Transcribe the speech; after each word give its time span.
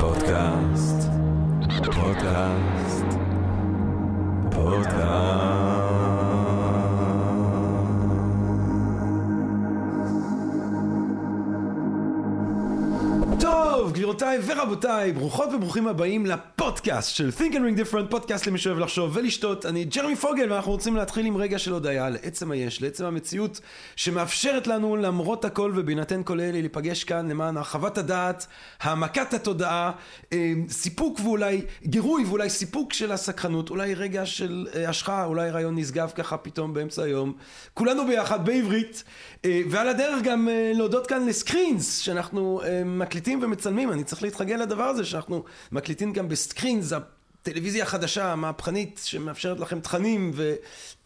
פודקאסט, 0.00 1.08
פודקאסט, 1.84 3.04
פודקאסט. 4.50 5.50
טוב, 13.40 13.92
גבירותיי 13.92 14.38
ורבותיי, 14.46 15.12
ברוכות 15.12 15.54
וברוכים 15.54 15.88
הבאים 15.88 16.26
לפודקאסט 16.70 17.14
של 17.14 17.30
Think 17.38 17.52
and 17.52 17.56
Ring 17.56 17.80
Different, 17.80 18.10
פודקאסט 18.10 18.46
למי 18.46 18.58
שאוהב 18.58 18.78
לחשוב 18.78 19.10
ולשתות. 19.16 19.66
אני 19.66 19.84
ג'רמי 19.84 20.16
פוגל 20.16 20.52
ואנחנו 20.52 20.72
רוצים 20.72 20.96
להתחיל 20.96 21.26
עם 21.26 21.36
רגע 21.36 21.58
של 21.58 21.72
הודיה 21.72 22.08
לעצם 22.08 22.50
היש, 22.50 22.82
לעצם 22.82 23.04
המציאות 23.04 23.60
שמאפשרת 23.96 24.66
לנו 24.66 24.96
למרות 24.96 25.44
הכל 25.44 25.72
ובהינתן 25.76 26.22
כל 26.22 26.40
אלה 26.40 26.60
להיפגש 26.60 27.04
כאן 27.04 27.30
למען 27.30 27.56
הרחבת 27.56 27.98
הדעת, 27.98 28.46
העמקת 28.80 29.34
התודעה, 29.34 29.92
אה, 30.32 30.52
סיפוק 30.68 31.20
ואולי 31.24 31.62
גירוי 31.82 32.24
ואולי 32.24 32.50
סיפוק 32.50 32.92
של 32.92 33.12
הסקרנות, 33.12 33.70
אולי 33.70 33.94
רגע 33.94 34.26
של 34.26 34.66
אה, 34.74 34.88
השחאה, 34.88 35.24
אולי 35.24 35.50
רעיון 35.50 35.78
נשגב 35.78 36.12
ככה 36.14 36.36
פתאום 36.36 36.74
באמצע 36.74 37.02
היום. 37.02 37.32
כולנו 37.74 38.06
ביחד 38.06 38.46
בעברית, 38.46 39.04
אה, 39.44 39.60
ועל 39.70 39.88
הדרך 39.88 40.22
גם 40.22 40.48
להודות 40.74 41.06
כאן 41.06 41.26
לסקרינס 41.26 41.98
שאנחנו 41.98 42.60
מקליטים 42.84 43.42
ומצלמים, 43.42 43.92
אני 43.92 44.04
צריך 44.04 44.22
להתרגל 44.22 44.56
לדבר 44.56 44.84
הזה 44.84 45.04
שאנחנו 45.04 45.44
מקליטים 45.72 46.12
גם 46.12 46.28
בסקרינס, 46.28 46.59
הטלוויזיה 47.42 47.82
החדשה, 47.82 48.32
המהפכנית, 48.32 49.00
שמאפשרת 49.04 49.60
לכם 49.60 49.80
תכנים 49.80 50.32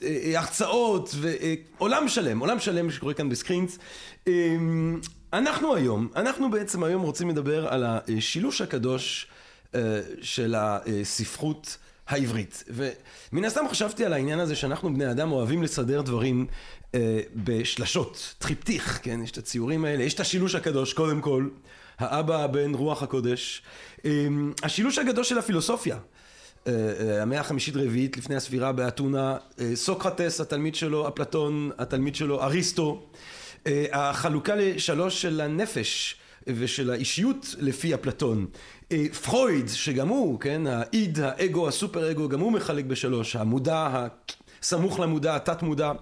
והרצאות 0.00 1.14
ועולם 1.20 2.08
שלם, 2.08 2.38
עולם 2.38 2.60
שלם 2.60 2.90
שקורה 2.90 3.14
כאן 3.14 3.28
בסקרינס. 3.28 3.78
אנחנו 5.32 5.74
היום, 5.74 6.08
אנחנו 6.16 6.50
בעצם 6.50 6.84
היום 6.84 7.02
רוצים 7.02 7.30
לדבר 7.30 7.69
על 7.69 7.84
השילוש 7.86 8.61
הקדוש 8.61 9.27
של 10.22 10.55
הספרות 10.58 11.77
העברית. 12.06 12.64
ומן 12.68 13.44
הסתם 13.44 13.64
חשבתי 13.70 14.05
על 14.05 14.12
העניין 14.12 14.39
הזה 14.39 14.56
שאנחנו 14.56 14.94
בני 14.94 15.11
אדם 15.11 15.33
אוהבים 15.33 15.62
לסדר 15.62 16.02
דברים 16.02 16.46
בשלשות, 17.34 18.34
טריפטיך, 18.39 19.00
כן? 19.02 19.20
יש 19.22 19.30
את 19.30 19.39
הציורים 19.39 19.84
האלה, 19.84 20.02
יש 20.02 20.14
את 20.14 20.20
השילוש 20.20 20.55
הקדוש 20.55 20.92
קודם 20.92 21.20
כל. 21.20 21.48
האבא, 21.98 22.44
הבן, 22.44 22.74
רוח 22.74 23.02
הקודש. 23.02 23.62
אמ, 24.05 24.52
השילוש 24.62 24.98
הגדול 24.98 25.24
של 25.24 25.38
הפילוסופיה. 25.38 25.97
אה, 26.66 26.72
אה, 26.72 27.22
המאה 27.22 27.41
החמישית 27.41 27.77
רביעית 27.77 28.16
לפני 28.16 28.36
הספירה 28.36 28.72
באתונה, 28.72 29.36
אה, 29.61 29.77
סוקרטס 29.77 30.41
התלמיד 30.41 30.74
שלו, 30.74 31.08
אפלטון 31.08 31.70
התלמיד 31.78 32.14
שלו, 32.14 32.42
אריסטו, 32.42 33.06
החלוקה 33.92 34.55
לשלוש 34.55 35.22
של 35.22 35.41
הנפש 35.41 36.16
ושל 36.46 36.91
האישיות 36.91 37.55
לפי 37.58 37.94
אפלטון, 37.94 38.46
פרויד 39.22 39.69
שגם 39.69 40.08
הוא, 40.08 40.41
כן, 40.41 40.66
האיד, 40.66 41.18
האגו, 41.20 41.68
הסופר 41.68 42.11
אגו, 42.11 42.28
גם 42.28 42.41
הוא 42.41 42.52
מחלק 42.52 42.84
בשלוש, 42.84 43.36
המודע, 43.36 44.06
סמוך 44.65 45.01
למודע, 45.01 45.37
התת 45.37 45.62
מודע, 45.62 45.93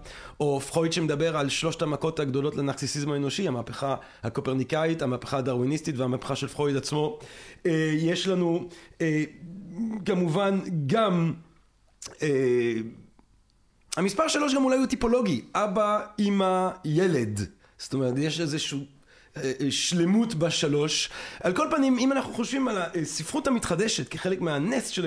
או 0.41 0.61
פרויד 0.61 0.93
שמדבר 0.93 1.37
על 1.37 1.49
שלושת 1.49 1.83
המכות 1.83 2.21
הגדולות 2.21 2.57
לנרקסיסיזם 2.57 3.13
האנושי, 3.13 3.49
המהפכה 3.49 3.95
הקופרניקאית, 4.23 5.03
המהפכה 5.03 5.39
הדרוויניסטית 5.39 5.99
והמהפכה 5.99 6.37
של 6.37 6.49
פרויד 6.49 6.77
עצמו. 6.77 7.19
אה, 7.67 7.93
יש 7.97 8.29
לנו 8.29 8.69
אה, 9.01 9.25
כמובן 10.05 10.59
גם 10.87 11.33
אה, 12.23 12.29
המספר 13.97 14.29
שלוש 14.29 14.55
גם 14.55 14.65
אולי 14.65 14.77
הוא 14.77 14.87
טיפולוגי, 14.87 15.45
אבא, 15.55 16.01
אימא, 16.19 16.69
ילד. 16.85 17.41
זאת 17.79 17.95
אומרת, 17.95 18.15
יש 18.19 18.41
איזשהו 18.41 18.79
שלמות 19.70 20.34
בשלוש. 20.34 21.11
על 21.41 21.52
כל 21.52 21.66
פנים, 21.77 21.98
אם 21.98 22.12
אנחנו 22.12 22.34
חושבים 22.34 22.69
על 22.69 22.78
הספרות 23.02 23.47
המתחדשת 23.47 24.08
כחלק 24.08 24.41
מהנס 24.41 24.88
של, 24.88 25.06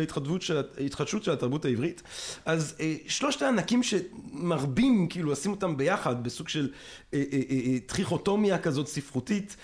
ההתחדשות 0.78 1.24
של 1.24 1.32
התרבות 1.32 1.66
העברית, 1.66 2.02
אז 2.46 2.76
אה, 2.80 2.96
שלושת 3.08 3.42
הענקים 3.42 3.82
שמרבים 3.84 5.08
כאילו 5.10 5.32
לשים 5.32 5.52
אותם 5.52 5.78
ביחד 5.78 6.24
בסוג 6.24 6.50
של 6.50 6.70
טריכוטומיה 7.86 8.58
כזאת 8.58 8.88
ספרותית, 8.88 9.56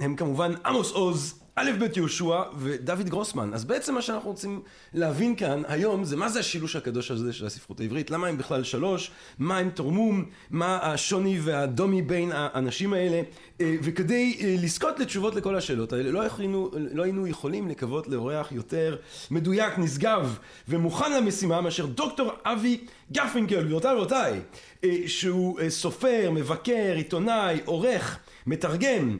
הם 0.00 0.16
כמובן 0.16 0.52
עמוס 0.66 0.90
עוז, 0.90 1.43
א' 1.56 1.70
ב' 1.78 1.96
יהושע 1.96 2.42
ודוד 2.58 3.08
גרוסמן. 3.08 3.54
אז 3.54 3.64
בעצם 3.64 3.94
מה 3.94 4.02
שאנחנו 4.02 4.30
רוצים 4.30 4.60
להבין 4.94 5.36
כאן 5.36 5.62
היום 5.68 6.04
זה 6.04 6.16
מה 6.16 6.28
זה 6.28 6.40
השילוש 6.40 6.76
הקדוש 6.76 7.10
הזה 7.10 7.32
של 7.32 7.46
הספרות 7.46 7.80
העברית, 7.80 8.10
למה 8.10 8.26
הם 8.26 8.38
בכלל 8.38 8.64
שלוש, 8.64 9.10
מה 9.38 9.58
הם 9.58 9.70
תורמו, 9.70 10.12
מה 10.50 10.78
השוני 10.82 11.38
והדומי 11.40 12.02
בין 12.02 12.30
האנשים 12.32 12.92
האלה, 12.92 13.22
אה, 13.60 13.76
וכדי 13.82 14.38
אה, 14.40 14.56
לזכות 14.62 15.00
לתשובות 15.00 15.34
לכל 15.34 15.56
השאלות 15.56 15.92
האלה 15.92 16.10
לא 16.10 16.22
היינו, 16.38 16.70
לא 16.92 17.02
היינו 17.02 17.26
יכולים 17.26 17.68
לקוות 17.68 18.08
לאורח 18.08 18.52
יותר 18.52 18.96
מדויק, 19.30 19.78
נשגב 19.78 20.38
ומוכן 20.68 21.12
למשימה 21.12 21.60
מאשר 21.60 21.86
דוקטור 21.86 22.32
אבי 22.44 22.80
גרפינקל, 23.12 23.62
גבירותיי 23.62 23.94
ורבותיי, 23.94 24.40
אה, 24.84 24.90
שהוא 25.06 25.60
סופר, 25.68 26.30
מבקר, 26.30 26.92
עיתונאי, 26.96 27.60
עורך, 27.64 28.18
מתרגם, 28.46 29.16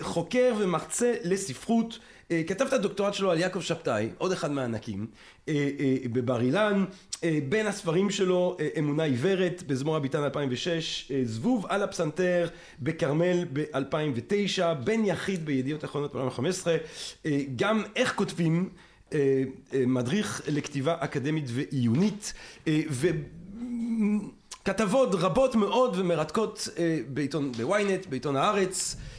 חוקר 0.00 0.54
ומרצה 0.58 1.14
לספרות, 1.24 1.98
אה, 2.30 2.42
כתב 2.46 2.64
את 2.64 2.72
הדוקטורט 2.72 3.14
שלו 3.14 3.30
על 3.30 3.40
יעקב 3.40 3.60
שבתאי, 3.60 4.08
עוד 4.18 4.32
אחד 4.32 4.50
מהענקים, 4.50 5.06
אה, 5.48 5.54
בבר 6.12 6.40
אילן, 6.40 6.84
בין 7.48 7.66
הספרים 7.66 8.10
שלו 8.10 8.56
אמונה 8.78 9.02
עיוורת 9.02 9.62
בזמור 9.66 9.96
הביטן 9.96 10.24
2006, 10.24 11.12
זבוב 11.24 11.66
על 11.68 11.82
הפסנתר 11.82 12.48
בכרמל 12.80 13.44
ב-2009, 13.52 14.74
בן 14.84 15.04
יחיד 15.04 15.46
בידיעות 15.46 15.84
אחרונות 15.84 16.16
ב-2015, 16.16 16.66
גם 17.56 17.82
איך 17.96 18.14
כותבים, 18.14 18.68
מדריך 19.74 20.42
לכתיבה 20.48 20.96
אקדמית 21.00 21.44
ועיונית, 21.48 22.32
ו... 22.68 23.08
כתבות 24.64 25.14
רבות 25.14 25.54
מאוד 25.54 25.96
ומרתקות 25.98 26.68
בעיתון, 27.08 27.52
בוויינט, 27.52 28.06
בעיתון 28.06 28.36
הארץ, 28.36 28.96
אה, 28.96 29.15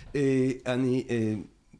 אני 0.66 1.06
אה, 1.10 1.34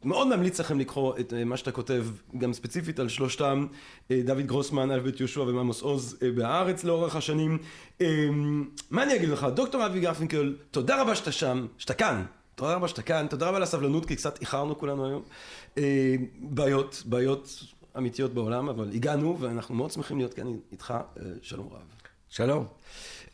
מאוד 0.04 0.36
ממליץ 0.36 0.60
לכם 0.60 0.80
לקרוא 0.80 1.14
את 1.20 1.34
אה, 1.34 1.44
מה 1.44 1.58
שאתה 1.58 1.72
כותב, 1.72 2.06
גם 2.38 2.54
ספציפית 2.54 3.00
על 3.00 3.10
שלושתם, 3.10 3.68
דוד 4.12 4.46
גרוסמן, 4.46 4.92
אלבית 4.92 5.20
יהושע 5.20 5.42
וממוס 5.42 5.82
עוז 5.82 6.18
בהארץ 6.36 6.84
לאורך 6.84 7.16
השנים. 7.16 7.58
מה 8.92 9.04
אני 9.04 9.16
אגיד 9.16 9.30
לך, 9.30 9.48
דוקטור 9.54 9.86
אבי 9.86 10.00
גרפינקל, 10.00 10.56
תודה 10.72 11.02
רבה 11.02 11.16
שאתה 11.16 11.32
שם, 11.32 11.68
שאתה 11.78 11.94
כאן. 11.94 12.26
תודה 12.56 12.76
רבה 12.76 12.88
שאתה 12.88 13.02
כאן, 13.02 13.28
תודה 13.30 13.48
רבה 13.48 13.58
על 13.58 13.64
הסבלנות, 13.64 14.06
כי 14.06 14.16
קצת 14.16 14.42
איחרנו 14.42 14.78
כולנו 14.78 15.06
היום. 15.06 15.24
בעיות, 16.40 17.04
בעיות 17.06 17.64
אמיתיות 17.98 18.34
בעולם, 18.34 18.70
אבל 18.70 18.90
הגענו, 18.94 19.38
ואנחנו 19.40 19.76
מאוד 19.76 19.92
שמחים 19.92 20.18
להיות 20.18 20.34
כאן 20.34 20.48
איתך. 20.72 20.94
שלום 21.42 21.70
רב. 21.72 21.82
שלום. 22.30 22.66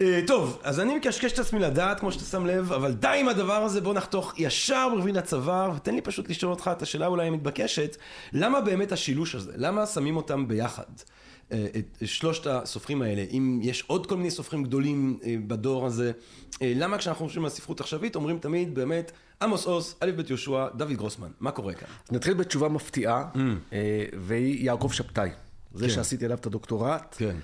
אה, 0.04 0.22
טוב, 0.28 0.60
אז 0.64 0.80
אני 0.80 0.96
מקשקש 0.96 1.32
את 1.32 1.40
עצמי 1.40 1.60
לדעת, 1.60 2.00
כמו 2.00 2.12
שאתה 2.12 2.26
שם 2.26 2.46
לב, 2.46 2.74
אבל 2.74 2.92
די 2.94 3.18
עם 3.20 3.28
הדבר 3.28 3.64
הזה, 3.64 3.82
בוא 3.82 3.94
נחתוך 3.94 4.34
ישר 4.38 4.88
ברבין 4.96 5.18
הצוואר, 5.18 5.72
ותן 5.76 5.96
לי 5.96 6.02
פשוט 6.02 6.30
לשאול 6.30 6.52
אותך 6.52 6.70
את 6.78 6.82
השאלה 6.82 7.08
אולי 7.08 7.28
המתבקשת, 7.28 7.98
למה 8.34 8.62
באמת 8.62 8.92
השילוש 8.92 9.36
הזה? 9.36 9.52
למה 9.56 9.86
שמים 9.86 10.18
אותם 10.18 10.48
ביחד? 10.48 10.84
אה, 11.52 11.66
את 11.78 11.98
שלושת 12.06 12.48
הסופרים 12.48 13.02
האלה, 13.02 13.26
אם 13.32 13.60
יש 13.64 13.84
עוד 13.88 14.08
כל 14.08 14.18
מיני 14.18 14.32
סופרים 14.32 14.64
גדולים 14.64 15.20
אה, 15.24 15.36
בדור 15.48 15.86
הזה, 15.86 16.12
למה 16.62 16.98
כשאנחנו 16.98 17.26
חושבים 17.26 17.44
על 17.44 17.50
ספרות 17.50 17.82
עכשווית, 17.82 18.16
אומרים 18.16 18.40
תמיד 18.40 18.76
באמת, 18.76 19.12
עמוס 19.42 19.66
עוז, 19.66 19.96
א' 20.00 20.12
ב' 20.16 20.30
יהושע, 20.30 20.68
דוד 20.76 20.94
גרוסמן, 20.94 21.30
מה 21.40 21.52
קורה 21.52 21.74
כאן? 21.74 21.88
נתחיל 22.12 22.34
בתשובה 22.34 22.70
מפתיעה, 22.70 23.26
mm. 23.34 23.38
והיא 24.20 24.66
יעקב 24.66 24.92
שבתאי, 24.92 25.30
זה 25.74 25.88
כן. 25.88 25.94
שעשיתי 25.94 26.26
עליו 26.26 26.38
את 26.38 26.46
הדוקטורט. 26.46 27.16
כן. 27.18 27.36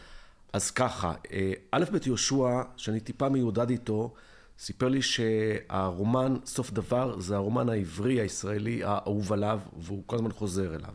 אז 0.54 0.72
ככה, 0.72 1.14
אה, 1.32 1.54
א' 1.72 1.86
ב' 1.92 2.08
יהושע, 2.08 2.62
שאני 2.78 3.00
טיפה 3.00 3.30
מיודד 3.30 3.70
איתו, 3.70 4.14
סיפר 4.60 4.88
לי 4.88 5.02
שהרומן 5.02 6.36
סוף 6.46 6.72
דבר 6.72 7.20
זה 7.20 7.36
הרומן 7.36 7.70
העברי 7.70 8.20
הישראלי 8.20 8.84
האהוב 8.84 9.34
עליו, 9.34 9.60
והוא 9.78 10.04
כל 10.06 10.16
הזמן 10.16 10.32
חוזר 10.32 10.76
אליו. 10.76 10.94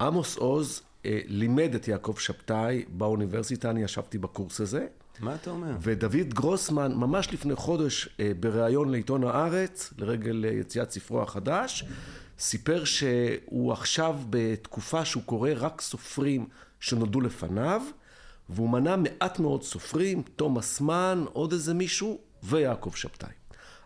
עמוס 0.00 0.36
עוז 0.36 0.82
אה, 1.06 1.20
לימד 1.26 1.74
את 1.74 1.88
יעקב 1.88 2.14
שבתאי 2.18 2.84
באוניברסיטה, 2.88 3.70
אני 3.70 3.82
ישבתי 3.82 4.18
בקורס 4.18 4.60
הזה. 4.60 4.86
מה 5.20 5.34
אתה 5.34 5.50
אומר? 5.50 5.76
ודוד 5.80 6.34
גרוסמן, 6.34 6.94
ממש 6.94 7.32
לפני 7.32 7.54
חודש, 7.54 8.08
אה, 8.20 8.32
בריאיון 8.40 8.88
לעיתון 8.88 9.24
הארץ, 9.24 9.92
לרגל 9.98 10.44
יציאת 10.44 10.90
ספרו 10.90 11.22
החדש, 11.22 11.84
סיפר 12.38 12.84
שהוא 12.84 13.72
עכשיו 13.72 14.18
בתקופה 14.30 15.04
שהוא 15.04 15.22
קורא 15.22 15.50
רק 15.56 15.80
סופרים 15.80 16.46
שנולדו 16.80 17.20
לפניו, 17.20 17.82
והוא 18.48 18.68
מנה 18.70 18.96
מעט 18.96 19.38
מאוד 19.38 19.62
סופרים, 19.62 20.22
תומאס 20.36 20.80
מן, 20.80 21.24
עוד 21.32 21.52
איזה 21.52 21.74
מישהו, 21.74 22.18
ויעקב 22.42 22.92
שבתאי. 22.94 23.28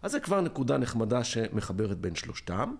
אז 0.02 0.12
זה 0.12 0.20
כבר 0.20 0.40
נקודה 0.40 0.78
נחמדה 0.78 1.24
שמחברת 1.24 1.98
בין 1.98 2.14
שלושתם. 2.14 2.74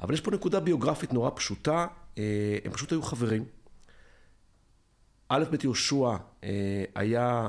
אבל 0.00 0.14
יש 0.14 0.20
פה 0.20 0.30
נקודה 0.30 0.60
ביוגרפית 0.60 1.12
נורא 1.12 1.30
פשוטה, 1.34 1.86
אה, 2.18 2.58
הם 2.64 2.72
פשוט 2.72 2.92
היו 2.92 3.02
חברים. 3.02 3.44
א' 5.28 5.44
ב' 5.50 5.64
יהושע 5.64 6.16
אה, 6.44 6.84
היה 6.94 7.48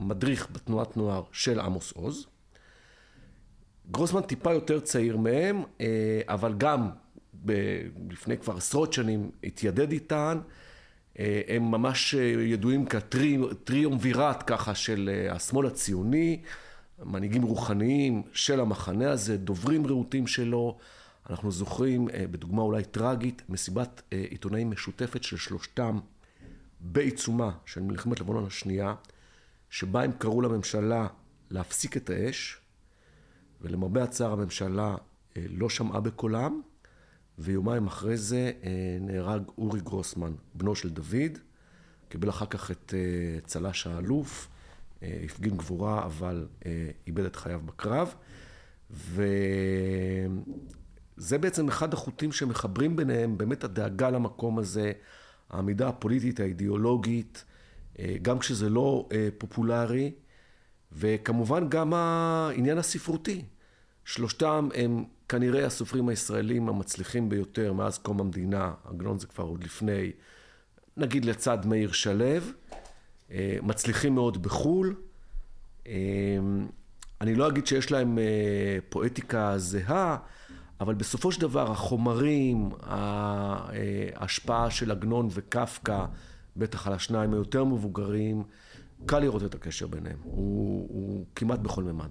מדריך 0.00 0.48
בתנועת 0.52 0.96
נוער 0.96 1.22
של 1.32 1.60
עמוס 1.60 1.92
עוז. 1.92 2.26
גרוסמן 3.90 4.22
טיפה 4.22 4.52
יותר 4.52 4.80
צעיר 4.80 5.16
מהם, 5.16 5.62
אה, 5.80 6.20
אבל 6.28 6.54
גם 6.58 6.90
לפני 8.10 8.38
כבר 8.38 8.56
עשרות 8.56 8.92
שנים 8.92 9.30
התיידד 9.44 9.92
איתן. 9.92 10.38
אה, 11.18 11.40
הם 11.48 11.70
ממש 11.70 12.14
אה, 12.14 12.22
ידועים 12.22 12.86
כטריומווירט 12.86 14.44
ככה 14.46 14.74
של 14.74 15.10
אה, 15.12 15.32
השמאל 15.32 15.66
הציוני, 15.66 16.42
מנהיגים 17.04 17.42
רוחניים 17.42 18.22
של 18.32 18.60
המחנה 18.60 19.10
הזה, 19.10 19.36
דוברים 19.36 19.86
רהוטים 19.86 20.26
שלו. 20.26 20.78
אנחנו 21.30 21.50
זוכרים, 21.50 22.08
בדוגמה 22.30 22.62
אולי 22.62 22.84
טרגית, 22.84 23.42
מסיבת 23.48 24.02
עיתונאים 24.10 24.70
משותפת 24.70 25.22
של 25.22 25.36
שלושתם 25.36 25.98
בעיצומה 26.80 27.50
של 27.66 27.80
מלחמת 27.80 28.20
לבנון 28.20 28.46
השנייה, 28.46 28.94
שבה 29.70 30.02
הם 30.02 30.12
קראו 30.12 30.42
לממשלה 30.42 31.06
להפסיק 31.50 31.96
את 31.96 32.10
האש, 32.10 32.58
ולמרבה 33.60 34.02
הצער 34.02 34.32
הממשלה 34.32 34.96
לא 35.36 35.68
שמעה 35.68 36.00
בקולם, 36.00 36.60
ויומיים 37.38 37.86
אחרי 37.86 38.16
זה 38.16 38.52
אה, 38.64 38.70
נהרג 39.00 39.42
אורי 39.58 39.80
גרוסמן, 39.80 40.32
בנו 40.54 40.76
של 40.76 40.90
דוד, 40.90 41.38
קיבל 42.08 42.28
אחר 42.28 42.46
כך 42.46 42.70
את 42.70 42.94
אה, 42.96 43.40
צל"ש 43.46 43.86
האלוף, 43.86 44.48
אה, 45.02 45.20
הפגין 45.24 45.56
גבורה, 45.56 46.04
אבל 46.04 46.46
איבד 47.06 47.24
את 47.24 47.36
חייו 47.36 47.60
בקרב. 47.64 48.14
וזה 48.90 49.18
בעצם 51.40 51.68
אחד 51.68 51.92
החוטים 51.94 52.32
שמחברים 52.32 52.96
ביניהם, 52.96 53.38
באמת 53.38 53.64
הדאגה 53.64 54.10
למקום 54.10 54.58
הזה, 54.58 54.92
העמידה 55.50 55.88
הפוליטית, 55.88 56.40
האידיאולוגית, 56.40 57.44
גם 58.22 58.38
כשזה 58.38 58.68
לא 58.68 59.08
פופולרי, 59.38 60.12
וכמובן 60.92 61.68
גם 61.68 61.94
העניין 61.94 62.78
הספרותי. 62.78 63.44
שלושתם 64.04 64.68
הם 64.74 65.04
כנראה 65.28 65.66
הסופרים 65.66 66.08
הישראלים 66.08 66.68
המצליחים 66.68 67.28
ביותר 67.28 67.72
מאז 67.72 67.98
קום 67.98 68.20
המדינה, 68.20 68.74
עגנון 68.84 69.18
זה 69.18 69.26
כבר 69.26 69.44
עוד 69.44 69.64
לפני, 69.64 70.12
נגיד 70.96 71.24
לצד 71.24 71.66
מאיר 71.66 71.92
שלו, 71.92 72.24
אה, 73.30 73.58
מצליחים 73.62 74.14
מאוד 74.14 74.42
בחו"ל. 74.42 74.94
אה, 75.86 75.92
אני 77.20 77.34
לא 77.34 77.48
אגיד 77.48 77.66
שיש 77.66 77.92
להם 77.92 78.18
אה, 78.18 78.78
פואטיקה 78.88 79.58
זהה, 79.58 80.16
אבל 80.80 80.94
בסופו 80.94 81.32
של 81.32 81.40
דבר 81.40 81.70
החומרים, 81.70 82.70
ההשפעה 84.14 84.70
של 84.70 84.90
עגנון 84.90 85.28
וקפקא, 85.30 86.04
בטח 86.56 86.86
על 86.86 86.92
השניים 86.92 87.32
היותר 87.32 87.64
מבוגרים, 87.64 88.44
קל 89.06 89.18
לראות 89.18 89.44
את 89.44 89.54
הקשר 89.54 89.86
ביניהם. 89.86 90.18
הוא, 90.22 90.88
הוא 90.88 91.24
כמעט 91.34 91.58
בכל 91.58 91.84
ממד. 91.84 92.10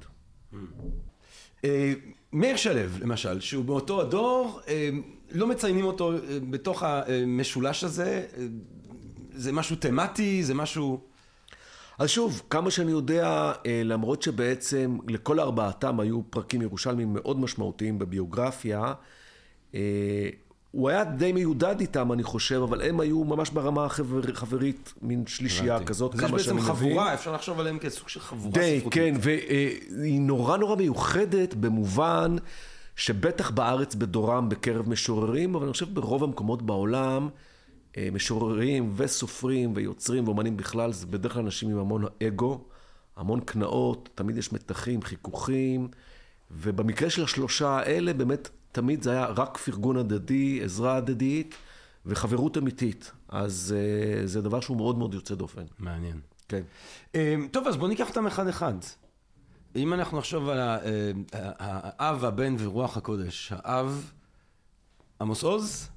אה, 1.64 1.94
מאיר 2.34 2.56
שלו, 2.56 2.82
למשל, 3.02 3.40
שהוא 3.40 3.66
באותו 3.66 4.02
הדור, 4.02 4.60
אה, 4.68 4.90
לא 5.32 5.48
מציינים 5.48 5.86
אותו 5.86 6.14
אה, 6.14 6.18
בתוך 6.50 6.84
המשולש 6.84 7.84
הזה. 7.84 8.26
זה 9.34 9.52
משהו 9.52 9.76
תמטי, 9.76 10.44
זה 10.44 10.54
משהו... 10.54 11.00
אז 12.00 12.10
שוב, 12.10 12.42
כמה 12.50 12.72
שאני 12.72 12.92
יודע, 12.92 13.54
למרות 13.86 14.22
שבעצם 14.22 14.98
לכל 15.08 15.40
ארבעתם 15.40 16.00
היו 16.00 16.22
פרקים 16.30 16.62
ירושלמיים 16.62 17.14
מאוד 17.14 17.40
משמעותיים 17.40 18.00
בביוגרפיה, 18.00 18.94
הוא 20.76 20.90
היה 20.90 21.04
די 21.04 21.32
מיודד 21.32 21.80
איתם, 21.80 22.12
אני 22.12 22.24
חושב, 22.24 22.62
אבל 22.64 22.82
הם 22.82 23.00
היו 23.00 23.24
ממש 23.24 23.50
ברמה 23.50 23.86
החברית, 23.86 24.94
מין 25.02 25.28
שלישייה. 25.28 25.84
כזאת, 25.84 26.14
אז 26.14 26.20
יש 26.20 26.26
כמה 26.28 26.40
שאני 26.40 26.58
בעצם 26.58 26.72
מבין. 26.72 26.90
חבורה, 26.90 27.14
אפשר 27.14 27.34
לחשוב 27.34 27.60
עליהם 27.60 27.80
כסוג 27.80 28.10
של 28.10 28.20
חבורה 28.20 28.52
די, 28.54 28.78
ספרותית. 28.80 29.04
כן, 29.04 29.16
והיא 29.20 30.22
נורא 30.22 30.58
נורא 30.58 30.76
מיוחדת 30.76 31.54
במובן 31.54 32.36
שבטח 32.96 33.52
בארץ 33.52 33.96
בדורם 33.96 34.50
בקרב 34.50 34.90
משוררים, 34.90 35.56
אבל 35.56 35.64
אני 35.64 35.74
חושב 35.74 35.94
ברוב 35.94 36.24
המקומות 36.24 36.62
בעולם, 36.62 37.30
אה, 37.98 38.10
משוררים 38.14 38.94
וסופרים 38.96 39.72
ויוצרים 39.76 40.26
ואומנים 40.26 40.58
בכלל, 40.58 40.92
זה 40.92 41.06
בדרך 41.06 41.34
כלל 41.34 41.44
אנשים 41.44 41.70
עם 41.70 41.78
המון 41.78 42.06
אגו, 42.28 42.64
המון 43.16 43.40
קנאות, 43.40 44.10
תמיד 44.16 44.38
יש 44.38 44.54
מתחים, 44.54 45.02
חיכוכים, 45.02 45.88
ובמקרה 46.52 47.10
של 47.10 47.24
השלושה 47.24 47.70
האלה, 47.70 48.14
באמת 48.14 48.50
תמיד 48.76 49.04
זה 49.04 49.12
היה 49.12 49.26
רק 49.26 49.58
פרגון 49.58 49.98
הדדי, 49.98 50.62
עזרה 50.64 50.96
הדדית 50.96 51.56
וחברות 52.06 52.58
אמיתית. 52.58 53.12
אז 53.30 53.76
אה, 53.78 54.28
זה 54.28 54.42
דבר 54.42 54.60
שהוא 54.60 54.78
מאוד 54.78 54.98
מאוד 54.98 55.14
יוצא 55.14 55.36
דופן. 55.36 55.64
מעניין. 55.80 56.20
כן. 56.48 56.62
אה, 57.16 57.36
טוב, 57.52 57.68
אז 57.68 57.78
בואו 57.78 57.88
ניקח 57.88 58.10
אותם 58.10 58.28
אחד-אחד. 58.28 58.74
אם 59.76 59.94
אנחנו 59.94 60.18
נחשוב 60.18 60.50
על 60.50 60.60
אה, 60.60 61.12
האב, 61.60 62.26
הבן 62.26 62.56
ורוח 62.60 62.98
הקודש, 62.98 63.52
האב, 63.56 64.12
עמוס 65.22 65.44
עוז, 65.44 65.90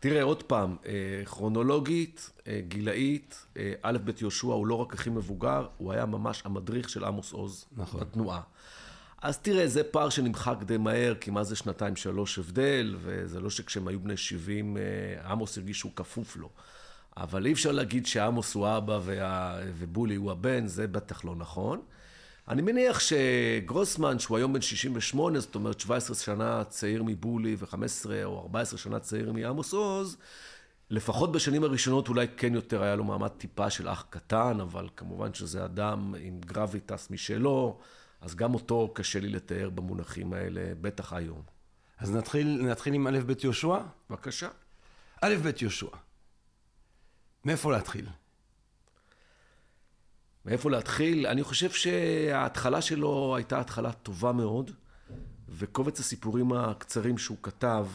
תראה, 0.00 0.22
עוד 0.22 0.42
פעם, 0.42 0.76
אה, 0.86 1.24
כרונולוגית, 1.24 2.30
גילאית, 2.68 3.46
א' 3.82 3.98
ב' 4.04 4.10
יהושע 4.20 4.46
הוא 4.46 4.66
לא 4.66 4.74
רק 4.74 4.94
הכי 4.94 5.10
מבוגר, 5.10 5.66
הוא 5.76 5.92
היה 5.92 6.06
ממש 6.06 6.42
המדריך 6.44 6.88
של 6.88 7.04
עמוס 7.04 7.32
עוז 7.32 7.64
נכון. 7.76 8.00
בתנועה. 8.00 8.40
אז 9.24 9.38
תראה, 9.38 9.68
זה 9.68 9.84
פער 9.84 10.08
שנמחק 10.08 10.56
די 10.62 10.76
מהר, 10.76 11.14
כי 11.14 11.30
מה 11.30 11.44
זה 11.44 11.56
שנתיים 11.56 11.96
שלוש 11.96 12.38
הבדל, 12.38 12.96
וזה 13.02 13.40
לא 13.40 13.50
שכשהם 13.50 13.88
היו 13.88 14.00
בני 14.00 14.16
70, 14.16 14.76
אה, 14.76 14.82
עמוס 15.30 15.58
הרגיש 15.58 15.78
שהוא 15.78 15.92
כפוף 15.96 16.36
לו. 16.36 16.48
אבל 17.16 17.46
אי 17.46 17.52
אפשר 17.52 17.72
להגיד 17.72 18.06
שעמוס 18.06 18.54
הוא 18.54 18.66
האבא 18.66 19.00
וה... 19.02 19.58
ובולי 19.78 20.14
הוא 20.14 20.30
הבן, 20.30 20.66
זה 20.66 20.86
בטח 20.86 21.24
לא 21.24 21.36
נכון. 21.36 21.80
אני 22.48 22.62
מניח 22.62 23.00
שגרוסמן, 23.00 24.18
שהוא 24.18 24.36
היום 24.36 24.52
בן 24.52 24.60
68, 24.60 25.40
זאת 25.40 25.54
אומרת 25.54 25.80
17 25.80 26.16
שנה 26.16 26.64
צעיר 26.64 27.02
מבולי 27.02 27.56
ו-15 27.58 28.06
או 28.24 28.40
14 28.40 28.78
שנה 28.78 28.98
צעיר 28.98 29.32
מעמוס 29.32 29.72
עוז, 29.72 30.16
לפחות 30.90 31.32
בשנים 31.32 31.64
הראשונות 31.64 32.08
אולי 32.08 32.26
כן 32.36 32.54
יותר 32.54 32.82
היה 32.82 32.96
לו 32.96 33.04
מעמד 33.04 33.28
טיפה 33.28 33.70
של 33.70 33.88
אח 33.88 34.06
קטן, 34.10 34.60
אבל 34.60 34.88
כמובן 34.96 35.34
שזה 35.34 35.64
אדם 35.64 36.14
עם 36.18 36.40
גרביטס 36.40 37.10
משלו, 37.10 37.78
אז 38.24 38.34
גם 38.34 38.54
אותו 38.54 38.92
קשה 38.94 39.20
לי 39.20 39.28
לתאר 39.28 39.70
במונחים 39.70 40.32
האלה, 40.32 40.74
בטח 40.80 41.12
היום. 41.12 41.42
אז 41.98 42.12
נתחיל, 42.12 42.62
נתחיל 42.62 42.94
עם 42.94 43.06
א' 43.06 43.18
ב' 43.26 43.32
יהושע? 43.44 43.78
בבקשה. 44.10 44.48
א' 45.20 45.34
ב' 45.42 45.62
יהושע. 45.62 45.88
מאיפה 47.44 47.72
להתחיל? 47.72 48.06
מאיפה 50.44 50.70
להתחיל? 50.70 51.26
אני 51.26 51.42
חושב 51.42 51.70
שההתחלה 51.70 52.82
שלו 52.82 53.36
הייתה 53.36 53.60
התחלה 53.60 53.92
טובה 53.92 54.32
מאוד, 54.32 54.70
וקובץ 55.48 56.00
הסיפורים 56.00 56.52
הקצרים 56.52 57.18
שהוא 57.18 57.38
כתב, 57.42 57.86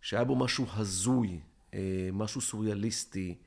שהיה 0.00 0.24
בו 0.24 0.36
משהו 0.36 0.66
הזוי, 0.74 1.40
אה, 1.74 2.08
משהו 2.12 2.40
סוריאליסטי, 2.40 3.38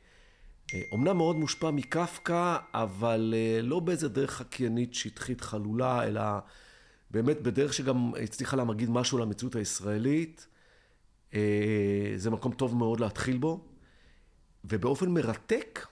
אומנם 0.92 1.18
מאוד 1.18 1.36
מושפע 1.36 1.72
מקפקא, 1.72 2.58
אבל 2.74 3.34
אה, 3.38 3.62
לא 3.62 3.80
באיזה 3.80 4.10
דרך 4.10 4.32
חקיינית, 4.32 4.94
שטחית, 4.94 5.42
חלולה, 5.42 6.04
אלא 6.04 6.22
באמת 7.12 7.42
בדרך 7.42 7.74
שגם 7.74 8.12
הצליחה 8.24 8.58
להגיד 8.58 8.90
משהו 8.90 9.18
על 9.18 9.24
המציאות 9.24 9.56
הישראלית. 9.56 10.48
אה, 11.34 12.14
זה 12.16 12.30
מקום 12.30 12.52
טוב 12.52 12.76
מאוד 12.76 13.00
להתחיל 13.00 13.38
בו, 13.38 13.66
ובאופן 14.66 15.10
מרתק, 15.10 15.88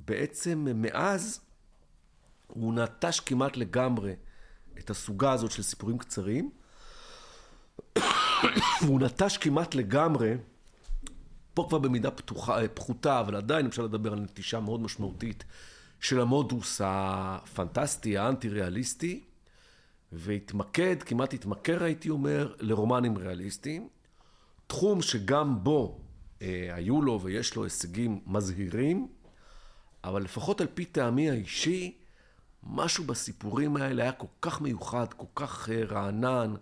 בעצם 0.00 0.66
מאז 0.74 1.40
הוא 2.46 2.74
נטש 2.74 3.20
כמעט 3.20 3.56
לגמרי 3.56 4.12
את 4.78 4.90
הסוגה 4.90 5.32
הזאת 5.32 5.50
של 5.50 5.62
סיפורים 5.62 5.98
קצרים, 5.98 6.50
והוא 8.82 9.00
נטש 9.00 9.36
כמעט 9.36 9.74
לגמרי, 9.74 10.34
פה 11.54 11.66
כבר 11.68 11.78
במידה 11.78 12.10
פתוחה, 12.10 12.68
פחותה, 12.74 13.20
אבל 13.20 13.36
עדיין 13.36 13.66
אפשר 13.66 13.82
לדבר 13.82 14.12
על 14.12 14.20
נטישה 14.20 14.60
מאוד 14.60 14.80
משמעותית 14.80 15.44
של 16.00 16.20
המודוס 16.20 16.80
הפנטסטי, 16.84 18.18
האנטי-ריאליסטי, 18.18 19.20
והתמקד, 20.12 21.02
כמעט 21.02 21.34
התמכר 21.34 21.84
הייתי 21.84 22.10
אומר, 22.10 22.54
לרומנים 22.60 23.16
ריאליסטיים, 23.16 23.88
תחום 24.66 25.02
שגם 25.02 25.64
בו 25.64 26.00
אה, 26.42 26.68
היו 26.74 27.02
לו 27.02 27.20
ויש 27.22 27.56
לו 27.56 27.64
הישגים 27.64 28.20
מזהירים, 28.26 29.08
אבל 30.04 30.22
לפחות 30.22 30.60
על 30.60 30.66
פי 30.74 30.84
טעמי 30.84 31.30
האישי, 31.30 31.98
משהו 32.62 33.04
בסיפורים 33.04 33.76
האלה 33.76 34.02
היה 34.02 34.12
כל 34.12 34.26
כך 34.42 34.60
מיוחד, 34.60 35.06
כל 35.12 35.26
כך 35.34 35.68
אה, 35.70 35.84
רענן, 35.84 36.54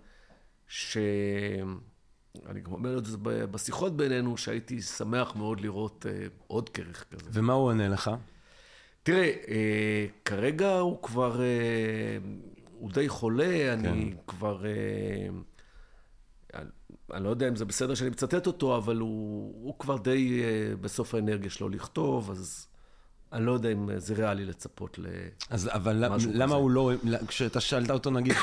שאני 2.37 2.61
גם 2.61 2.73
אומר 2.73 2.99
את 2.99 3.05
זה 3.05 3.17
בשיחות 3.23 3.97
בינינו, 3.97 4.37
שהייתי 4.37 4.83
שמח 4.83 5.37
מאוד 5.37 5.61
לראות 5.61 6.07
אה, 6.09 6.27
עוד 6.47 6.69
כרך 6.69 7.05
כזה. 7.11 7.31
ומה 7.33 7.53
הוא 7.53 7.67
עונה 7.67 7.89
לך? 7.89 8.11
תראה, 9.03 9.33
אה, 9.49 10.07
כרגע 10.25 10.79
הוא 10.79 11.03
כבר, 11.03 11.41
אה, 11.41 11.47
הוא 12.79 12.93
די 12.93 13.09
חולה, 13.09 13.73
אני 13.73 14.15
כבר, 14.27 14.65
אני, 16.55 16.69
אני 17.13 17.25
לא 17.25 17.29
יודע 17.29 17.49
אם 17.49 17.57
זה 17.57 17.65
בסדר 17.65 17.95
שאני 17.95 18.11
מצטט 18.11 18.47
אותו, 18.47 18.77
אבל 18.77 18.97
הוא, 18.97 19.55
הוא 19.65 19.79
כבר 19.79 19.97
די 19.97 20.43
בסוף 20.81 21.15
האנרגיה 21.15 21.51
שלו 21.51 21.69
לכתוב, 21.69 22.31
אז 22.31 22.67
אני 23.33 23.47
לא 23.47 23.53
יודע 23.53 23.73
אם 23.73 23.99
זה 23.99 24.15
ריאלי 24.15 24.45
לצפות 24.45 24.99
ל... 24.99 25.07
אז 25.51 25.69
אבל 25.73 25.97
למה 26.05 26.15
כזה. 26.17 26.55
הוא 26.55 26.71
לא, 26.71 26.91
כשאתה 27.29 27.61
שאלת 27.61 27.91
אותו 27.91 28.11
נגיד, 28.11 28.35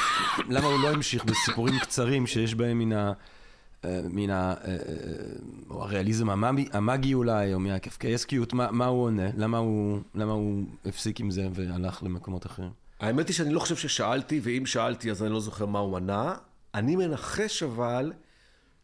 למה 0.49 0.67
הוא 0.67 0.79
לא 0.79 0.89
המשיך 0.89 1.25
בסיפורים 1.25 1.79
קצרים 1.79 2.27
שיש 2.27 2.55
בהם 2.55 2.79
מן 2.79 2.93
ה... 2.93 3.13
אה, 3.85 4.01
מן. 4.09 4.29
אה, 4.29 4.55
או 5.69 5.83
הריאליזם 5.83 6.29
המאגי 6.73 7.13
אולי, 7.13 7.53
או 7.53 7.59
מהקפקאסקיות, 7.59 8.53
מה, 8.53 8.71
מה 8.71 8.85
הוא 8.85 9.03
עונה? 9.03 9.29
למה 9.37 9.57
הוא, 9.57 9.99
למה 10.15 10.31
הוא 10.31 10.63
הפסיק 10.85 11.19
עם 11.19 11.31
זה 11.31 11.47
והלך 11.53 12.03
למקומות 12.03 12.45
אחרים? 12.45 12.71
האמת 12.99 13.27
היא 13.27 13.35
שאני 13.35 13.53
לא 13.53 13.59
חושב 13.59 13.75
ששאלתי, 13.75 14.39
ואם 14.43 14.65
שאלתי 14.65 15.11
אז 15.11 15.23
אני 15.23 15.31
לא 15.31 15.39
זוכר 15.39 15.65
מה 15.65 15.79
הוא 15.79 15.97
ענה. 15.97 16.35
אני 16.73 16.95
מנחש 16.95 17.63
אבל 17.63 18.13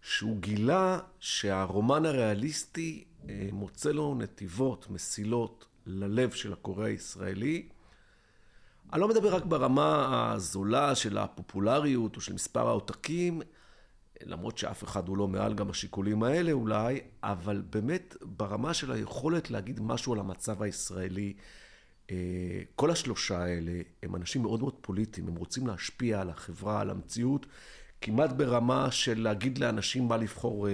שהוא 0.02 0.38
גילה 0.38 1.00
שהרומן 1.20 2.06
הריאליסטי 2.06 3.04
מוצא 3.52 3.92
לו 3.92 4.16
נתיבות, 4.16 4.90
מסילות 4.90 5.66
ללב 5.86 6.32
של 6.32 6.54
הקורא 6.54 6.86
הישראלי. 6.86 7.68
אני 8.94 9.02
לא 9.02 9.08
מדבר 9.08 9.36
רק 9.36 9.46
ברמה 9.46 10.32
הזולה 10.34 10.96
של 10.96 11.18
הפופולריות 11.18 12.16
או 12.16 12.22
של 12.22 12.34
מספר 12.34 12.68
העותקים, 12.68 13.42
למרות 14.26 14.58
שאף 14.58 14.84
אחד 14.84 15.08
הוא 15.08 15.18
לא 15.18 15.28
מעל 15.28 15.54
גם 15.54 15.70
השיקולים 15.70 16.24
האלה 16.24 16.52
אולי, 16.52 17.00
אבל 17.24 17.62
באמת 17.70 18.16
ברמה 18.22 18.74
של 18.74 18.92
היכולת 18.92 19.52
להגיד 19.52 19.80
משהו 19.82 20.14
על 20.14 20.20
המצב 20.20 20.62
הישראלי. 20.62 21.34
אה, 22.12 22.16
כל 22.76 22.92
השלושה 22.92 23.44
האלה 23.44 23.82
הם 24.04 24.16
אנשים 24.16 24.42
מאוד 24.42 24.60
מאוד 24.60 24.76
פוליטיים, 24.82 25.28
הם 25.28 25.36
רוצים 25.36 25.68
להשפיע 25.68 26.22
על 26.22 26.30
החברה, 26.30 26.82
על 26.82 26.90
המציאות, 26.90 27.46
כמעט 28.02 28.32
ברמה 28.32 28.92
של 28.92 29.22
להגיד 29.22 29.58
לאנשים 29.58 30.08
מה 30.08 30.18
לבחור 30.18 30.68
אה, 30.68 30.74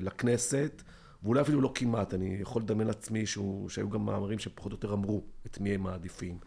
לכנסת, 0.00 0.82
ואולי 1.22 1.40
אפילו 1.40 1.60
לא 1.60 1.72
כמעט, 1.74 2.14
אני 2.14 2.38
יכול 2.40 2.62
לדמיין 2.62 2.86
לעצמי 2.86 3.26
שהוא, 3.26 3.68
שהיו 3.68 3.90
גם 3.90 4.06
מאמרים 4.06 4.38
שפחות 4.38 4.72
או 4.72 4.76
יותר 4.76 4.92
אמרו 4.92 5.24
את 5.46 5.60
מי 5.60 5.70
הם 5.70 5.82
מעדיפים. 5.82 6.38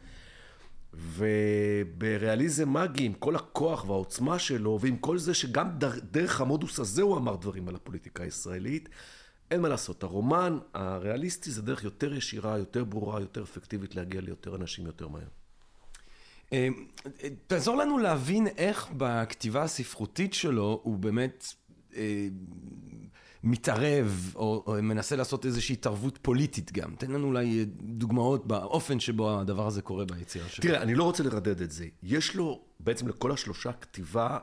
ובריאליזם 0.93 2.74
מגי, 2.74 3.05
עם 3.05 3.13
כל 3.13 3.36
הכוח 3.36 3.89
והעוצמה 3.89 4.39
שלו, 4.39 4.79
ועם 4.81 4.98
כל 4.98 5.17
זה 5.17 5.34
שגם 5.34 5.69
דרך 6.12 6.41
המודוס 6.41 6.79
הזה 6.79 7.01
הוא 7.01 7.17
אמר 7.17 7.36
דברים 7.36 7.67
על 7.67 7.75
הפוליטיקה 7.75 8.24
הישראלית, 8.24 8.89
אין 9.51 9.62
מה 9.62 9.69
לעשות. 9.69 10.03
הרומן 10.03 10.58
הריאליסטי 10.74 11.51
זה 11.51 11.62
דרך 11.62 11.84
יותר 11.84 12.13
ישירה, 12.13 12.58
יותר 12.58 12.84
ברורה, 12.84 13.19
יותר 13.19 13.43
אפקטיבית 13.43 13.96
להגיע 13.96 14.22
ליותר 14.22 14.55
אנשים 14.55 14.86
יותר 14.86 15.08
מהר. 15.08 15.27
אה, 16.53 16.67
תעזור 17.48 17.77
לנו 17.77 17.98
להבין 17.98 18.48
איך 18.48 18.89
בכתיבה 18.98 19.63
הספרותית 19.63 20.34
שלו 20.34 20.81
הוא 20.84 20.98
באמת 20.98 21.53
אה, 21.96 22.27
מתערב, 23.43 24.31
או, 24.36 24.63
או 24.67 24.84
מנסה 24.84 25.15
לעשות 25.15 25.46
איזושהי 25.46 25.74
התערבות 25.74 26.19
פוליטית 26.22 26.72
גם. 26.72 26.96
תן 26.96 27.12
לנו 27.12 27.27
אולי 27.27 27.65
דוגמאות 27.81 28.48
באופן 28.48 29.00
שבו 29.00 29.39
הדבר 29.39 29.67
הזה 29.67 29.81
קורה 29.81 30.05
ביצירה 30.05 30.50
שלו. 30.50 30.62
תראה, 30.62 30.81
אני 30.81 30.96
לא 30.96 31.03
רוצה 31.03 31.24
לרדד 31.24 31.62
את 31.62 31.72
זה. 31.72 31.88
יש 32.03 32.36
לו 32.36 32.62
בעצם 32.79 33.08
לכל 33.08 33.31
השלושה 33.31 33.74
כתיבה 33.74 34.38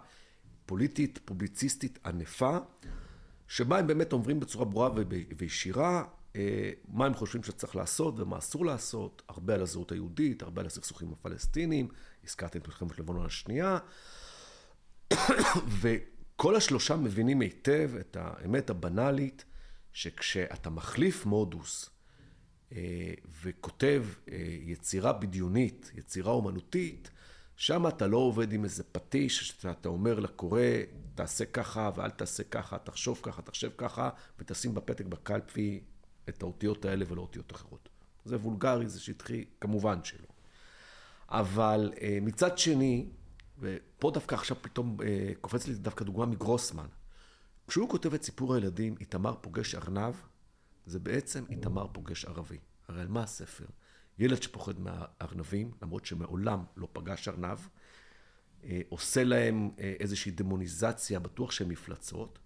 פוליטית, 0.66 1.18
פובליציסטית 1.24 1.98
ענפה, 2.06 2.58
שבה 3.48 3.78
הם 3.78 3.86
באמת 3.86 4.12
אומרים 4.12 4.40
בצורה 4.40 4.64
ברורה 4.64 4.90
וישירה 5.38 6.04
אה, 6.36 6.70
מה 6.88 7.06
הם 7.06 7.14
חושבים 7.14 7.42
שצריך 7.42 7.76
לעשות 7.76 8.20
ומה 8.20 8.38
אסור 8.38 8.66
לעשות, 8.66 9.22
הרבה 9.28 9.54
על 9.54 9.62
הזהות 9.62 9.92
היהודית, 9.92 10.42
הרבה 10.42 10.60
על 10.60 10.66
הסכסוכים 10.66 11.12
הפלסטינים, 11.12 11.88
הזכרתי 12.24 12.58
את 12.58 12.68
מלחמת 12.68 12.98
לבנון 12.98 13.26
השנייה, 13.26 13.78
כל 16.36 16.56
השלושה 16.56 16.96
מבינים 16.96 17.40
היטב 17.40 17.90
את 18.00 18.16
האמת 18.20 18.70
הבנאלית, 18.70 19.44
שכשאתה 19.92 20.70
מחליף 20.70 21.26
מודוס 21.26 21.90
אה, 22.72 23.14
וכותב 23.42 24.04
אה, 24.28 24.36
יצירה 24.60 25.12
בדיונית, 25.12 25.90
יצירה 25.94 26.32
אומנותית, 26.32 27.10
שם 27.56 27.86
אתה 27.86 28.06
לא 28.06 28.16
עובד 28.16 28.52
עם 28.52 28.64
איזה 28.64 28.84
פטיש, 28.92 29.48
שאתה 29.48 29.88
אומר 29.88 30.20
לקורא, 30.20 30.60
תעשה 31.14 31.44
ככה 31.44 31.90
ואל 31.96 32.10
תעשה 32.10 32.44
ככה, 32.44 32.78
תחשוב 32.78 33.20
ככה, 33.22 33.42
תחשב 33.42 33.70
ככה, 33.76 34.10
ותשים 34.38 34.74
בפתק 34.74 35.04
בקלפי 35.04 35.80
את 36.28 36.42
האותיות 36.42 36.84
האלה 36.84 37.04
ולא 37.08 37.20
אותיות 37.20 37.52
אחרות. 37.52 37.88
זה 38.24 38.36
וולגרי, 38.36 38.88
זה 38.88 39.00
שטחי, 39.00 39.44
כמובן 39.60 40.04
שלא. 40.04 40.28
אבל 41.28 41.92
אה, 42.00 42.18
מצד 42.22 42.58
שני, 42.58 43.06
ופה 43.58 44.10
דווקא 44.10 44.34
עכשיו 44.34 44.56
פתאום 44.62 44.96
אה, 45.02 45.32
קופץ 45.40 45.66
לי 45.66 45.74
דווקא 45.74 46.04
דוגמה 46.04 46.26
מגרוסמן. 46.26 46.86
כשהוא 47.68 47.88
כותב 47.88 48.14
את 48.14 48.22
סיפור 48.22 48.54
הילדים, 48.54 48.94
איתמר 49.00 49.34
פוגש 49.40 49.74
ארנב, 49.74 50.14
זה 50.86 50.98
בעצם 50.98 51.44
איתמר 51.50 51.86
פוגש 51.92 52.24
ערבי. 52.24 52.58
הרי 52.88 53.00
על 53.00 53.08
מה 53.08 53.22
הספר? 53.22 53.66
ילד 54.18 54.42
שפוחד 54.42 54.80
מהארנבים, 54.80 55.70
למרות 55.82 56.06
שמעולם 56.06 56.64
לא 56.76 56.88
פגש 56.92 57.28
ארנב, 57.28 57.58
אה, 58.64 58.80
עושה 58.88 59.24
להם 59.24 59.70
אה, 59.78 59.94
איזושהי 60.00 60.32
דמוניזציה, 60.32 61.18
בטוח 61.18 61.50
שהם 61.50 61.68
מפלצות, 61.68 62.38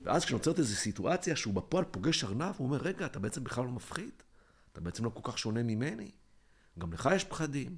ואז 0.00 0.24
כשנוצרת 0.24 0.58
איזו 0.58 0.74
סיטואציה 0.74 1.36
שהוא 1.36 1.54
בפועל 1.54 1.84
פוגש 1.84 2.24
ארנב, 2.24 2.54
הוא 2.56 2.66
אומר, 2.66 2.78
רגע, 2.78 3.06
אתה 3.06 3.18
בעצם 3.18 3.44
בכלל 3.44 3.64
לא 3.64 3.70
מפחיד? 3.70 4.22
אתה 4.72 4.80
בעצם 4.80 5.04
לא 5.04 5.10
כל 5.10 5.32
כך 5.32 5.38
שונה 5.38 5.62
ממני? 5.62 6.10
גם 6.78 6.92
לך 6.92 7.08
יש 7.14 7.24
פחדים. 7.24 7.76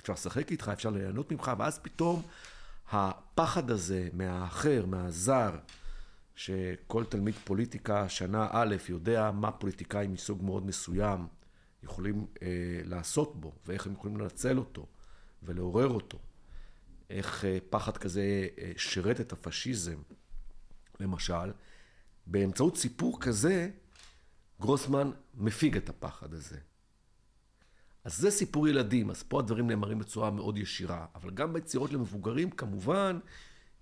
אפשר 0.00 0.12
לשחק 0.12 0.50
איתך, 0.50 0.70
אפשר 0.72 0.90
ליהנות 0.90 1.32
ממך, 1.32 1.52
ואז 1.58 1.78
פתאום 1.78 2.22
הפחד 2.90 3.70
הזה 3.70 4.08
מהאחר, 4.12 4.86
מהזר, 4.86 5.58
שכל 6.34 7.04
תלמיד 7.04 7.34
פוליטיקה 7.44 8.08
שנה 8.08 8.48
א' 8.50 8.76
יודע 8.88 9.30
מה 9.30 9.50
פוליטיקאים 9.50 10.12
מסוג 10.12 10.44
מאוד 10.44 10.66
מסוים 10.66 11.26
יכולים 11.82 12.26
אה, 12.42 12.48
לעשות 12.84 13.40
בו, 13.40 13.52
ואיך 13.66 13.86
הם 13.86 13.92
יכולים 13.92 14.16
לנצל 14.16 14.58
אותו 14.58 14.86
ולעורר 15.42 15.88
אותו. 15.88 16.18
איך 17.10 17.44
אה, 17.44 17.58
פחד 17.70 17.96
כזה 17.96 18.48
אה, 18.58 18.72
שירת 18.76 19.20
את 19.20 19.32
הפשיזם, 19.32 19.98
למשל. 21.00 21.52
באמצעות 22.26 22.76
סיפור 22.76 23.20
כזה, 23.20 23.70
גרוסמן 24.60 25.10
מפיג 25.34 25.76
את 25.76 25.88
הפחד 25.88 26.34
הזה. 26.34 26.58
אז 28.04 28.16
זה 28.18 28.30
סיפור 28.30 28.68
ילדים, 28.68 29.10
אז 29.10 29.22
פה 29.22 29.38
הדברים 29.38 29.66
נאמרים 29.66 29.98
בצורה 29.98 30.30
מאוד 30.30 30.58
ישירה. 30.58 31.06
אבל 31.14 31.30
גם 31.30 31.52
ביצירות 31.52 31.92
למבוגרים, 31.92 32.50
כמובן, 32.50 33.18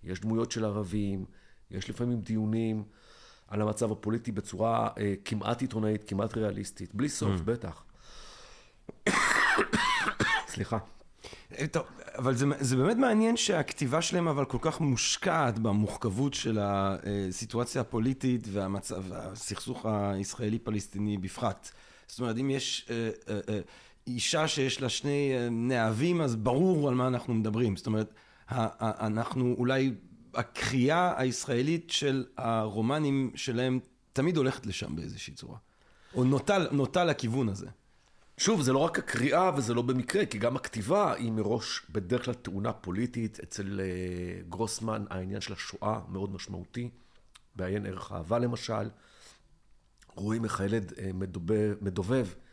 יש 0.05 0.21
דמויות 0.21 0.53
של 0.53 0.65
ערבים, 0.65 1.25
יש 1.71 1.91
לפעמים 1.91 2.21
דיונים 2.21 2.85
על 3.49 3.63
המצב 3.63 3.93
הפוליטי 3.93 4.33
בצורה 4.33 4.89
אה, 4.99 5.15
כמעט 5.25 5.61
עיתונאית, 5.61 6.05
כמעט 6.09 6.37
ריאליסטית. 6.37 6.95
בלי 6.95 7.09
סוף, 7.09 7.41
mm. 7.41 7.43
בטח. 7.45 7.85
סליחה. 10.49 10.79
אה, 11.59 11.67
טוב, 11.67 11.87
אבל 12.19 12.35
זה, 12.35 12.47
זה 12.61 12.77
באמת 12.77 12.97
מעניין 12.97 13.37
שהכתיבה 13.37 14.03
שלהם 14.03 14.29
אבל 14.29 14.45
כל 14.45 14.59
כך 14.61 14.81
מושקעת 14.81 15.59
במוחכבות 15.59 16.35
של 16.35 16.59
הסיטואציה 16.63 17.81
הפוליטית 17.81 18.47
והמצב, 18.53 19.03
והסכסוך 19.09 19.87
הישראלי-פלסטיני 19.87 21.19
בפרט. 21.19 21.71
זאת 22.07 22.21
אומרת, 22.21 22.37
אם 22.39 22.51
יש... 22.51 22.87
אה, 22.91 23.11
אה, 23.29 23.41
אה, 23.49 23.61
אישה 24.15 24.49
שיש 24.49 24.81
לה 24.81 24.89
שני 24.89 25.33
אה, 25.37 25.49
נאהבים, 25.51 26.21
אז 26.21 26.37
ברור 26.37 26.89
על 26.89 26.95
מה 26.95 27.07
אנחנו 27.07 27.35
מדברים. 27.35 27.77
זאת 27.77 27.87
אומרת, 27.87 28.15
אנחנו 28.51 29.55
אולי, 29.59 29.93
הקריאה 30.35 31.21
הישראלית 31.21 31.91
של 31.91 32.25
הרומנים 32.37 33.31
שלהם 33.35 33.81
תמיד 34.13 34.37
הולכת 34.37 34.67
לשם 34.67 34.97
באיזושהי 34.97 35.35
צורה. 35.35 35.57
או 36.15 36.25
נוטה, 36.25 36.59
נוטה 36.73 37.05
לכיוון 37.05 37.49
הזה. 37.49 37.67
שוב, 38.39 38.63
זה 38.63 38.73
לא 38.73 38.79
רק 38.79 38.99
הקריאה 38.99 39.51
וזה 39.57 39.75
לא 39.75 39.83
במקרה, 39.83 40.27
כי 40.27 40.39
גם 40.39 40.57
הכתיבה 40.57 41.15
היא 41.15 41.33
מראש 41.33 41.83
בדרך 41.91 42.25
כלל 42.25 42.35
תאונה 42.35 42.73
פוליטית. 42.73 43.41
אצל 43.41 43.81
uh, 43.81 44.49
גרוסמן 44.49 45.05
העניין 45.11 45.41
של 45.41 45.53
השואה 45.53 46.01
מאוד 46.09 46.33
משמעותי. 46.33 46.91
בעיין 47.57 47.87
ערך 47.87 48.13
אהבה 48.13 48.39
למשל. 48.39 48.91
רואים 50.15 50.45
איך 50.45 50.61
הילד 50.61 50.91
uh, 50.91 50.95
מדובב, 51.15 51.75
מדובב 51.81 52.27
אה, 52.27 52.48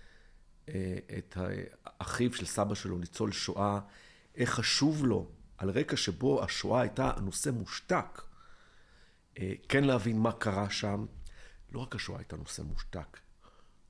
את 1.17 1.37
אחיו 1.97 2.33
של 2.33 2.45
סבא 2.45 2.75
שלו, 2.75 2.97
ניצול 2.97 3.31
שואה, 3.31 3.79
איך 4.35 4.49
חשוב 4.49 5.05
לו, 5.05 5.27
על 5.57 5.69
רקע 5.69 5.97
שבו 5.97 6.43
השואה 6.43 6.81
הייתה 6.81 7.11
נושא 7.21 7.49
מושתק, 7.49 8.21
אה, 9.39 9.53
כן 9.69 9.83
להבין 9.83 10.19
מה 10.19 10.31
קרה 10.31 10.69
שם. 10.69 11.05
לא 11.71 11.79
רק 11.79 11.95
השואה 11.95 12.19
הייתה 12.19 12.37
נושא 12.37 12.61
מושתק, 12.61 13.19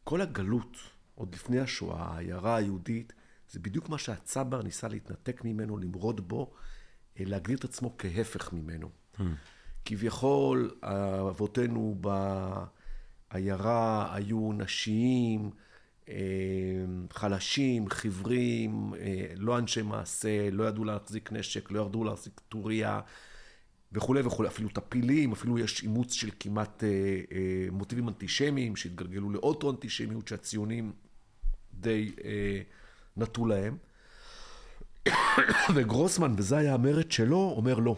כל 0.04 0.22
הגלות, 0.22 0.78
עוד 1.16 1.36
לפני 1.36 1.60
השואה, 1.60 2.04
העיירה 2.04 2.56
היהודית, 2.56 3.14
זה 3.50 3.60
בדיוק 3.60 3.90
מה 3.90 3.98
שהצבר 3.98 4.62
ניסה 4.62 4.88
להתנתק 4.88 5.44
ממנו, 5.44 5.78
למרוד 5.78 6.28
בו, 6.28 6.54
אה, 7.20 7.26
להגדיר 7.26 7.58
את 7.58 7.64
עצמו 7.64 7.96
כהפך 7.98 8.54
ממנו. 8.54 8.90
Hmm. 9.18 9.22
כביכול, 9.86 10.76
אבותינו 11.30 12.02
בעיירה 13.32 14.16
היו 14.16 14.54
נשיים, 14.54 15.46
אה, 15.46 15.65
חלשים, 17.12 17.90
חיוורים, 17.90 18.94
אה, 19.00 19.26
לא 19.36 19.58
אנשי 19.58 19.82
מעשה, 19.82 20.50
לא 20.52 20.64
ידעו 20.64 20.84
להחזיק 20.84 21.32
נשק, 21.32 21.72
לא 21.72 21.86
ידעו 21.86 22.04
להחזיק 22.04 22.42
טוריה 22.50 23.02
וכולי 23.92 24.22
וכולי, 24.22 24.50
אפילו 24.50 24.70
טפילים, 24.70 25.32
אפילו 25.32 25.60
יש 25.60 25.84
אימוץ 25.84 26.14
של 26.14 26.30
כמעט 26.40 26.84
אה, 26.84 26.90
מוטיבים 27.72 28.08
אנטישמיים 28.08 28.76
שהתגלגלו 28.76 29.30
לאוטו-אנטישמיות 29.30 30.28
שהציונים 30.28 30.92
די 31.74 32.12
נטו 33.18 33.46
להם. 33.46 33.78
וגרוסמן, 35.76 36.34
וזה 36.38 36.58
היה 36.58 36.74
המרד 36.74 37.12
שלו, 37.12 37.54
אומר 37.58 37.80
לא. 37.80 37.96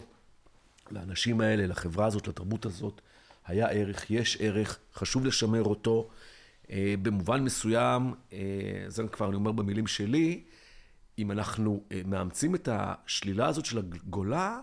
לאנשים 0.90 1.40
האלה, 1.40 1.66
לחברה 1.66 2.06
הזאת, 2.06 2.28
לתרבות 2.28 2.66
הזאת, 2.66 3.00
היה 3.46 3.66
ערך, 3.66 4.10
יש 4.10 4.36
ערך, 4.40 4.78
חשוב 4.94 5.26
לשמר 5.26 5.62
אותו. 5.62 6.08
אה, 6.70 6.94
במובן 7.02 7.44
מסוים, 7.44 8.14
אה, 8.32 8.38
זה 8.88 9.08
כבר 9.08 9.26
אני 9.26 9.36
אומר 9.36 9.52
במילים 9.52 9.86
שלי, 9.86 10.44
אם 11.18 11.30
אנחנו 11.30 11.84
אה, 11.92 12.00
מאמצים 12.04 12.54
את 12.54 12.68
השלילה 12.72 13.46
הזאת 13.46 13.64
של 13.64 13.78
הגולה, 13.78 14.60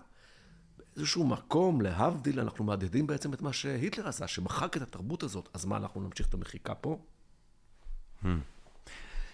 באיזשהו 0.78 1.26
מקום, 1.26 1.80
להבדיל, 1.80 2.40
אנחנו 2.40 2.64
מהדהדים 2.64 3.06
בעצם 3.06 3.32
את 3.34 3.42
מה 3.42 3.52
שהיטלר 3.52 4.08
עשה, 4.08 4.26
שמחק 4.26 4.76
את 4.76 4.82
התרבות 4.82 5.22
הזאת, 5.22 5.48
אז 5.54 5.64
מה, 5.64 5.76
אנחנו 5.76 6.00
נמשיך 6.00 6.28
את 6.28 6.34
המחיקה 6.34 6.74
פה? 6.74 6.98
Hmm. 8.22 8.26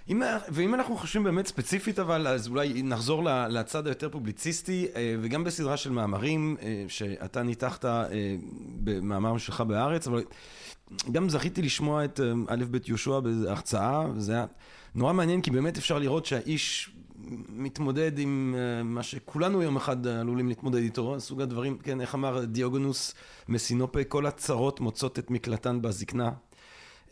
אם, 0.09 0.23
ואם 0.49 0.75
אנחנו 0.75 0.97
חושבים 0.97 1.25
באמת 1.25 1.47
ספציפית 1.47 1.99
אבל, 1.99 2.27
אז 2.27 2.49
אולי 2.49 2.83
נחזור 2.83 3.23
לצד 3.49 3.87
היותר 3.87 4.09
פובליציסטי, 4.09 4.87
אה, 4.97 5.17
וגם 5.21 5.45
בסדרה 5.45 5.77
של 5.77 5.91
מאמרים 5.91 6.57
אה, 6.63 6.85
שאתה 6.89 7.43
ניתחת 7.43 7.85
אה, 7.85 8.07
במאמר 8.85 9.39
שלך 9.39 9.61
בהארץ, 9.61 10.07
אבל 10.07 10.25
גם 11.13 11.29
זכיתי 11.29 11.63
לשמוע 11.63 12.05
את 12.05 12.21
א' 12.49 12.65
ב' 12.71 12.79
יהושע 12.89 13.21
בהרצאה, 13.21 14.07
וזה 14.15 14.33
היה 14.33 14.47
נורא 14.95 15.13
מעניין, 15.13 15.43
כי 15.43 15.51
באמת 15.51 15.79
אפשר 15.79 15.99
לראות 15.99 16.27
שהאיש 16.27 16.91
מתמודד 17.49 18.19
עם 18.19 18.55
מה 18.85 19.03
שכולנו 19.03 19.63
יום 19.63 19.77
אחד 19.77 20.07
עלולים 20.07 20.49
להתמודד 20.49 20.79
איתו, 20.83 21.21
סוג 21.21 21.41
הדברים, 21.41 21.79
כן, 21.79 22.01
איך 22.01 22.15
אמר 22.15 22.45
דיוגונוס 22.45 23.15
מסינופה, 23.49 24.05
כל 24.05 24.27
הצרות 24.27 24.81
מוצאות 24.81 25.19
את 25.19 25.31
מקלטן 25.31 25.83
בזקנה. 25.83 26.31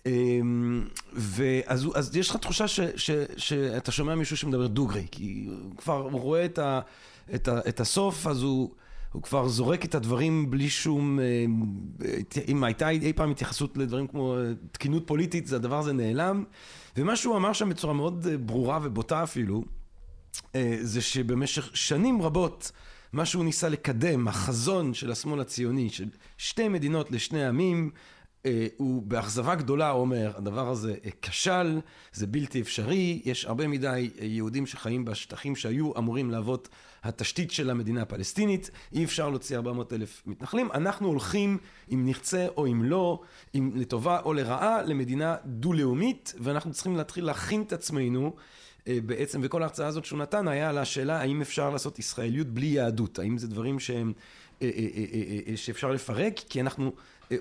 אמ, 0.07 0.85
ואז 1.13 1.89
אז 1.95 2.17
יש 2.17 2.31
לך 2.31 2.37
תחושה 2.37 2.69
ש, 2.69 2.81
ש, 2.97 3.11
שאתה 3.37 3.93
שומע 3.93 4.15
מישהו 4.15 4.37
שמדבר 4.37 4.67
דוגרי, 4.67 5.07
כי 5.11 5.49
הוא 5.49 5.77
כבר 5.77 6.09
הוא 6.13 6.21
רואה 6.21 6.45
את, 6.45 6.59
ה, 6.59 6.81
את, 7.35 7.49
ה, 7.49 7.59
את 7.69 7.81
הסוף, 7.81 8.27
אז 8.27 8.43
הוא, 8.43 8.71
הוא 9.13 9.23
כבר 9.23 9.49
זורק 9.49 9.85
את 9.85 9.95
הדברים 9.95 10.51
בלי 10.51 10.71
שום... 10.71 11.21
אמ, 11.21 11.65
אם 12.49 12.65
הייתה 12.65 12.89
אי 12.89 13.13
פעם 13.13 13.31
התייחסות 13.31 13.77
לדברים 13.77 14.07
כמו 14.07 14.37
תקינות 14.73 15.07
פוליטית, 15.07 15.47
זה 15.47 15.57
הדבר 15.57 15.79
הזה 15.79 15.93
נעלם. 15.93 16.45
ומה 16.97 17.17
שהוא 17.17 17.37
אמר 17.37 17.53
שם 17.53 17.69
בצורה 17.69 17.95
מאוד 17.95 18.27
ברורה 18.47 18.79
ובוטה 18.83 19.23
אפילו, 19.23 19.65
אה, 20.55 20.79
זה 20.81 21.01
שבמשך 21.01 21.77
שנים 21.77 22.23
רבות, 22.23 22.73
מה 23.13 23.27
שהוא 23.27 23.45
ניסה 23.45 23.69
לקדם, 23.69 24.29
החזון 24.29 24.95
של 24.95 25.13
השמאל 25.13 25.41
הציוני, 25.41 25.91
של 25.91 26.09
שתי 26.39 26.69
מדינות 26.69 27.11
לשני 27.11 27.47
עמים, 27.47 27.91
אה, 27.95 27.99
הוא 28.77 29.03
באכזבה 29.03 29.55
גדולה 29.55 29.91
אומר, 29.91 30.33
הדבר 30.37 30.69
הזה 30.69 30.95
אה, 31.05 31.11
כשל, 31.23 31.81
זה 32.13 32.27
בלתי 32.27 32.61
אפשרי, 32.61 33.23
יש 33.25 33.45
הרבה 33.45 33.69
מדי 33.69 34.11
אה, 34.21 34.25
יהודים 34.25 34.67
שחיים 34.67 35.05
בשטחים 35.05 35.57
שהיו 35.57 35.99
אמורים 35.99 36.31
להוות 36.31 36.69
התשתית 37.03 37.51
של 37.51 37.71
המדינה 37.71 38.03
הפלסטינית, 38.03 38.71
אי 38.93 39.05
אפשר 39.05 39.29
להוציא 39.29 39.57
400 39.57 39.93
אלף 39.93 40.23
מתנחלים, 40.27 40.69
אנחנו 40.75 41.09
הולכים, 41.09 41.59
אם 41.93 42.05
נרצה 42.05 42.47
או 42.57 42.67
אם 42.67 42.83
לא, 42.83 43.21
אם 43.55 43.71
לטובה 43.75 44.21
או 44.21 44.33
לרעה, 44.33 44.83
למדינה 44.83 45.37
דו-לאומית, 45.45 46.35
ואנחנו 46.41 46.73
צריכים 46.73 46.97
להתחיל 46.97 47.25
להכין 47.25 47.63
את 47.63 47.73
עצמנו 47.73 48.35
בעצם, 48.87 49.41
וכל 49.43 49.63
ההרצאה 49.63 49.87
הזאת 49.87 50.05
שהוא 50.05 50.19
נתן 50.19 50.49
היה 50.49 50.69
על 50.69 50.79
השאלה 50.79 51.21
האם 51.21 51.41
אפשר 51.41 51.71
לעשות 51.71 51.99
ישראליות 51.99 52.47
בלי 52.47 52.67
יהדות, 52.67 53.19
האם 53.19 53.39
זה 53.39 53.49
דברים 53.49 53.81
שהם, 53.81 54.13
שאפשר 55.57 55.91
לפרק, 55.91 56.41
כי 56.49 56.61
אנחנו 56.61 56.93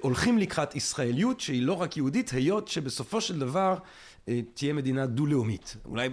הולכים 0.02 0.38
לקראת 0.38 0.76
ישראליות 0.76 1.40
שהיא 1.40 1.62
לא 1.62 1.74
רק 1.74 1.98
יהודית, 1.98 2.30
היות 2.30 2.68
שבסופו 2.68 3.22
של 3.22 3.40
דבר 3.40 3.78
אה, 4.28 4.40
תהיה 4.54 4.74
מדינה 4.74 5.06
דו-לאומית. 5.06 5.78
אולי, 5.86 6.10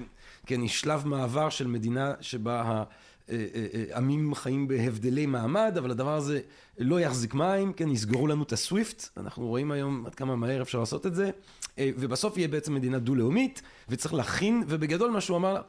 כן, 0.47 0.61
היא 0.61 0.69
שלב 0.69 1.07
מעבר 1.07 1.51
של 1.51 1.67
מדינה 1.67 2.15
שבה 2.21 2.85
העמים 3.29 4.27
אה, 4.27 4.31
אה, 4.31 4.35
חיים 4.35 4.69
בהבדלי 4.69 5.27
מעמד, 5.27 5.75
אבל 5.79 5.91
הדבר 5.91 6.15
הזה 6.15 6.41
לא 6.79 7.01
יחזיק 7.01 7.35
מים, 7.35 7.73
כן, 7.73 7.91
יסגרו 7.91 8.27
לנו 8.27 8.43
את 8.43 8.53
הסוויפט, 8.53 9.09
אנחנו 9.17 9.47
רואים 9.47 9.71
היום 9.71 10.07
עד 10.07 10.15
כמה 10.15 10.37
מהר 10.37 10.63
אפשר 10.63 10.79
לעשות 10.79 11.07
את 11.07 11.15
זה, 11.15 11.31
ובסוף 11.79 12.37
יהיה 12.37 12.49
בעצם 12.49 12.75
מדינה 12.75 12.99
דו-לאומית, 12.99 13.63
וצריך 13.89 14.15
להכין, 14.15 14.65
ובגדול 14.69 15.11
מה 15.11 15.21
שהוא 15.21 15.37
אמר, 15.37 15.63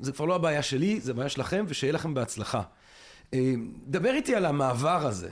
זה 0.00 0.12
כבר 0.12 0.24
לא 0.24 0.34
הבעיה 0.34 0.62
שלי, 0.62 1.00
זה 1.00 1.10
הבעיה 1.10 1.28
שלכם, 1.28 1.64
ושיהיה 1.68 1.92
לכם 1.92 2.14
בהצלחה. 2.14 2.62
דבר 3.86 4.10
איתי 4.14 4.34
על 4.34 4.44
המעבר 4.44 5.06
הזה. 5.06 5.30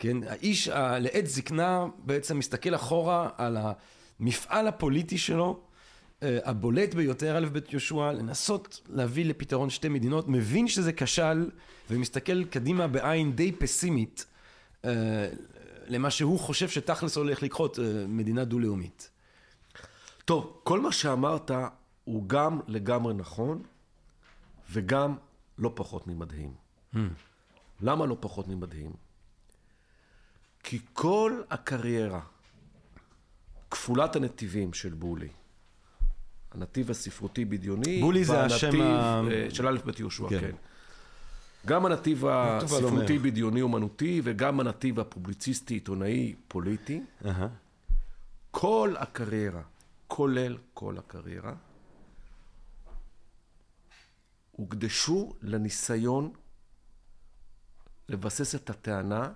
כן, 0.00 0.16
האיש 0.22 0.68
לעת 0.68 1.26
זקנה 1.26 1.86
בעצם 1.98 2.38
מסתכל 2.38 2.74
אחורה 2.74 3.28
על 3.36 3.56
המפעל 4.20 4.68
הפוליטי 4.68 5.18
שלו, 5.18 5.60
אה, 6.22 6.38
הבולט 6.44 6.94
ביותר, 6.94 7.38
א' 7.38 7.46
ב' 7.52 7.58
יהושע, 7.70 8.12
לנסות 8.12 8.80
להביא 8.88 9.24
לפתרון 9.24 9.70
שתי 9.70 9.88
מדינות, 9.88 10.28
מבין 10.28 10.68
שזה 10.68 10.92
כשל 10.92 11.50
ומסתכל 11.90 12.44
קדימה 12.44 12.86
בעין 12.86 13.32
די 13.32 13.52
פסימית 13.52 14.26
אה, 14.84 15.28
למה 15.86 16.10
שהוא 16.10 16.38
חושב 16.38 16.68
שתכלס 16.68 17.16
הולך 17.16 17.42
לקרות, 17.42 17.78
אה, 17.78 18.06
מדינה 18.08 18.44
דו-לאומית. 18.44 19.10
טוב, 20.24 20.60
כל 20.62 20.80
מה 20.80 20.92
שאמרת 20.92 21.50
הוא 22.04 22.28
גם 22.28 22.60
לגמרי 22.68 23.14
נכון 23.14 23.62
וגם 24.70 25.16
לא 25.58 25.72
פחות 25.74 26.06
ממדהים. 26.06 26.54
Hmm. 26.94 26.98
למה 27.80 28.06
לא 28.06 28.16
פחות 28.20 28.48
ממדהים? 28.48 29.09
כי 30.62 30.78
כל 30.92 31.42
הקריירה, 31.50 32.20
כפולת 33.70 34.16
הנתיבים 34.16 34.72
של 34.72 34.94
בולי, 34.94 35.28
הנתיב 36.52 36.90
הספרותי 36.90 37.44
בדיוני, 37.44 38.00
בולי 38.00 38.24
זה 38.24 38.44
השם 38.44 38.80
ה... 38.80 39.22
אה, 39.30 39.46
של 39.50 39.68
א' 39.68 39.78
ב' 39.84 40.00
יהושע, 40.00 40.28
כן. 40.28 40.40
כן. 40.40 40.56
גם 41.66 41.86
הנתיב 41.86 42.24
הספרותי 42.26 43.18
בדיוני 43.18 43.62
אומנותי 43.62 44.20
וגם 44.24 44.60
הנתיב 44.60 45.00
הפובליציסטי 45.00 45.74
עיתונאי 45.74 46.34
פוליטי. 46.48 47.02
Uh-huh. 47.22 47.28
כל 48.50 48.94
הקריירה, 48.98 49.62
כולל 50.06 50.56
כל 50.74 50.98
הקריירה, 50.98 51.54
הוקדשו 54.52 55.32
לניסיון 55.42 56.32
לבסס 58.08 58.54
את 58.54 58.70
הטענה 58.70 59.32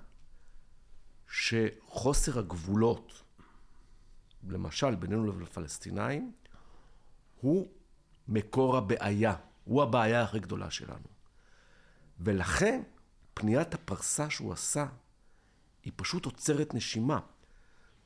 שחוסר 1.28 2.38
הגבולות, 2.38 3.22
למשל 4.48 4.94
בינינו 4.94 5.26
לבין 5.26 5.42
הפלסטינאים, 5.42 6.32
הוא 7.40 7.68
מקור 8.28 8.76
הבעיה, 8.76 9.34
הוא 9.64 9.82
הבעיה 9.82 10.22
הכי 10.22 10.40
גדולה 10.40 10.70
שלנו. 10.70 11.08
ולכן 12.20 12.82
פניית 13.34 13.74
הפרסה 13.74 14.30
שהוא 14.30 14.52
עשה 14.52 14.86
היא 15.84 15.92
פשוט 15.96 16.24
עוצרת 16.24 16.74
נשימה. 16.74 17.20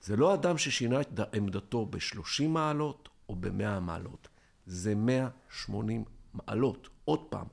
זה 0.02 0.16
לא 0.16 0.35
אדם 0.35 0.59
ששינה 0.59 1.00
את 1.00 1.35
עמדתו 1.35 1.87
ב-30 1.87 2.48
מעלות 2.48 3.09
או 3.28 3.37
ב-100 3.37 3.81
מעלות, 3.81 4.28
זה 4.66 4.94
180 4.94 6.04
מעלות. 6.35 6.88
עוד 7.04 7.20
פעם, 7.31 7.46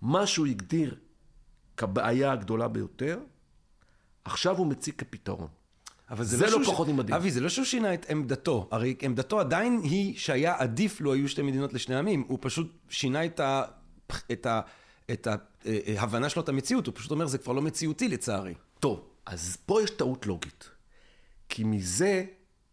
מה 0.00 0.26
שהוא 0.26 0.46
הגדיר 0.46 0.98
כבעיה 1.76 2.32
הגדולה 2.32 2.68
ביותר, 2.68 3.18
עכשיו 4.26 4.56
הוא 4.58 4.66
מציג 4.66 4.94
כפתרון. 4.94 5.48
אבל 6.10 6.24
זה, 6.24 6.36
זה 6.36 6.46
לא, 6.46 6.60
לא 6.60 6.66
פחות 6.66 6.88
ממדהים. 6.88 7.16
אבי, 7.16 7.30
זה 7.30 7.40
לא 7.40 7.48
שהוא 7.48 7.64
שינה 7.64 7.94
את 7.94 8.10
עמדתו. 8.10 8.68
הרי 8.70 8.96
עמדתו 9.02 9.40
עדיין 9.40 9.80
היא 9.82 10.18
שהיה 10.18 10.54
עדיף 10.58 11.00
לו 11.00 11.12
היו 11.12 11.28
שתי 11.28 11.42
מדינות 11.42 11.72
לשני 11.72 11.96
עמים. 11.96 12.24
הוא 12.28 12.38
פשוט 12.40 12.72
שינה 12.88 13.24
את 13.24 13.40
ה... 13.40 13.62
את 14.32 14.46
ה... 14.46 14.60
את 15.12 15.28
ההבנה 15.96 16.28
שלו 16.28 16.42
את 16.42 16.48
המציאות, 16.48 16.86
הוא 16.86 16.94
פשוט 16.96 17.10
אומר, 17.10 17.26
זה 17.26 17.38
כבר 17.38 17.52
לא 17.52 17.62
מציאותי 17.62 18.08
לצערי. 18.08 18.54
טוב, 18.80 19.08
אז 19.26 19.56
פה 19.66 19.82
יש 19.82 19.90
טעות 19.90 20.26
לוגית. 20.26 20.70
כי 21.48 21.64
מזה 21.64 22.24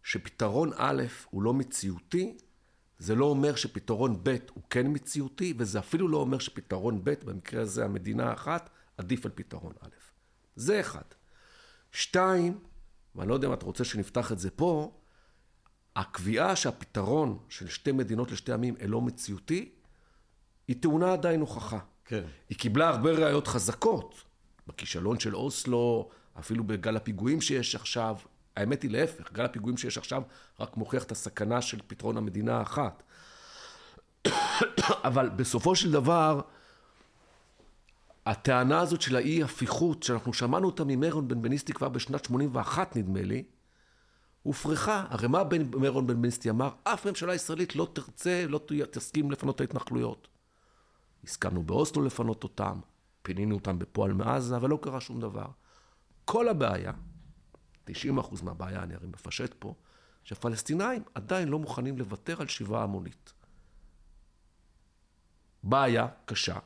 שפתרון 0.02 0.70
א' 0.76 1.02
הוא 1.30 1.42
לא 1.42 1.54
מציאותי, 1.54 2.36
זה 2.98 3.14
לא 3.14 3.24
אומר 3.24 3.54
שפתרון 3.54 4.20
ב' 4.22 4.36
הוא 4.54 4.62
כן 4.70 4.86
מציאותי, 4.86 5.54
וזה 5.58 5.78
אפילו 5.78 6.08
לא 6.08 6.16
אומר 6.16 6.38
שפתרון 6.38 7.00
ב', 7.04 7.14
במקרה 7.24 7.62
הזה 7.62 7.84
המדינה 7.84 8.30
האחת, 8.30 8.70
עדיף 8.98 9.26
על 9.26 9.32
פתרון 9.34 9.72
א'. 9.80 9.88
זה 10.56 10.80
אחד. 10.80 11.02
שתיים, 11.94 12.58
ואני 13.14 13.28
לא 13.28 13.34
יודע 13.34 13.48
אם 13.48 13.52
אתה 13.52 13.66
רוצה 13.66 13.84
שנפתח 13.84 14.32
את 14.32 14.38
זה 14.38 14.50
פה, 14.50 14.92
הקביעה 15.96 16.56
שהפתרון 16.56 17.38
של 17.48 17.68
שתי 17.68 17.92
מדינות 17.92 18.32
לשתי 18.32 18.52
עמים 18.52 18.76
אינו 18.76 19.00
מציאותי, 19.00 19.72
היא 20.68 20.76
טעונה 20.82 21.12
עדיין 21.12 21.40
הוכחה. 21.40 21.78
כן. 22.04 22.22
היא 22.48 22.58
קיבלה 22.58 22.88
הרבה 22.88 23.10
ראיות 23.10 23.46
חזקות, 23.46 24.22
בכישלון 24.66 25.20
של 25.20 25.36
אוסלו, 25.36 26.08
אפילו 26.38 26.64
בגל 26.64 26.96
הפיגועים 26.96 27.40
שיש 27.40 27.74
עכשיו. 27.74 28.16
האמת 28.56 28.82
היא 28.82 28.90
להפך, 28.90 29.32
גל 29.32 29.44
הפיגועים 29.44 29.76
שיש 29.76 29.98
עכשיו 29.98 30.22
רק 30.60 30.76
מוכיח 30.76 31.02
את 31.04 31.12
הסכנה 31.12 31.62
של 31.62 31.78
פתרון 31.86 32.16
המדינה 32.16 32.58
האחת. 32.58 33.02
אבל 35.08 35.28
בסופו 35.28 35.76
של 35.76 35.90
דבר, 35.90 36.40
הטענה 38.26 38.80
הזאת 38.80 39.00
של 39.00 39.16
האי 39.16 39.42
הפיכות, 39.42 40.02
שאנחנו 40.02 40.32
שמענו 40.32 40.66
אותה 40.66 40.84
ממרון 40.84 41.28
בן 41.28 41.42
בניסטי 41.42 41.72
כבר 41.72 41.88
בשנת 41.88 42.24
81 42.24 42.96
נדמה 42.96 43.22
לי, 43.22 43.44
הופרכה. 44.42 45.06
הרי 45.08 45.28
מה 45.28 45.44
בן, 45.44 45.70
מרון 45.70 46.06
בן 46.06 46.22
בניסטי 46.22 46.50
אמר? 46.50 46.70
אף 46.84 47.06
ממשלה 47.06 47.34
ישראלית 47.34 47.76
לא 47.76 47.88
תרצה, 47.92 48.46
לא 48.48 48.60
תסכים 48.90 49.30
לפנות 49.30 49.56
את 49.56 49.60
ההתנחלויות. 49.60 50.28
הסכמנו 51.24 51.62
באוסלו 51.62 52.02
לפנות 52.02 52.44
אותם, 52.44 52.80
פינינו 53.22 53.54
אותם 53.54 53.78
בפועל 53.78 54.12
מעזה, 54.12 54.56
אבל 54.56 54.70
לא 54.70 54.78
קרה 54.82 55.00
שום 55.00 55.20
דבר. 55.20 55.46
כל 56.24 56.48
הבעיה, 56.48 56.92
90 57.84 58.18
אחוז 58.18 58.42
מהבעיה, 58.42 58.82
אני 58.82 58.94
הרי 58.94 59.06
מפשט 59.06 59.54
פה, 59.58 59.74
שהפלסטינאים 60.24 61.02
עדיין 61.14 61.48
לא 61.48 61.58
מוכנים 61.58 61.98
לוותר 61.98 62.40
על 62.40 62.48
שיבה 62.48 62.82
המונית. 62.82 63.32
בעיה 65.62 66.06
קשה. 66.24 66.58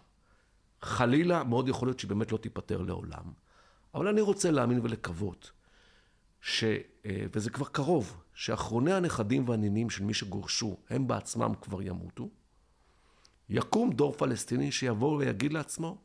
חלילה, 0.83 1.45
מאוד 1.45 1.69
יכול 1.69 1.89
להיות 1.89 1.99
שהיא 1.99 2.09
באמת 2.09 2.33
לא 2.33 2.39
תיפתר 2.39 2.83
לעולם. 2.83 3.33
אבל 3.95 4.09
אני 4.09 4.21
רוצה 4.21 4.51
להאמין 4.51 4.81
ולקוות, 4.83 5.51
ש, 6.41 6.65
אה, 6.65 7.27
וזה 7.33 7.51
כבר 7.51 7.67
קרוב, 7.67 8.23
שאחרוני 8.35 8.93
הנכדים 8.93 9.49
והנינים 9.49 9.91
של 9.91 10.05
מי 10.05 10.15
שגורשו, 10.15 10.77
הם 10.91 11.09
בעצמם 11.09 11.53
כבר 11.61 11.83
ימותו. 11.83 12.29
יקום 13.49 13.93
דור 13.93 14.13
פלסטיני 14.13 14.73
שיבוא 14.73 15.17
ויגיד 15.17 15.53
לעצמו, 15.53 15.99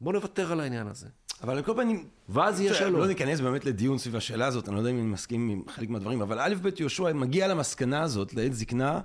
בוא 0.00 0.12
נוותר 0.12 0.52
על 0.52 0.60
העניין 0.60 0.86
הזה. 0.86 1.08
אבל 1.42 1.56
על 1.56 1.62
כל 1.62 1.72
פנים, 1.76 2.04
ואז 2.28 2.60
יהיה 2.60 2.74
שלום. 2.74 3.00
לא 3.00 3.06
ניכנס 3.06 3.40
באמת 3.40 3.64
לדיון 3.64 3.98
סביב 3.98 4.16
השאלה 4.16 4.46
הזאת, 4.46 4.68
אני 4.68 4.74
לא 4.74 4.80
יודע 4.80 4.90
אם 4.90 4.98
אני 4.98 5.06
מסכים 5.06 5.48
עם 5.48 5.62
חלק 5.68 5.88
מהדברים, 5.88 6.22
אבל 6.22 6.38
א' 6.40 6.54
ב' 6.62 6.68
יהושע 6.80 7.12
מגיע 7.12 7.48
למסקנה 7.48 8.02
הזאת, 8.02 8.34
לעת 8.34 8.54
זקנה, 8.54 9.00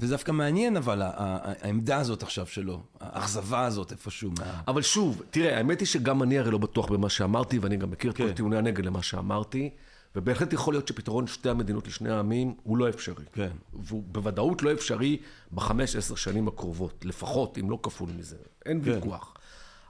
וזה 0.00 0.14
דווקא 0.14 0.32
מעניין 0.32 0.76
אבל 0.76 1.02
העמדה 1.04 1.98
הזאת 1.98 2.22
עכשיו 2.22 2.46
שלו, 2.46 2.82
האכזבה 3.00 3.64
הזאת 3.64 3.92
איפשהו. 3.92 4.30
אבל 4.68 4.82
שוב, 4.82 5.22
תראה, 5.30 5.56
האמת 5.56 5.80
היא 5.80 5.88
שגם 5.88 6.22
אני 6.22 6.38
הרי 6.38 6.50
לא 6.50 6.58
בטוח 6.58 6.88
במה 6.88 7.08
שאמרתי, 7.08 7.58
ואני 7.58 7.76
גם 7.76 7.90
מכיר 7.90 8.10
את 8.10 8.16
כל 8.16 8.28
כן. 8.28 8.32
טיעוני 8.32 8.58
הנגד 8.58 8.84
למה 8.84 9.02
שאמרתי, 9.02 9.70
ובהחלט 10.16 10.52
יכול 10.52 10.74
להיות 10.74 10.88
שפתרון 10.88 11.26
שתי 11.26 11.48
המדינות 11.48 11.86
לשני 11.86 12.10
העמים 12.10 12.54
הוא 12.62 12.76
לא 12.76 12.88
אפשרי. 12.88 13.24
כן. 13.32 13.50
והוא 13.72 14.02
בוודאות 14.06 14.62
לא 14.62 14.72
אפשרי 14.72 15.18
בחמש, 15.52 15.96
עשר 15.96 16.14
שנים 16.14 16.48
הקרובות, 16.48 17.04
לפחות, 17.04 17.58
אם 17.58 17.70
לא 17.70 17.78
כפול 17.82 18.08
מזה. 18.18 18.36
אין 18.66 18.80
ויכוח. 18.82 19.34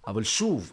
אבל 0.06 0.22
שוב, 0.22 0.72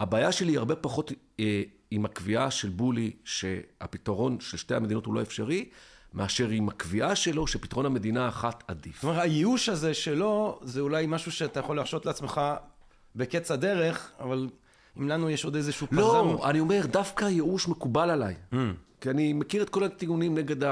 הבעיה 0.00 0.32
שלי 0.32 0.52
היא 0.52 0.58
הרבה 0.58 0.76
פחות 0.76 1.12
אה, 1.40 1.62
עם 1.90 2.04
הקביעה 2.04 2.50
של 2.50 2.68
בולי 2.68 3.10
שהפתרון 3.24 4.40
של 4.40 4.56
שתי 4.56 4.74
המדינות 4.74 5.06
הוא 5.06 5.14
לא 5.14 5.22
אפשרי, 5.22 5.68
מאשר 6.14 6.48
עם 6.48 6.68
הקביעה 6.68 7.16
שלו 7.16 7.46
שפתרון 7.46 7.86
המדינה 7.86 8.24
האחת 8.24 8.64
עדיף. 8.68 8.94
זאת 8.94 9.04
אומרת, 9.04 9.22
הייאוש 9.22 9.68
הזה 9.68 9.94
שלו, 9.94 10.60
זה 10.62 10.80
אולי 10.80 11.06
משהו 11.08 11.32
שאתה 11.32 11.60
יכול 11.60 11.76
להרשות 11.76 12.06
לעצמך 12.06 12.40
בקץ 13.16 13.50
הדרך, 13.50 14.12
אבל 14.20 14.48
אם 14.98 15.08
לנו 15.08 15.30
יש 15.30 15.44
עוד 15.44 15.56
איזשהו 15.56 15.86
פזם... 15.86 15.96
לא, 15.96 16.40
אני 16.50 16.60
אומר, 16.60 16.86
דווקא 16.86 17.24
הייאוש 17.24 17.68
מקובל 17.68 18.10
עליי. 18.10 18.34
כי 19.00 19.10
אני 19.10 19.32
מכיר 19.32 19.62
את 19.62 19.70
כל 19.70 19.84
הטיעונים 19.84 20.34
נגד 20.34 20.68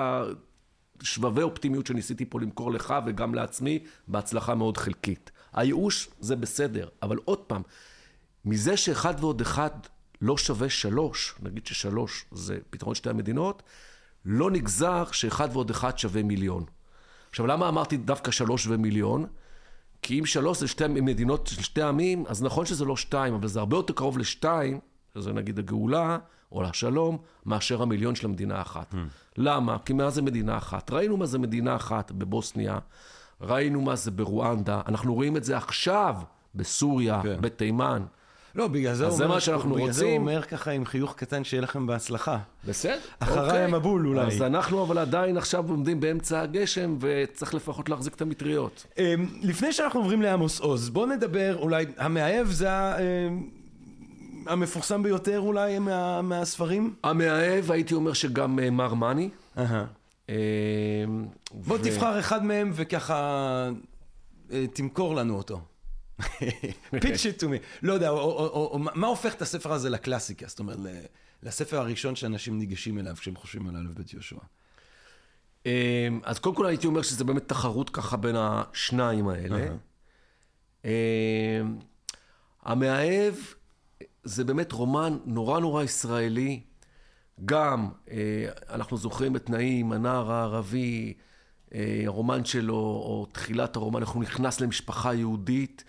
השבבי 1.00 1.42
אופטימיות 1.42 1.86
שניסיתי 1.86 2.24
פה 2.24 2.40
למכור 2.40 2.72
לך 2.72 2.94
וגם 3.06 3.34
לעצמי, 3.34 3.78
בהצלחה 4.08 4.54
מאוד 4.54 4.76
חלקית. 4.76 5.30
הייאוש 5.52 6.08
זה 6.20 6.36
בסדר, 6.36 6.88
אבל 7.02 7.18
עוד 7.24 7.38
פעם, 7.38 7.62
מזה 8.44 8.76
שאחד 8.76 9.14
ועוד 9.20 9.40
אחד 9.40 9.70
לא 10.20 10.36
שווה 10.36 10.70
שלוש, 10.70 11.34
נגיד 11.42 11.66
ששלוש 11.66 12.24
זה 12.32 12.58
פתרון 12.70 12.94
שתי 12.94 13.10
המדינות, 13.10 13.62
לא 14.24 14.50
נגזר 14.50 15.04
שאחד 15.12 15.48
ועוד 15.52 15.70
אחד 15.70 15.98
שווה 15.98 16.22
מיליון. 16.22 16.64
עכשיו, 17.30 17.46
למה 17.46 17.68
אמרתי 17.68 17.96
דווקא 17.96 18.30
שלוש 18.30 18.66
ומיליון? 18.66 19.26
כי 20.02 20.20
אם 20.20 20.26
שלוש 20.26 20.60
זה 20.60 20.68
שתי 20.68 20.86
מדינות 20.86 21.46
של 21.46 21.62
שתי 21.62 21.82
עמים, 21.82 22.24
אז 22.28 22.42
נכון 22.42 22.66
שזה 22.66 22.84
לא 22.84 22.96
שתיים, 22.96 23.34
אבל 23.34 23.48
זה 23.48 23.60
הרבה 23.60 23.76
יותר 23.76 23.94
קרוב 23.94 24.18
לשתיים, 24.18 24.80
שזה 25.14 25.32
נגיד 25.32 25.58
הגאולה, 25.58 26.18
או 26.52 26.62
לשלום, 26.62 27.18
מאשר 27.46 27.82
המיליון 27.82 28.14
של 28.14 28.26
המדינה 28.26 28.58
האחת. 28.58 28.94
למה? 29.36 29.76
כי 29.84 29.92
מה 29.92 30.10
זה 30.10 30.22
מדינה 30.22 30.58
אחת? 30.58 30.90
ראינו 30.90 31.16
מה 31.16 31.26
זה 31.26 31.38
מדינה 31.38 31.76
אחת 31.76 32.12
בבוסניה, 32.12 32.78
ראינו 33.40 33.80
מה 33.80 33.96
זה 33.96 34.10
ברואנדה, 34.10 34.80
אנחנו 34.88 35.14
רואים 35.14 35.36
את 35.36 35.44
זה 35.44 35.56
עכשיו 35.56 36.16
בסוריה, 36.54 37.20
כן. 37.22 37.40
בתימן. 37.40 38.02
לא, 38.54 38.68
בגלל 38.68 38.94
זה 38.94 39.10
זה 39.10 39.26
מה 39.26 39.40
שאנחנו 39.40 39.74
בגלל 39.74 39.90
זה 39.90 40.04
הוא 40.04 40.10
רוצים. 40.10 40.22
אומר 40.22 40.42
ככה 40.42 40.70
עם 40.70 40.84
חיוך 40.84 41.14
קטן, 41.16 41.44
שיהיה 41.44 41.60
לכם 41.62 41.86
בהצלחה. 41.86 42.38
בסדר. 42.68 42.98
אחריי 43.18 43.46
אוקיי. 43.46 43.64
המבול 43.64 44.06
אולי. 44.06 44.20
אז 44.26 44.42
אנחנו 44.42 44.82
אבל 44.82 44.98
עדיין 44.98 45.36
עכשיו 45.36 45.64
עומדים 45.70 46.00
באמצע 46.00 46.40
הגשם, 46.40 46.96
וצריך 47.00 47.54
לפחות 47.54 47.88
להחזיק 47.88 48.14
את 48.14 48.22
המטריות. 48.22 48.86
אמ, 48.98 49.04
לפני 49.42 49.72
שאנחנו 49.72 50.00
עוברים 50.00 50.22
לעמוס 50.22 50.60
עוז, 50.60 50.88
בואו 50.90 51.06
נדבר, 51.06 51.56
אולי, 51.60 51.86
המאהב 51.96 52.46
זה 52.46 52.68
אמ, 52.96 53.48
המפורסם 54.46 55.02
ביותר 55.02 55.40
אולי 55.40 55.78
מה, 55.78 56.22
מהספרים? 56.22 56.94
המאהב, 57.02 57.70
הייתי 57.70 57.94
אומר 57.94 58.12
שגם 58.12 58.58
אה, 58.58 58.70
מר 58.70 58.94
מאני. 58.94 59.28
אה, 59.58 60.34
בוא 61.52 61.76
ו- 61.76 61.82
תבחר 61.82 62.18
אחד 62.20 62.44
מהם 62.44 62.70
וככה 62.74 63.68
אה, 64.52 64.64
תמכור 64.72 65.14
לנו 65.14 65.36
אותו. 65.36 65.60
פיץ' 67.00 67.26
it 67.26 67.40
to 67.40 67.44
me. 67.44 67.58
לא 67.82 67.92
יודע, 67.92 68.08
או, 68.10 68.16
או, 68.18 68.46
או, 68.46 68.70
או, 68.72 68.78
מה- 68.78 69.06
הופך 69.06 69.34
את 69.34 69.42
הספר 69.42 69.72
הזה 69.72 69.90
לקלאסיקה? 69.90 70.46
זאת 70.48 70.58
אומרת, 70.58 70.78
לספר 71.42 71.78
הראשון 71.78 72.16
שאנשים 72.16 72.58
ניגשים 72.58 72.98
אליו 72.98 73.14
כשהם 73.16 73.36
חושבים 73.36 73.68
על 73.68 73.76
א' 73.76 74.00
ב' 74.00 74.02
יהושע. 74.12 74.36
אה, 75.66 76.08
אז 76.22 76.38
קודם 76.38 76.56
כל 76.56 76.66
הייתי 76.66 76.86
אומר 76.86 77.02
שזה 77.02 77.24
באמת 77.24 77.48
תחרות 77.48 77.90
ככה 77.90 78.16
בין 78.16 78.34
השניים 78.38 79.28
האלה. 79.28 79.66
אה, 80.84 81.60
המאהב 82.62 83.34
זה 84.24 84.44
באמת 84.44 84.72
רומן 84.72 85.18
נורא 85.24 85.60
נורא 85.60 85.82
ישראלי. 85.82 86.60
גם, 87.44 87.88
אה, 88.10 88.16
אנחנו 88.70 88.96
זוכרים 88.96 89.36
את 89.36 89.50
נעים, 89.50 89.92
הנער 89.92 90.32
הערבי, 90.32 91.14
אה, 91.74 92.02
הרומן 92.06 92.44
שלו, 92.44 92.74
או 92.74 93.26
תחילת 93.32 93.76
הרומן, 93.76 94.00
איך 94.00 94.08
הוא 94.10 94.22
נכנס 94.22 94.60
למשפחה 94.60 95.14
יהודית, 95.14 95.84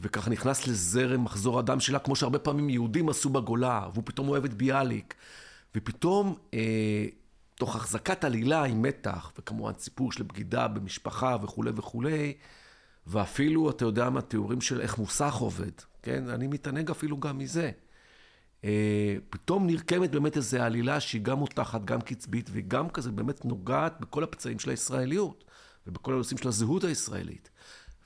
וככה 0.00 0.30
נכנס 0.30 0.66
לזרם 0.66 1.24
מחזור 1.24 1.58
הדם 1.58 1.80
שלה, 1.80 1.98
כמו 1.98 2.16
שהרבה 2.16 2.38
פעמים 2.38 2.70
יהודים 2.70 3.08
עשו 3.08 3.28
בגולה, 3.28 3.88
והוא 3.92 4.04
פתאום 4.06 4.28
אוהב 4.28 4.44
את 4.44 4.54
ביאליק. 4.54 5.14
ופתאום, 5.74 6.36
אה, 6.54 7.06
תוך 7.54 7.76
החזקת 7.76 8.24
עלילה 8.24 8.64
עם 8.64 8.82
מתח, 8.82 9.32
וכמובן 9.38 9.72
סיפור 9.78 10.12
של 10.12 10.22
בגידה 10.22 10.68
במשפחה 10.68 11.36
וכולי 11.42 11.70
וכולי, 11.76 12.34
ואפילו, 13.06 13.70
אתה 13.70 13.84
יודע 13.84 14.10
מה, 14.10 14.20
תיאורים 14.20 14.60
של 14.60 14.80
איך 14.80 14.98
מוסך 14.98 15.34
עובד, 15.34 15.70
כן? 16.02 16.28
אני 16.28 16.46
מתענג 16.46 16.90
אפילו 16.90 17.20
גם 17.20 17.38
מזה. 17.38 17.70
אה, 18.64 19.16
פתאום 19.30 19.66
נרקמת 19.66 20.10
באמת 20.10 20.36
איזו 20.36 20.58
עלילה 20.58 21.00
שהיא 21.00 21.22
גם 21.22 21.38
מותחת, 21.38 21.84
גם 21.84 22.00
קצבית, 22.00 22.50
וגם 22.52 22.90
כזה 22.90 23.10
באמת 23.10 23.44
נוגעת 23.44 24.00
בכל 24.00 24.24
הפצעים 24.24 24.58
של 24.58 24.70
הישראליות, 24.70 25.44
ובכל 25.86 26.12
הנושאים 26.12 26.38
של 26.38 26.48
הזהות 26.48 26.84
הישראלית. 26.84 27.50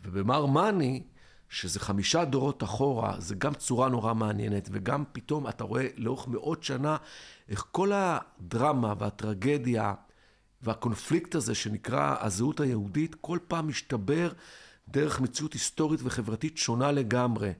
ובמר 0.04 0.46
מאני, 0.46 1.02
שזה 1.48 1.80
חמישה 1.80 2.24
דורות 2.24 2.62
אחורה, 2.62 3.14
זה 3.18 3.35
גם 3.35 3.54
צורה 3.54 3.88
נורא 3.88 4.14
מעניינת, 4.14 4.68
וגם 4.72 5.04
פתאום 5.12 5.48
אתה 5.48 5.64
רואה 5.64 5.87
לאורך 5.96 6.28
מאות 6.28 6.64
שנה 6.64 6.96
איך 7.48 7.64
כל 7.72 7.92
הדרמה 7.94 8.94
והטרגדיה 8.98 9.94
והקונפליקט 10.62 11.35
הזה 11.35 11.54
שנקרא 11.54 12.16
הזהות 12.20 12.61
היהודית, 12.61 13.16
כל 13.20 13.38
פעם 13.48 13.68
משתבר 13.68 14.33
דרך 14.88 15.20
מציאות 15.20 15.52
היסטורית 15.52 16.00
וחברתית 16.02 16.59
שונה 16.59 16.92
לגמרי. 16.92 17.52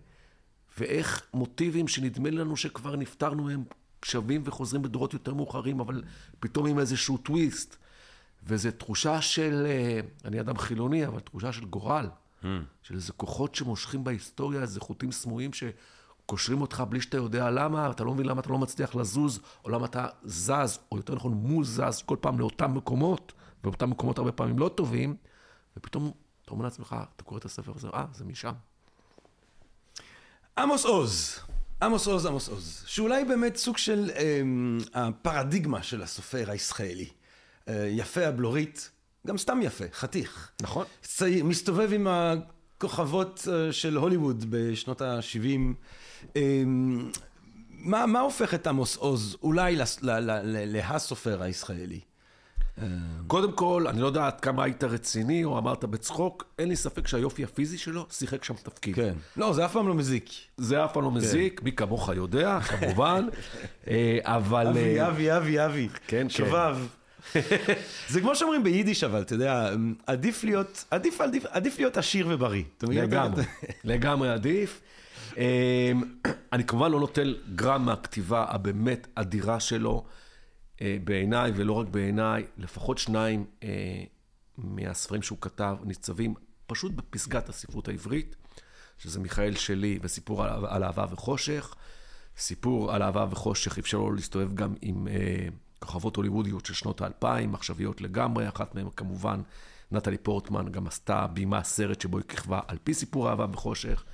ואיך 0.79 1.27
מוטיבים 1.35 1.88
שנדמה 1.88 2.31
לנו 2.31 2.57
שכבר 2.57 2.97
נפטרנו 2.97 3.44
מהם 3.44 3.64
שווים 4.05 4.42
וחוזרים 4.44 4.83
בדורות 4.83 5.12
יותר 5.12 5.35
מאוחרים, 5.35 5.81
אבל 5.81 6.03
פתאום 6.40 6.66
עם 6.66 6.79
איזשהו 6.79 7.16
טוויסט. 7.16 7.77
וזו 8.47 8.70
תחושה 8.79 9.23
של, 9.23 9.66
אה, 9.66 10.01
אני 10.25 10.40
אדם 10.40 10.59
חילוני, 10.59 11.07
אבל 11.07 11.20
תחושה 11.20 11.53
של 11.53 11.64
גורל. 11.64 12.09
של 12.83 12.94
איזה 12.94 13.12
כוחות 13.12 13.54
שמושכים 13.54 14.04
בהיסטוריה, 14.04 14.62
איזה 14.62 14.80
חוטים 14.80 15.12
סמויים 15.12 15.50
שקושרים 15.52 16.61
אותך 16.61 16.83
בלי 16.88 17.00
שאתה 17.00 17.16
יודע 17.16 17.50
למה, 17.50 17.90
אתה 17.90 18.04
לא 18.04 18.14
מבין 18.14 18.26
למה 18.26 18.40
אתה 18.40 18.48
לא 18.48 18.59
מצליח 18.59 18.94
לזוז, 18.94 19.40
או 19.64 19.70
למה 19.70 19.87
אתה 19.87 20.07
זז, 20.22 20.78
או 20.92 20.96
יותר 20.96 21.14
נכון 21.14 21.33
מוזז 21.33 22.02
כל 22.07 22.16
פעם 22.20 22.38
לאותם 22.38 22.74
מקומות, 22.74 23.33
ואותם 23.64 23.90
מקומות 23.90 24.18
הרבה 24.18 24.33
פעמים 24.33 24.59
לא 24.59 24.68
טובים, 24.68 25.16
ופתאום 25.76 26.12
אתה 26.44 26.52
אומר 26.52 26.64
לעצמך, 26.64 26.96
אתה 27.16 27.24
קורא 27.24 27.38
את 27.38 27.44
הספר 27.44 27.72
הזה, 27.76 27.88
אה, 27.88 28.04
זה 28.14 28.24
משם. 28.24 28.52
עמוס 30.59 30.85
עוז. 30.85 31.38
עמוס 31.83 32.07
עוז, 32.07 32.26
עמוס 32.26 32.48
עוז. 32.48 32.85
שאולי 32.87 33.24
באמת 33.24 33.57
סוג 33.57 33.76
של 33.76 34.11
אמ, 34.11 34.78
הפרדיגמה 34.94 35.83
של 35.83 36.02
הסופר 36.02 36.50
הישראלי. 36.50 37.09
אה, 37.68 37.87
יפה 37.90 38.26
הבלורית, 38.26 38.90
גם 39.27 39.39
סתם 39.39 39.59
יפה, 39.63 39.85
חתיך. 39.93 40.51
נכון. 40.63 40.87
צעיר, 41.03 41.45
מסתובב 41.45 41.93
עם 41.93 42.07
הכוכבות 42.11 43.49
אה, 43.53 43.73
של 43.73 43.97
הוליווד 43.97 44.45
בשנות 44.51 45.03
ה-70. 45.03 45.47
אמ, 46.37 47.11
מה, 47.71 48.07
מה 48.07 48.21
הופך 48.21 48.55
את 48.55 48.67
עמוס 48.67 48.97
עוז 48.97 49.37
אולי 49.43 49.77
להסופר 50.43 51.43
הישראלי? 51.43 52.01
קודם 53.27 53.53
כל, 53.53 53.87
אני 53.89 54.01
לא 54.01 54.07
יודע 54.07 54.27
עד 54.27 54.41
כמה 54.41 54.65
היית 54.65 54.85
רציני 54.85 55.45
או 55.45 55.59
אמרת 55.59 55.85
בצחוק, 55.85 56.45
אין 56.59 56.69
לי 56.69 56.77
ספק 56.77 57.07
שהיופי 57.07 57.45
הפיזי 57.45 57.79
שלו 57.79 58.07
שיחק 58.11 58.45
שם 58.45 58.55
תפקיד. 58.55 58.95
כן. 58.95 59.15
לא, 59.37 59.53
זה 59.53 59.65
אף 59.65 59.73
פעם 59.73 59.89
לא 59.89 59.95
מזיק. 59.95 60.31
זה 60.57 60.85
אף 60.85 60.93
פעם 60.93 61.05
לא 61.05 61.11
מזיק, 61.11 61.63
מי 61.63 61.73
כמוך 61.73 62.09
יודע, 62.17 62.61
כמובן, 62.61 63.27
אה, 63.89 64.19
אבל... 64.23 64.67
אבי, 64.67 65.01
אה, 65.01 65.09
אבי, 65.09 65.37
אבי, 65.37 65.65
אבי. 65.65 65.89
כן, 66.07 66.29
שובב. 66.29 66.77
זה 68.09 68.21
כמו 68.21 68.37
שאומרים 68.37 68.65
ביידיש, 68.65 69.05
אבל 69.05 69.23
אתה 69.23 69.35
יודע, 69.35 69.71
עדיף 70.07 70.45
להיות, 70.45 70.85
עדיף, 70.91 71.21
עדיף, 71.21 71.45
עדיף 71.47 71.79
להיות 71.79 71.97
עשיר 71.97 72.27
ובריא. 72.31 72.65
לגמרי, 72.83 73.43
לגמרי 73.85 74.31
עדיף. 74.31 74.81
אמ, 75.37 75.43
אני 76.53 76.65
כמובן 76.65 76.91
לא 76.91 77.01
נוטל 77.01 77.37
גרם 77.55 77.85
מהכתיבה 77.85 78.47
הבאמת 78.49 79.07
אדירה 79.15 79.61
שלו 79.61 80.05
אה, 80.83 80.97
בעיניי, 81.05 81.53
ולא 81.57 81.73
רק 81.73 81.89
בעיניי, 81.89 82.45
לפחות 82.59 82.99
שניים 82.99 83.45
אה, 83.63 83.69
מהספרים 84.59 85.23
שהוא 85.23 85.39
כתב 85.41 85.77
ניצבים 85.85 86.35
פשוט 86.67 86.93
בפסגת 86.93 87.49
הספרות 87.49 87.89
העברית, 87.89 88.37
שזה 88.99 89.21
מיכאל 89.21 89.55
שלי 89.55 89.99
וסיפור 90.03 90.45
על, 90.45 90.67
על 90.67 90.85
אהבה 90.85 91.07
וחושך. 91.11 91.75
סיפור 92.37 92.95
על 92.95 93.03
אהבה 93.03 93.27
וחושך, 93.31 93.79
אפשר 93.79 93.99
לו 93.99 94.13
להסתובב 94.13 94.55
גם 94.55 94.75
עם 94.83 95.09
אה, 95.09 95.49
כוכבות 95.79 96.17
הוליוודיות 96.17 96.67
של 96.67 96.75
שנות 96.75 97.01
האלפיים, 97.01 97.55
עכשוויות 97.55 98.01
לגמרי, 98.01 98.49
אחת 98.49 98.75
מהן 98.75 98.87
כמובן, 98.97 99.41
נטלי 99.93 100.19
פורטמן 100.19 100.73
גם 100.73 100.87
עשתה 100.87 101.27
בימה 101.27 101.65
סרט 101.65 102.01
שבו 102.01 102.19
היא 102.19 102.25
כיכבה 102.29 102.61
על 102.69 102.79
פי 102.85 102.95
סיפור 102.95 103.31
אהבה 103.31 103.47
וחושך, 103.53 104.05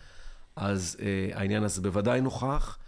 אז 0.56 0.96
אה, 1.00 1.38
העניין 1.38 1.62
הזה 1.62 1.82
בוודאי 1.82 2.20
נוכח. 2.20 2.78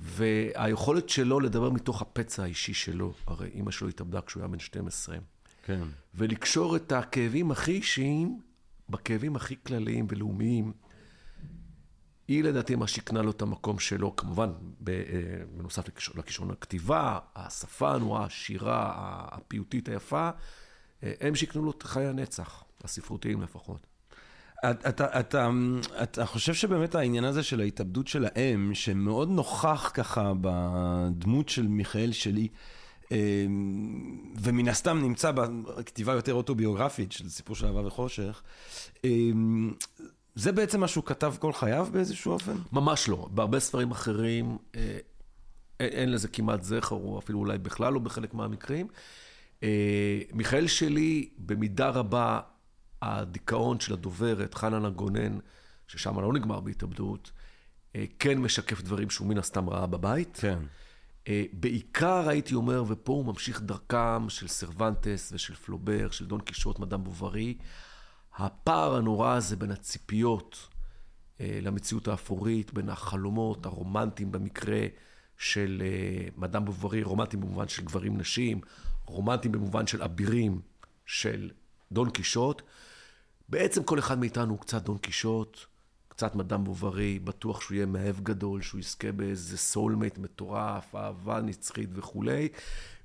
והיכולת 0.00 1.08
שלו 1.08 1.40
לדבר 1.40 1.70
מתוך 1.70 2.02
הפצע 2.02 2.42
האישי 2.42 2.74
שלו, 2.74 3.12
הרי 3.26 3.48
אימא 3.54 3.70
שלו 3.70 3.88
התאבדה 3.88 4.20
כשהוא 4.20 4.40
היה 4.40 4.48
בן 4.48 4.58
12. 4.58 5.16
כן. 5.64 5.82
ולקשור 6.14 6.76
את 6.76 6.92
הכאבים 6.92 7.50
הכי 7.50 7.72
אישיים 7.72 8.40
בכאבים 8.88 9.36
הכי 9.36 9.56
כלליים 9.66 10.06
ולאומיים. 10.08 10.72
היא 12.30 12.44
לדעתי 12.44 12.74
מה 12.74 12.86
שהקנה 12.86 13.22
לו 13.22 13.30
את 13.30 13.42
המקום 13.42 13.78
שלו, 13.78 14.16
כמובן, 14.16 14.50
אה, 14.88 14.94
בנוסף 15.56 15.84
לכישרון 16.14 16.50
הכתיבה, 16.50 17.18
השפה 17.36 17.94
הנועה, 17.94 18.24
השירה, 18.24 18.92
הפיוטית 19.30 19.88
היפה, 19.88 20.30
אה, 21.02 21.12
הם 21.20 21.34
שהקנו 21.34 21.62
לו 21.62 21.70
את 21.70 21.82
חיי 21.82 22.06
הנצח, 22.06 22.64
הספרותיים 22.84 23.42
לפחות. 23.42 23.86
אתה, 24.70 24.88
אתה, 24.88 25.20
אתה, 25.20 25.50
אתה 26.02 26.26
חושב 26.26 26.54
שבאמת 26.54 26.94
העניין 26.94 27.24
הזה 27.24 27.42
של 27.42 27.60
ההתאבדות 27.60 28.08
של 28.08 28.24
האם, 28.24 28.74
שמאוד 28.74 29.28
נוכח 29.28 29.90
ככה 29.94 30.32
בדמות 30.40 31.48
של 31.48 31.66
מיכאל 31.66 32.12
שלי, 32.12 32.48
אה, 33.12 33.46
ומן 34.42 34.68
הסתם 34.68 34.98
נמצא 35.02 35.30
בכתיבה 35.30 36.12
יותר 36.12 36.34
אוטוביוגרפית 36.34 37.12
של 37.12 37.28
סיפור 37.28 37.56
של 37.56 37.66
אהבה 37.66 37.86
וחושך, 37.86 38.42
זה 40.34 40.52
בעצם 40.52 40.80
מה 40.80 40.88
שהוא 40.88 41.04
כתב 41.04 41.34
כל 41.38 41.52
חייו 41.52 41.88
באיזשהו 41.92 42.32
אופן? 42.32 42.56
ממש 42.72 43.08
לא. 43.08 43.28
בהרבה 43.30 43.60
ספרים 43.60 43.90
אחרים 43.90 44.58
אה, 44.74 44.98
אין, 45.80 45.88
אין 45.88 46.12
לזה 46.12 46.28
כמעט 46.28 46.62
זכר, 46.62 46.94
או 46.94 47.18
אפילו 47.18 47.38
אולי 47.38 47.58
בכלל 47.58 47.92
לא 47.92 48.00
בחלק 48.00 48.34
מהמקרים. 48.34 48.88
אה, 49.62 50.20
מיכאל 50.32 50.66
שלי, 50.66 51.28
במידה 51.38 51.88
רבה, 51.88 52.40
הדיכאון 53.02 53.80
של 53.80 53.92
הדוברת, 53.92 54.54
חנה 54.54 54.84
גונן, 54.84 55.38
ששם 55.86 56.20
לא 56.20 56.32
נגמר 56.32 56.60
בהתאבדות, 56.60 57.32
אה, 57.96 58.04
כן 58.18 58.38
משקף 58.38 58.82
דברים 58.82 59.10
שהוא 59.10 59.26
מן 59.26 59.38
הסתם 59.38 59.70
ראה 59.70 59.86
בבית. 59.86 60.38
כן. 60.40 60.58
אה, 61.28 61.44
בעיקר 61.52 62.28
הייתי 62.28 62.54
אומר, 62.54 62.84
ופה 62.88 63.12
הוא 63.12 63.24
ממשיך 63.24 63.62
דרכם 63.62 64.28
של 64.28 64.48
סרוונטס 64.48 65.32
ושל 65.34 65.54
פלובר, 65.54 66.10
של 66.10 66.26
דון 66.26 66.40
קישוט, 66.40 66.78
מדאם 66.78 67.04
בוברי. 67.04 67.54
הפער 68.40 68.96
הנורא 68.96 69.34
הזה 69.34 69.56
בין 69.56 69.70
הציפיות 69.70 70.68
אה, 71.40 71.58
למציאות 71.62 72.08
האפורית, 72.08 72.72
בין 72.72 72.88
החלומות 72.88 73.66
הרומנטיים 73.66 74.32
במקרה 74.32 74.86
של 75.38 75.82
אה, 75.84 76.28
מדאם 76.36 76.64
בוברי, 76.64 77.02
רומנטיים 77.02 77.42
במובן 77.42 77.68
של 77.68 77.84
גברים 77.84 78.18
נשים, 78.18 78.60
רומנטיים 79.06 79.52
במובן 79.52 79.86
של 79.86 80.02
אבירים 80.02 80.60
של 81.06 81.50
דון 81.92 82.10
קישוט. 82.10 82.62
בעצם 83.48 83.82
כל 83.82 83.98
אחד 83.98 84.18
מאיתנו 84.18 84.50
הוא 84.50 84.60
קצת 84.60 84.82
דון 84.82 84.98
קישוט, 84.98 85.58
קצת 86.08 86.34
מדאם 86.34 86.64
בוברי, 86.64 87.18
בטוח 87.18 87.60
שהוא 87.60 87.74
יהיה 87.74 87.86
מאהב 87.86 88.20
גדול, 88.20 88.62
שהוא 88.62 88.78
יזכה 88.78 89.12
באיזה 89.12 89.58
soulmate 89.58 90.18
מטורף, 90.18 90.94
אהבה 90.94 91.40
נצחית 91.40 91.90
וכולי. 91.94 92.48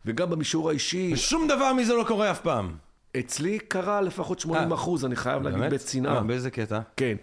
וגם 0.05 0.29
במישור 0.29 0.69
האישי... 0.69 1.11
ושום 1.13 1.47
דבר 1.47 1.73
מזה 1.73 1.93
לא 1.93 2.03
קורה 2.07 2.31
אף 2.31 2.41
פעם. 2.41 2.77
אצלי 3.19 3.59
קרה 3.59 4.01
לפחות 4.01 4.39
80 4.39 4.71
אה, 4.71 4.75
אחוז, 4.75 5.05
אני 5.05 5.15
חייב 5.15 5.43
להגיד 5.43 5.73
בצנעה. 5.73 6.23
באיזה 6.23 6.51
קטע? 6.51 6.79
כן. 6.97 7.15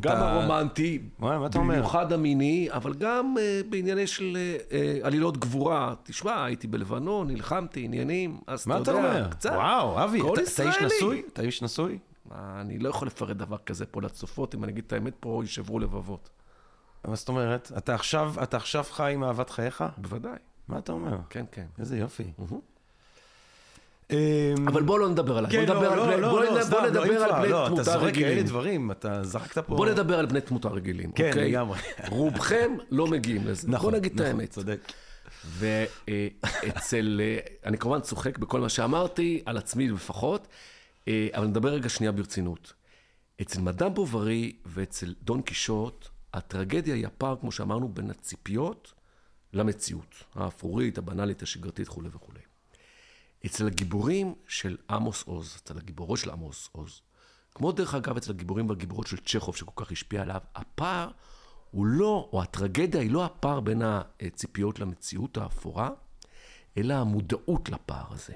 גם 0.00 0.16
הרומנטי, 0.16 1.02
במיוחד 1.54 2.12
המיני, 2.12 2.68
אבל 2.70 2.94
גם 2.94 3.34
אה, 3.36 3.70
בענייני 3.70 4.06
של 4.06 4.36
עלילות 5.02 5.38
גבורה. 5.38 5.94
תשמע, 6.02 6.44
הייתי 6.44 6.66
בלבנון, 6.66 7.28
נלחמתי, 7.28 7.84
עניינים, 7.84 8.40
אז 8.46 8.60
אתה 8.60 8.74
יודע, 8.74 8.92
מה 8.92 9.02
אתה 9.02 9.08
אומר? 9.08 9.30
קצת. 9.30 9.50
וואו, 9.50 10.04
אבי, 10.04 10.20
אתה, 10.20 10.62
איש 10.62 10.76
נשוי? 10.82 11.22
אתה 11.32 11.42
איש 11.42 11.62
נשוי? 11.62 11.98
אני 12.34 12.78
לא 12.78 12.88
יכול 12.88 13.08
לפרט 13.08 13.36
דבר 13.36 13.56
כזה 13.58 13.86
פה 13.86 14.02
לצופות, 14.02 14.54
אם 14.54 14.64
אני 14.64 14.72
אגיד 14.72 14.84
את 14.86 14.92
האמת 14.92 15.14
פה, 15.20 15.40
יישברו 15.42 15.78
לבבות. 15.78 16.30
מה 17.04 17.14
זאת 17.14 17.28
אומרת? 17.28 17.72
אתה 17.78 17.94
עכשיו, 17.94 18.34
אתה 18.42 18.56
עכשיו 18.56 18.84
חי 18.90 19.12
עם 19.14 19.24
אהבת 19.24 19.50
חייך? 19.50 19.84
בוודאי. 19.98 20.38
מה 20.68 20.78
אתה 20.78 20.92
אומר? 20.92 21.18
כן, 21.30 21.44
כן. 21.52 21.66
איזה 21.78 21.98
יופי. 21.98 22.32
Mm-hmm. 22.38 22.75
אמ, 24.10 24.68
אבל 24.68 24.82
בוא 24.82 24.98
לא 24.98 25.08
נדבר 25.08 25.38
עליו. 25.38 25.50
כן, 25.50 25.66
בוא 25.66 25.74
לא, 25.74 25.96
לא, 25.96 26.20
לא, 26.20 26.60
נדבר 26.60 26.78
על 26.78 26.90
בני 26.90 27.08
תמותה 27.08 27.36
רגילים. 27.36 27.74
אתה 27.74 27.82
זורק 27.82 28.14
כאלה 28.14 28.42
דברים, 28.42 28.90
אתה 28.90 29.24
זרקת 29.24 29.58
פה... 29.58 29.76
בוא 29.76 29.86
נדבר 29.86 30.18
על 30.18 30.26
בני 30.26 30.40
תמותה 30.40 30.68
רגילים, 30.68 31.12
כן, 31.12 31.30
לגמרי. 31.36 31.78
רובכם 32.08 32.70
לא 32.90 33.06
מגיעים 33.06 33.46
לזה. 33.46 33.68
נכון, 33.68 33.90
בוא 33.90 33.98
נגיד 33.98 34.12
את 34.12 34.20
נכון, 34.20 34.40
האמת. 34.40 34.50
צודק. 34.50 34.92
ואצל, 35.46 37.20
אני 37.64 37.78
כמובן 37.78 38.00
צוחק 38.00 38.38
בכל 38.38 38.60
מה 38.60 38.68
שאמרתי, 38.68 39.42
על 39.46 39.56
עצמי 39.56 39.88
לפחות, 39.88 40.48
אה, 41.08 41.28
אבל 41.34 41.46
נדבר 41.46 41.68
רגע 41.68 41.88
שנייה 41.88 42.12
ברצינות. 42.12 42.72
אצל 43.42 43.60
מדאם 43.60 43.94
בוברי 43.94 44.56
ואצל 44.66 45.14
דון 45.22 45.42
קישוט, 45.42 46.08
הטרגדיה 46.34 46.94
היא 46.94 47.06
הפער, 47.06 47.36
כמו 47.40 47.52
שאמרנו, 47.52 47.88
בין 47.88 48.10
הציפיות 48.10 48.92
למציאות. 49.52 50.24
האפרורית, 50.34 50.98
הבנאלית, 50.98 51.42
השגרתית, 51.42 51.88
וכולי 51.88 52.08
וכולי. 52.12 52.40
אצל 53.46 53.66
הגיבורים 53.66 54.34
של 54.48 54.76
עמוס 54.90 55.22
עוז, 55.22 55.56
אצל 55.62 55.78
הגיבורות 55.78 56.18
של 56.18 56.30
עמוס 56.30 56.68
עוז, 56.72 57.00
כמו 57.54 57.72
דרך 57.72 57.94
אגב 57.94 58.16
אצל 58.16 58.30
הגיבורים 58.30 58.68
והגיבורות 58.68 59.06
של 59.06 59.16
צ'כוב 59.16 59.56
שכל 59.56 59.84
כך 59.84 59.92
השפיע 59.92 60.22
עליו, 60.22 60.40
הפער 60.54 61.10
הוא 61.70 61.86
לא, 61.86 62.28
או 62.32 62.42
הטרגדיה 62.42 63.00
היא 63.00 63.10
לא 63.10 63.24
הפער 63.24 63.60
בין 63.60 63.82
הציפיות 63.84 64.80
למציאות 64.80 65.36
האפורה, 65.36 65.90
אלא 66.78 66.94
המודעות 66.94 67.68
לפער 67.68 68.04
הזה. 68.10 68.34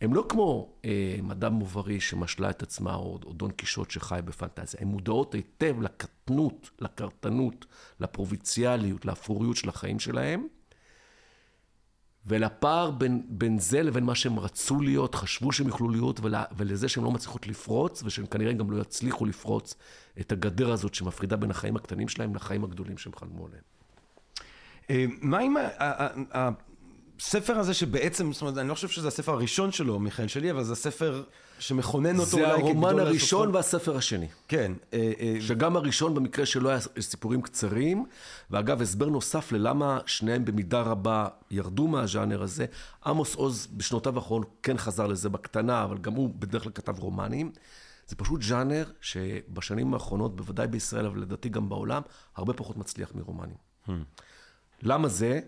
הם 0.00 0.14
לא 0.14 0.26
כמו 0.28 0.72
אה, 0.84 1.16
מדאם 1.22 1.52
מוברי 1.52 2.00
שמשלה 2.00 2.50
את 2.50 2.62
עצמה, 2.62 2.94
או, 2.94 3.18
או 3.24 3.32
דון 3.32 3.50
קישוט 3.50 3.90
שחי 3.90 4.20
בפנטזיה, 4.24 4.80
הן 4.80 4.88
מודעות 4.88 5.34
היטב 5.34 5.80
לקטנות, 5.80 6.70
לקרטנות, 6.80 7.66
לפרוביציאליות, 8.00 9.04
לאפוריות 9.04 9.56
של 9.56 9.68
החיים 9.68 9.98
שלהם, 9.98 10.46
ולפער 12.26 12.90
בין, 12.90 13.22
בין 13.28 13.58
זה 13.58 13.82
לבין 13.82 14.04
מה 14.04 14.14
שהם 14.14 14.38
רצו 14.38 14.80
להיות, 14.80 15.14
חשבו 15.14 15.52
שהם 15.52 15.66
יוכלו 15.66 15.88
להיות, 15.88 16.20
ול, 16.22 16.34
ולזה 16.56 16.88
שהם 16.88 17.04
לא 17.04 17.10
מצליחות 17.10 17.46
לפרוץ, 17.46 18.02
ושהם 18.02 18.26
כנראה 18.26 18.52
גם 18.52 18.70
לא 18.70 18.80
יצליחו 18.82 19.26
לפרוץ 19.26 19.74
את 20.20 20.32
הגדר 20.32 20.72
הזאת 20.72 20.94
שמפרידה 20.94 21.36
בין 21.36 21.50
החיים 21.50 21.76
הקטנים 21.76 22.08
שלהם 22.08 22.34
לחיים 22.34 22.64
הגדולים 22.64 22.98
שהם 22.98 23.12
חלמו 23.16 23.46
עליהם. 23.46 23.62
אה, 24.90 25.04
מה 25.20 25.38
עם 25.38 25.54
הספר 27.20 27.58
הזה 27.58 27.74
שבעצם, 27.74 28.32
זאת 28.32 28.42
אומרת, 28.42 28.58
אני 28.58 28.68
לא 28.68 28.74
חושב 28.74 28.88
שזה 28.88 29.08
הספר 29.08 29.32
הראשון 29.32 29.72
שלו, 29.72 29.98
מיכאל 29.98 30.28
שלי, 30.28 30.50
אבל 30.50 30.64
זה 30.64 30.72
הספר 30.72 31.22
שמכונן 31.58 32.18
אותו 32.18 32.36
אולי 32.36 32.46
כגדול... 32.46 32.62
זה 32.62 32.68
הרומן 32.68 32.98
הראשון 32.98 33.54
והספר 33.54 33.96
השני. 33.96 34.28
כן. 34.48 34.72
אה, 34.92 35.12
אה, 35.20 35.36
שגם 35.40 35.76
הראשון 35.76 36.14
במקרה 36.14 36.46
שלו 36.46 36.70
היה 36.70 36.78
סיפורים 37.00 37.42
קצרים, 37.42 38.06
ואגב, 38.50 38.82
הסבר 38.82 39.06
נוסף 39.06 39.52
ללמה 39.52 39.98
שניהם 40.06 40.44
במידה 40.44 40.80
רבה 40.80 41.28
ירדו 41.50 41.86
מהז'אנר 41.86 42.42
הזה, 42.42 42.66
עמוס 43.06 43.34
עוז 43.34 43.68
בשנותיו 43.72 44.16
האחרונות 44.16 44.48
כן 44.62 44.78
חזר 44.78 45.06
לזה 45.06 45.28
בקטנה, 45.28 45.84
אבל 45.84 45.98
גם 45.98 46.12
הוא 46.12 46.30
בדרך 46.38 46.62
כלל 46.62 46.72
כתב 46.72 46.98
רומנים. 46.98 47.52
זה 48.06 48.16
פשוט 48.16 48.42
ז'אנר 48.42 48.84
שבשנים 49.00 49.94
האחרונות, 49.94 50.36
בוודאי 50.36 50.66
בישראל, 50.66 51.06
אבל 51.06 51.20
לדעתי 51.20 51.48
גם 51.48 51.68
בעולם, 51.68 52.02
הרבה 52.36 52.52
פחות 52.52 52.76
מצליח 52.76 53.14
מרומנים. 53.14 53.56
Hmm. 53.86 53.90
למה 54.82 55.08
זה? 55.08 55.40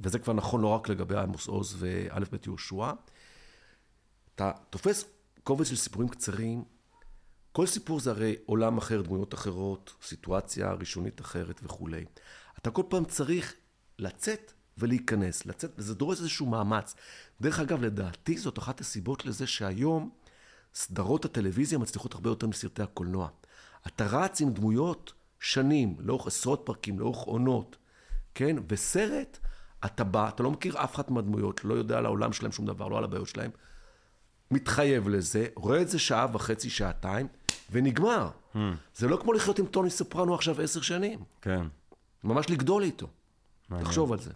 וזה 0.00 0.18
כבר 0.18 0.32
נכון 0.32 0.60
לא 0.60 0.66
רק 0.66 0.88
לגבי 0.88 1.16
עמוס 1.16 1.46
עוז 1.46 1.76
ואלף 1.78 2.30
בית 2.30 2.46
יהושע. 2.46 2.92
אתה 4.34 4.52
תופס 4.70 5.04
קובץ 5.42 5.66
של 5.66 5.76
סיפורים 5.76 6.08
קצרים, 6.08 6.64
כל 7.52 7.66
סיפור 7.66 8.00
זה 8.00 8.10
הרי 8.10 8.36
עולם 8.46 8.78
אחר, 8.78 9.02
דמויות 9.02 9.34
אחרות, 9.34 9.94
סיטואציה 10.02 10.72
ראשונית 10.72 11.20
אחרת 11.20 11.60
וכולי. 11.62 12.04
אתה 12.58 12.70
כל 12.70 12.82
פעם 12.88 13.04
צריך 13.04 13.54
לצאת 13.98 14.52
ולהיכנס, 14.78 15.46
לצאת, 15.46 15.70
וזה 15.78 15.94
דורש 15.94 16.18
איזשהו 16.18 16.46
מאמץ. 16.46 16.94
דרך 17.40 17.60
אגב, 17.60 17.82
לדעתי 17.82 18.38
זאת 18.38 18.58
אחת 18.58 18.80
הסיבות 18.80 19.26
לזה 19.26 19.46
שהיום 19.46 20.10
סדרות 20.74 21.24
הטלוויזיה 21.24 21.78
מצליחות 21.78 22.14
הרבה 22.14 22.30
יותר 22.30 22.46
מסרטי 22.46 22.82
הקולנוע. 22.82 23.28
אתה 23.86 24.06
רץ 24.06 24.40
עם 24.40 24.52
דמויות 24.52 25.12
שנים, 25.40 25.96
לאורך 25.98 26.26
עשרות 26.26 26.62
פרקים, 26.64 26.98
לאורך 26.98 27.18
עונות, 27.18 27.76
כן? 28.34 28.56
וסרט, 28.68 29.38
אתה 29.84 30.04
בא, 30.04 30.28
אתה 30.28 30.42
לא 30.42 30.50
מכיר 30.50 30.84
אף 30.84 30.94
אחת 30.94 31.10
מהדמויות, 31.10 31.64
לא 31.64 31.74
יודע 31.74 31.98
על 31.98 32.06
העולם 32.06 32.32
שלהם 32.32 32.52
שום 32.52 32.66
דבר, 32.66 32.88
לא 32.88 32.98
על 32.98 33.04
הבעיות 33.04 33.28
שלהם, 33.28 33.50
מתחייב 34.50 35.08
לזה, 35.08 35.46
רואה 35.54 35.82
את 35.82 35.88
זה 35.88 35.98
שעה 35.98 36.26
וחצי, 36.32 36.70
שעתיים, 36.70 37.26
ונגמר. 37.70 38.30
זה 38.96 39.08
לא 39.08 39.16
כמו 39.16 39.32
לחיות 39.32 39.58
עם 39.58 39.66
טוני 39.66 39.90
סופרנו 39.90 40.34
עכשיו 40.34 40.60
עשר 40.60 40.80
שנים. 40.80 41.18
כן. 41.42 41.66
ממש 42.24 42.50
לגדול 42.50 42.82
איתו. 42.82 43.06
מעניין. 43.68 43.86
תחשוב 43.86 44.12
על 44.12 44.18
זה. 44.18 44.30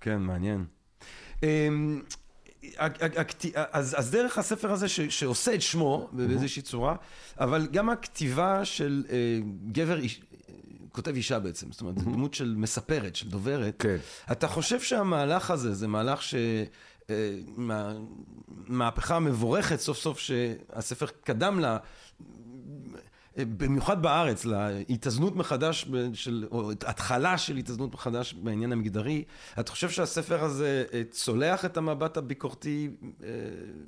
כן, 0.00 0.18
מעניין. 0.18 0.64
אמ, 1.42 2.02
אז, 2.78 3.94
אז 3.98 4.10
דרך 4.10 4.38
הספר 4.38 4.72
הזה 4.72 4.88
ש, 4.88 5.00
שעושה 5.00 5.54
את 5.54 5.62
שמו 5.62 6.08
באיזושהי 6.12 6.62
צורה, 6.62 6.96
אבל 7.40 7.68
גם 7.72 7.90
הכתיבה 7.90 8.64
של 8.64 9.04
אה, 9.10 9.16
גבר, 9.72 9.98
כותב 10.92 11.14
אישה 11.14 11.38
בעצם, 11.38 11.72
זאת 11.72 11.80
אומרת, 11.80 11.98
זו 11.98 12.04
דמות 12.04 12.34
של 12.34 12.54
מספרת, 12.56 13.16
של 13.16 13.28
דוברת. 13.28 13.74
כן. 13.78 13.96
אתה 14.32 14.48
חושב 14.48 14.80
שהמהלך 14.80 15.50
הזה 15.50 15.74
זה 15.74 15.88
מהלך 15.88 16.22
ש... 16.22 16.34
אה, 17.10 17.38
מה- 17.56 17.94
מהפכה 18.48 19.18
מבורכת 19.18 19.80
סוף 19.80 19.98
סוף 19.98 20.18
שהספר 20.18 21.06
קדם 21.24 21.60
לה, 21.60 21.78
אה, 23.38 23.44
במיוחד 23.44 24.02
בארץ, 24.02 24.44
להתאזנות 24.44 25.36
מחדש 25.36 25.86
של, 26.14 26.46
או 26.50 26.70
התחלה 26.70 27.38
של 27.38 27.56
התאזנות 27.56 27.94
מחדש 27.94 28.32
בעניין 28.34 28.72
המגדרי. 28.72 29.24
אתה 29.60 29.70
חושב 29.72 29.90
שהספר 29.90 30.44
הזה 30.44 30.84
אה, 30.92 31.02
צולח 31.10 31.64
את 31.64 31.76
המבט 31.76 32.16
הביקורתי 32.16 32.90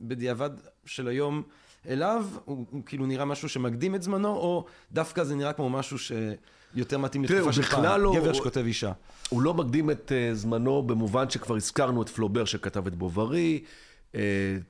בדיעבד 0.01 0.51
של 0.85 1.09
היום 1.09 1.43
אליו? 1.88 2.27
הוא, 2.45 2.67
הוא 2.71 2.83
כאילו 2.87 3.07
נראה 3.07 3.25
משהו 3.25 3.49
שמקדים 3.49 3.95
את 3.95 4.03
זמנו, 4.03 4.29
או 4.29 4.65
דווקא 4.93 5.25
זה 5.25 5.35
נראה 5.35 5.53
כמו 5.53 5.71
משהו 5.71 5.99
שיותר 6.74 6.98
מתאים 6.98 7.24
לתקופה 7.24 7.52
של 7.52 7.62
פעם? 7.62 8.00
לא- 8.00 8.14
גבר 8.16 8.32
שכותב 8.32 8.64
אישה. 8.66 8.92
הוא 9.28 9.42
לא 9.42 9.54
מקדים 9.54 9.90
את 9.90 10.12
אה, 10.14 10.35
זמנו 10.35 10.82
במובן 10.82 11.30
שכבר 11.30 11.56
הזכרנו 11.56 12.02
את 12.02 12.08
פלובר 12.08 12.44
שכתב 12.44 12.87
את 12.87 12.94
בוברי, 12.94 13.64
אה, 14.14 14.20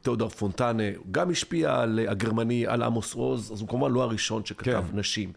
תיאודור 0.02 0.28
פונטנה 0.28 0.82
גם 1.10 1.30
השפיע 1.30 1.80
על 1.80 2.00
אה, 2.02 2.10
הגרמני, 2.10 2.66
על 2.66 2.82
עמוס 2.82 3.14
עוז, 3.14 3.52
אז 3.52 3.60
הוא 3.60 3.68
כמובן 3.68 3.92
לא 3.92 4.02
הראשון 4.02 4.44
שכתב 4.44 4.84
כן. 4.90 4.98
נשים. 4.98 5.32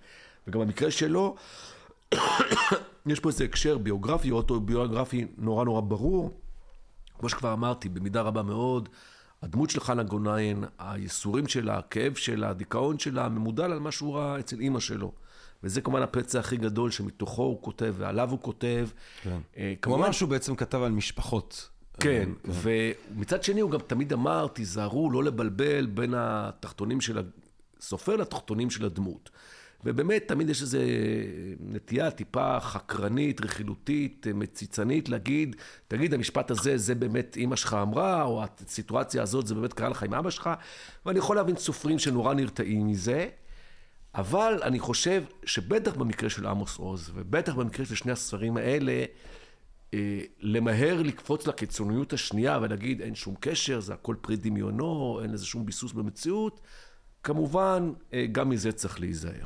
וגם 0.47 0.61
במקרה 0.61 0.91
שלו, 0.91 1.35
יש 3.05 3.19
פה 3.19 3.29
איזה 3.29 3.43
הקשר 3.43 3.77
ביוגרפי, 3.77 4.31
אוטוביוגרפי 4.31 5.25
נורא 5.37 5.65
נורא 5.65 5.81
ברור. 5.81 6.39
כמו 7.19 7.29
שכבר 7.29 7.53
אמרתי, 7.53 7.89
במידה 7.89 8.21
רבה 8.21 8.43
מאוד, 8.43 8.89
הדמות 9.41 9.69
של 9.69 9.79
חנה 9.79 10.03
גוניין, 10.03 10.63
הייסורים 10.79 11.47
שלה, 11.47 11.77
הכאב 11.77 12.15
שלה, 12.15 12.49
הדיכאון 12.49 12.99
שלה, 12.99 13.29
ממודל 13.29 13.63
על 13.63 13.79
מה 13.79 13.91
שהוא 13.91 14.15
ראה 14.15 14.39
אצל 14.39 14.59
אימא 14.59 14.79
שלו. 14.79 15.11
וזה 15.65 15.81
כמובן 15.81 16.01
הפצע 16.01 16.39
הכי 16.39 16.57
גדול 16.57 16.91
שמתוכו 16.91 17.43
הוא 17.43 17.61
כותב 17.61 17.93
ועליו 17.97 18.31
הוא 18.31 18.39
כותב. 18.41 18.87
כן. 19.21 19.37
אה, 19.57 19.69
הוא 19.69 19.81
כמובן 19.81 20.03
אמר 20.03 20.11
שהוא 20.11 20.29
בעצם 20.29 20.55
כתב 20.55 20.81
על 20.81 20.91
משפחות. 20.91 21.69
כן, 21.99 22.29
ומצד 22.45 23.43
שני 23.43 23.61
הוא 23.61 23.71
גם 23.71 23.79
תמיד 23.87 24.13
אמר, 24.13 24.47
תיזהרו 24.47 25.11
לא 25.11 25.23
לבלבל 25.23 25.85
בין 25.85 26.13
התחתונים 26.17 27.01
של 27.01 27.19
הסופר 27.79 28.15
לתחתונים 28.15 28.69
של 28.69 28.85
הדמות. 28.85 29.29
ובאמת, 29.85 30.27
תמיד 30.27 30.49
יש 30.49 30.61
איזו 30.61 30.77
נטייה 31.59 32.11
טיפה 32.11 32.59
חקרנית, 32.59 33.41
רכילותית, 33.41 34.27
מציצנית, 34.33 35.09
להגיד, 35.09 35.55
תגיד, 35.87 36.13
המשפט 36.13 36.51
הזה, 36.51 36.77
זה 36.77 36.95
באמת 36.95 37.37
אימא 37.37 37.55
שלך 37.55 37.73
אמרה, 37.81 38.23
או 38.23 38.43
הסיטואציה 38.43 39.23
הזאת, 39.23 39.47
זה 39.47 39.55
באמת 39.55 39.73
קרה 39.73 39.89
לך 39.89 40.03
עם 40.03 40.13
אבא 40.13 40.29
שלך, 40.29 40.49
ואני 41.05 41.19
יכול 41.19 41.35
להבין 41.35 41.55
סופרים 41.55 41.99
שנורא 41.99 42.33
נרתעים 42.33 42.87
מזה. 42.87 43.27
אבל 44.15 44.59
אני 44.63 44.79
חושב 44.79 45.23
שבטח 45.45 45.95
במקרה 45.95 46.29
של 46.29 46.47
עמוס 46.47 46.77
עוז, 46.77 47.11
ובטח 47.15 47.53
במקרה 47.55 47.85
של 47.85 47.95
שני 47.95 48.11
הספרים 48.11 48.57
האלה, 48.57 49.05
אה, 49.93 50.21
למהר 50.39 51.01
לקפוץ 51.01 51.47
לקיצוניות 51.47 52.13
השנייה 52.13 52.59
ולהגיד 52.61 53.01
אין 53.01 53.15
שום 53.15 53.35
קשר, 53.39 53.79
זה 53.79 53.93
הכל 53.93 54.15
פרי 54.21 54.35
דמיונו, 54.35 55.19
אין 55.23 55.31
לזה 55.31 55.45
שום 55.45 55.65
ביסוס 55.65 55.91
במציאות, 55.91 56.61
כמובן, 57.23 57.93
אה, 58.13 58.25
גם 58.31 58.49
מזה 58.49 58.71
צריך 58.71 58.99
להיזהר. 58.99 59.45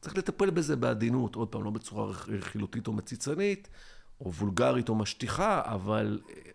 צריך 0.00 0.18
לטפל 0.18 0.50
בזה 0.50 0.76
בעדינות, 0.76 1.34
עוד 1.34 1.48
פעם, 1.48 1.64
לא 1.64 1.70
בצורה 1.70 2.10
רכ- 2.10 2.28
רכילותית 2.28 2.86
או 2.86 2.92
מציצנית, 2.92 3.68
או 4.20 4.32
וולגרית 4.32 4.88
או 4.88 4.94
משטיחה, 4.94 5.62
אבל 5.64 6.20
אה, 6.30 6.49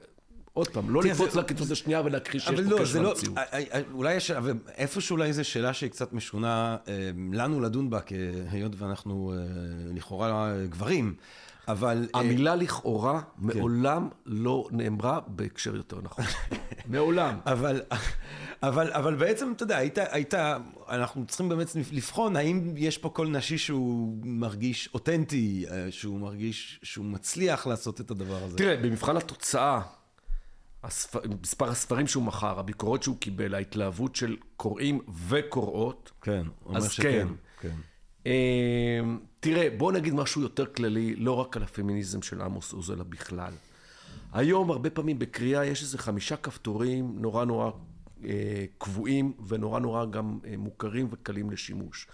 עוד 0.56 0.68
פעם, 0.68 0.90
לא 0.90 1.02
תראה, 1.02 1.14
לקפוץ 1.14 1.32
זה- 1.34 1.40
לקיצוץ 1.40 1.72
השנייה 1.72 2.02
ולהכחיש 2.06 2.44
שיש 2.46 2.56
פה 2.56 2.62
לא, 2.62 2.76
קשר 2.76 2.86
זה 2.86 3.02
לא, 3.02 3.10
למציאות. 3.10 3.38
אה, 3.38 3.44
אה, 3.74 3.82
אולי 3.92 4.14
יש, 4.14 4.32
אבל 4.32 4.54
איפשהו 4.78 5.16
אולי 5.16 5.34
זו 5.34 5.44
שאלה 5.44 5.74
שהיא 5.74 5.90
קצת 5.90 6.14
משונה 6.14 6.78
אה, 6.88 6.94
לנו 7.34 7.62
לדון 7.62 7.90
בה, 7.90 8.00
היות 8.52 8.72
ואנחנו 8.78 9.34
אה, 9.34 9.38
לכאורה 9.96 10.52
אה, 10.52 10.66
גברים, 10.66 11.14
אבל... 11.68 12.08
אה, 12.16 12.20
המילה 12.20 12.56
לכאורה 12.56 13.22
מעולם 13.38 14.10
לא 14.26 14.68
נאמרה 14.72 15.20
בהקשר 15.28 15.76
יותר 15.76 16.02
נכון. 16.04 16.26
מעולם. 16.86 17.40
אבל, 17.46 17.82
אבל, 18.64 18.92
אבל 18.94 19.16
בעצם, 19.16 19.54
אתה 19.56 19.64
יודע, 19.64 19.78
היית, 19.78 19.98
היית, 20.10 20.34
אנחנו 20.90 21.26
צריכים 21.28 21.50
באמת 21.50 21.68
לבחון 21.92 22.36
האם 22.36 22.74
יש 22.78 22.98
פה 22.98 23.10
קול 23.10 23.28
נשי 23.30 23.58
שהוא 23.58 24.18
מרגיש 24.24 24.90
אותנטי, 24.94 25.66
אה, 25.72 25.88
שהוא 25.92 26.20
מרגיש 26.20 26.80
שהוא 26.84 27.06
מצליח 27.06 27.68
לעשות 27.68 28.02
את 28.02 28.12
הדבר 28.12 28.44
הזה. 28.44 28.58
תראה, 28.58 28.78
במבחן 28.78 29.18
התוצאה, 29.18 29.82
מספר 31.42 31.70
הספרים 31.70 32.08
שהוא 32.08 32.24
מכר, 32.24 32.60
הביקורות 32.60 33.04
שהוא 33.04 33.18
קיבל, 33.18 33.56
ההתלהבות 33.56 34.16
של 34.16 34.38
קוראים 34.58 35.00
וקוראות, 35.28 36.12
כן, 36.22 36.44
אומר 36.66 36.78
אז 36.78 36.92
שכן. 36.92 37.28
כן. 37.62 37.70
כן. 37.70 37.76
אה, 38.28 39.00
תראה, 39.40 39.68
בוא 39.78 39.92
נגיד 39.92 40.14
משהו 40.14 40.42
יותר 40.42 40.66
כללי, 40.66 41.16
לא 41.16 41.32
רק 41.32 41.58
על 41.58 41.64
הפמיניזם 41.64 42.22
של 42.22 42.42
עמוס 42.42 42.74
עוז, 42.74 42.92
אלא 42.92 43.04
בכלל. 43.04 43.54
היום, 44.34 44.72
הרבה 44.72 44.90
פעמים 44.90 45.20
בקריאה, 45.20 45.66
יש 45.66 45.82
איזה 45.82 45.98
חמישה 45.98 46.38
כפתורים 46.38 47.16
נורא 47.20 47.46
נורא 47.46 47.72
אה, 48.24 48.66
קבועים, 48.78 49.34
ונורא 49.48 49.80
נורא 49.80 50.06
גם 50.06 50.40
אה, 50.46 50.58
מוכרים 50.58 51.08
וקלים 51.12 51.52
לשימוש. 51.52 52.08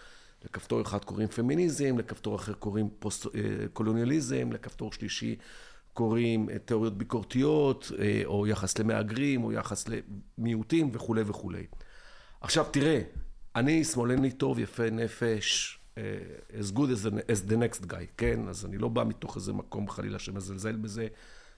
לכפתור 0.45 0.81
אחד 0.81 1.05
קוראים 1.05 1.27
פמיניזם, 1.27 1.97
לכפתור 1.97 2.35
אחר 2.35 2.53
קוראים 2.53 2.89
פוסט, 2.99 3.25
אה, 3.25 3.41
קולוניאליזם, 3.73 4.51
לכפתור 4.51 4.93
שלישי 4.93 5.35
קוראים 5.93 6.49
אה, 6.49 6.59
תיאוריות 6.59 6.97
ביקורתיות, 6.97 7.91
אה, 7.99 8.21
או 8.25 8.47
יחס 8.47 8.77
למהגרים, 8.77 9.43
או 9.43 9.51
יחס 9.51 9.85
למיעוטים 9.87 10.89
וכולי 10.93 11.21
וכולי. 11.25 11.65
עכשיו 12.41 12.65
תראה, 12.71 13.01
אני 13.55 13.83
שמאלני 13.83 14.31
טוב, 14.31 14.59
יפה 14.59 14.89
נפש, 14.89 15.79
אה, 15.97 16.03
as 16.49 16.75
good 16.75 16.79
as 16.79 17.05
the, 17.05 17.11
as 17.11 17.49
the 17.49 17.53
next 17.53 17.85
guy, 17.85 18.05
כן? 18.17 18.47
אז 18.47 18.65
אני 18.65 18.77
לא 18.77 18.87
בא 18.87 19.03
מתוך 19.03 19.35
איזה 19.35 19.53
מקום 19.53 19.89
חלילה 19.89 20.19
שמזלזל 20.19 20.75
בזה. 20.75 21.07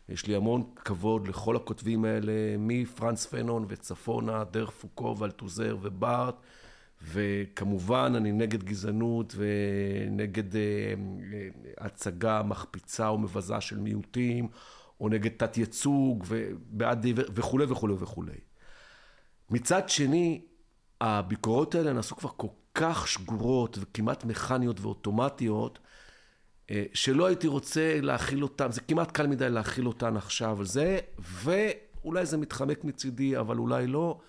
יש 0.10 0.28
לי 0.28 0.36
המון 0.36 0.63
כבוד 0.76 1.28
לכל 1.28 1.56
הכותבים 1.56 2.06
האלה, 2.06 2.32
מפרנס 2.60 3.26
פנון 3.26 3.65
וצפונה, 3.67 4.43
דרך 4.43 4.69
פוקו 4.69 5.15
ואלטוזר 5.17 5.78
ובארט, 5.82 6.36
וכמובן 7.04 8.13
אני 8.16 8.32
נגד 8.32 8.63
גזענות 8.63 9.36
ונגד 9.38 10.56
אה, 10.56 10.62
אה, 11.34 11.48
הצגה 11.78 12.44
מחפיצה 12.44 13.08
או 13.08 13.18
מבזה 13.18 13.62
של 13.62 13.80
מיעוטים, 13.80 14.48
או 15.02 15.10
נגד 15.10 15.32
תת 15.38 15.58
ייצוג 15.58 16.24
ובעד 16.28 17.06
וכולי 17.36 17.66
וכולי 17.66 17.94
וכולי. 17.94 18.38
מצד 19.50 19.89
שני, 19.89 20.42
הביקורות 21.02 21.76
האלה 21.76 21.94
נעשו 21.94 22.16
כבר 22.16 22.30
כל 22.38 22.48
כך 22.74 23.08
שגורות 23.08 23.78
וכמעט 23.82 24.26
מכניות 24.26 24.80
ואוטומטיות, 24.80 25.80
אה, 26.72 26.84
שלא 26.94 27.26
הייתי 27.26 27.48
רוצה 27.48 28.02
להכיל 28.02 28.44
אותן, 28.44 28.72
זה 28.72 28.82
כמעט 28.82 29.12
קל 29.12 29.28
מדי 29.28 29.50
להכיל 29.50 29.88
אותן 29.88 30.18
עכשיו 30.18 30.60
על 30.60 30.66
זה, 30.66 31.00
ואולי 31.20 32.26
זה 32.26 32.38
מתחמק 32.38 32.84
מצידי, 32.84 33.38
אבל 33.38 33.58
אולי 33.58 33.88
לא. 33.88 34.20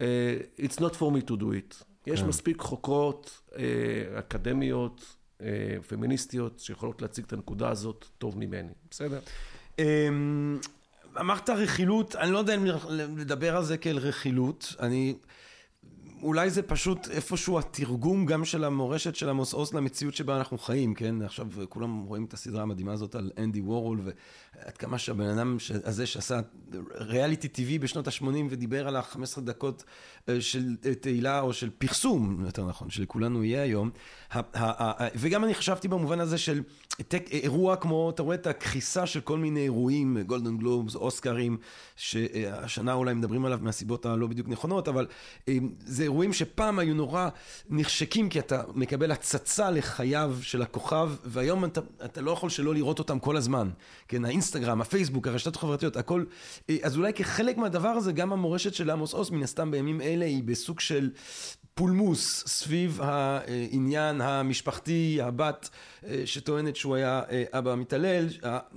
אה, 0.00 0.36
It's 0.58 0.76
not 0.80 0.94
for 0.94 1.10
me 1.14 1.30
to 1.30 1.32
do 1.32 1.44
it. 1.44 1.84
יש 2.06 2.22
מספיק 2.22 2.60
חוקרות 2.60 3.40
אה, 3.58 3.62
אקדמיות, 4.18 5.16
אה, 5.42 5.46
פמיניסטיות, 5.88 6.58
שיכולות 6.60 7.02
להציג 7.02 7.24
את 7.24 7.32
הנקודה 7.32 7.68
הזאת 7.68 8.04
טוב 8.18 8.38
ממני. 8.38 8.72
בסדר? 8.90 9.20
אמ, 9.78 10.58
אמרת 11.20 11.50
רכילות, 11.50 12.16
אני 12.16 12.30
לא 12.30 12.38
יודע 12.38 12.54
אם 12.54 12.64
לדבר 13.16 13.56
על 13.56 13.64
זה 13.64 13.78
כאל 13.78 13.98
רכילות, 13.98 14.74
אני... 14.80 15.14
אולי 16.22 16.50
זה 16.50 16.62
פשוט 16.62 17.08
איפשהו 17.10 17.58
התרגום 17.58 18.26
גם 18.26 18.44
של 18.44 18.64
המורשת 18.64 19.16
של 19.16 19.28
עמוס 19.28 19.52
עוז 19.52 19.74
למציאות 19.74 20.14
שבה 20.14 20.36
אנחנו 20.36 20.58
חיים, 20.58 20.94
כן? 20.94 21.22
עכשיו 21.22 21.46
כולם 21.68 22.02
רואים 22.02 22.24
את 22.24 22.32
הסדרה 22.32 22.62
המדהימה 22.62 22.92
הזאת 22.92 23.14
על 23.14 23.30
אנדי 23.38 23.60
וורול, 23.60 24.00
ועד 24.04 24.76
כמה 24.76 24.98
שהבן 24.98 25.26
אדם 25.26 25.56
הזה 25.84 26.06
שעשה 26.06 26.40
ריאליטי 26.94 27.48
טבעי 27.48 27.78
בשנות 27.78 28.08
ה-80 28.08 28.24
ודיבר 28.50 28.88
על 28.88 28.96
ה-15 28.96 29.40
דקות 29.40 29.84
אה, 30.28 30.40
של 30.40 30.76
אה, 30.84 30.94
תהילה, 30.94 31.40
או 31.40 31.52
של 31.52 31.70
פרסום, 31.70 32.44
יותר 32.44 32.66
נכון, 32.66 32.90
שלכולנו 32.90 33.44
יהיה 33.44 33.62
היום. 33.62 33.90
וגם 35.16 35.44
אני 35.44 35.54
חשבתי 35.54 35.88
במובן 35.88 36.20
הזה 36.20 36.38
של 36.38 36.62
אירוע 37.30 37.76
כמו, 37.76 38.10
אתה 38.10 38.22
רואה 38.22 38.34
את 38.34 38.46
הכחיסה 38.46 39.06
של 39.06 39.20
כל 39.20 39.38
מיני 39.38 39.60
אירועים, 39.60 40.18
גולדן 40.26 40.56
גלובס, 40.56 40.94
אוסקרים, 40.94 41.56
שהשנה 41.96 42.92
אולי 42.92 43.14
מדברים 43.14 43.44
עליו 43.44 43.58
מהסיבות 43.62 44.06
הלא 44.06 44.26
בדיוק 44.26 44.48
נכונות, 44.48 44.88
אבל 44.88 45.06
אה, 45.48 45.56
זה 45.86 46.02
אירועים 46.02 46.32
שפעם 46.32 46.78
היו 46.78 46.94
נורא 46.94 47.28
נחשקים, 47.70 48.28
כי 48.28 48.38
אתה 48.38 48.62
מקבל 48.74 49.10
הצצה 49.10 49.70
לחייו 49.70 50.36
של 50.42 50.62
הכוכב, 50.62 51.10
והיום 51.24 51.64
אתה, 51.64 51.80
אתה 52.04 52.20
לא 52.20 52.30
יכול 52.30 52.50
שלא 52.50 52.74
לראות 52.74 52.98
אותם 52.98 53.18
כל 53.18 53.36
הזמן. 53.36 53.70
כן, 54.08 54.24
האינסטגרם, 54.24 54.80
הפייסבוק, 54.80 55.26
הרשתות 55.26 55.56
החברתיות, 55.56 55.96
הכל. 55.96 56.24
אה, 56.70 56.76
אז 56.82 56.96
אולי 56.96 57.12
כחלק 57.12 57.56
מהדבר 57.56 57.88
הזה, 57.88 58.12
גם 58.12 58.32
המורשת 58.32 58.74
של 58.74 58.90
עמוס 58.90 59.12
עוז, 59.12 59.30
מן 59.30 59.42
הסתם 59.42 59.70
בימים 59.70 60.00
אלה, 60.00 60.24
היא 60.24 60.42
בסוג 60.44 60.80
של... 60.80 61.10
פולמוס 61.80 62.44
סביב 62.46 63.00
העניין 63.02 64.20
המשפחתי, 64.20 65.18
הבת 65.22 65.68
אה, 66.06 66.22
שטוענת 66.24 66.76
שהוא 66.76 66.94
היה 66.94 67.22
אה, 67.30 67.44
אבא 67.52 67.74
מתעלל, 67.74 68.28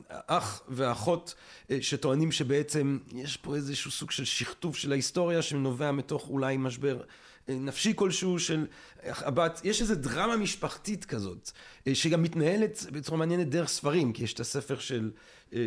האח 0.09 0.61
והאחות 0.67 1.35
אה, 1.71 1.77
שטוענים 1.81 2.31
שבעצם 2.31 2.97
יש 3.15 3.37
פה 3.37 3.55
איזשהו 3.55 3.91
סוג 3.91 4.11
של 4.11 4.25
שכתוב 4.25 4.75
של 4.75 4.91
ההיסטוריה 4.91 5.41
שנובע 5.41 5.91
מתוך 5.91 6.29
אולי 6.29 6.57
משבר 6.57 7.01
נפשי 7.47 7.93
כלשהו 7.95 8.39
של 8.39 8.65
הבת, 9.03 9.61
יש 9.63 9.81
איזו 9.81 9.95
דרמה 9.95 10.37
משפחתית 10.37 11.05
כזאת, 11.05 11.51
שגם 11.93 12.23
מתנהלת 12.23 12.85
בצורה 12.91 13.17
מעניינת 13.17 13.49
דרך 13.49 13.69
ספרים, 13.69 14.13
כי 14.13 14.23
יש 14.23 14.33
את 14.33 14.39
הספר 14.39 14.79
של, 14.79 15.11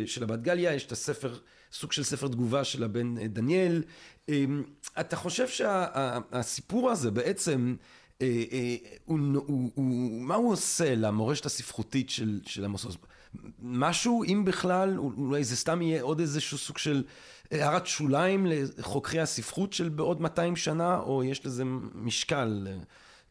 של 0.05 0.23
הבת 0.23 0.39
גליה, 0.39 0.73
יש 0.73 0.85
את 0.85 0.91
הספר, 0.91 1.37
סוג 1.71 1.91
של 1.91 2.03
ספר 2.03 2.27
תגובה 2.27 2.63
של 2.63 2.83
הבן 2.83 3.27
דניאל. 3.27 3.83
אתה 4.99 5.15
חושב 5.15 5.47
שהסיפור 5.47 6.91
הזה 6.91 7.11
בעצם, 7.11 7.75
הוא, 8.17 8.25
הוא, 9.05 9.71
הוא, 9.75 10.21
מה 10.21 10.35
הוא 10.35 10.51
עושה 10.51 10.95
למורשת 10.95 11.45
הספרותית 11.45 12.09
של, 12.09 12.39
של 12.45 12.65
עמוס 12.65 12.85
עוז? 12.85 12.97
משהו, 13.61 14.23
אם 14.23 14.45
בכלל, 14.45 14.99
אולי 14.99 15.43
זה 15.43 15.55
סתם 15.55 15.81
יהיה 15.81 16.01
עוד 16.01 16.19
איזשהו 16.19 16.57
סוג 16.57 16.77
של 16.77 17.03
הערת 17.51 17.87
שוליים 17.87 18.45
לחוקרי 18.77 19.19
הספרות 19.19 19.73
של 19.73 19.89
בעוד 19.89 20.21
200 20.21 20.55
שנה, 20.55 20.99
או 20.99 21.23
יש 21.23 21.45
לזה 21.45 21.63
משקל 21.95 22.67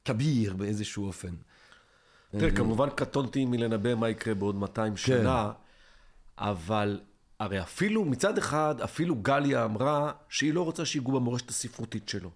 כביר 0.04 0.54
באיזשהו 0.54 1.06
אופן? 1.06 1.34
תראה, 2.30 2.50
כמובן 2.50 2.88
קטונתי 2.90 3.44
מלנבא 3.44 3.94
מה 3.94 4.08
יקרה 4.08 4.34
בעוד 4.34 4.54
200 4.54 4.92
כן. 4.92 4.96
שנה, 4.96 5.52
אבל 6.38 7.00
הרי 7.40 7.62
אפילו, 7.62 8.04
מצד 8.04 8.38
אחד, 8.38 8.80
אפילו 8.80 9.14
גליה 9.14 9.64
אמרה 9.64 10.12
שהיא 10.28 10.54
לא 10.54 10.62
רוצה 10.62 10.84
שיגעו 10.84 11.12
במורשת 11.12 11.48
הספרותית 11.48 12.08
שלו. 12.08 12.30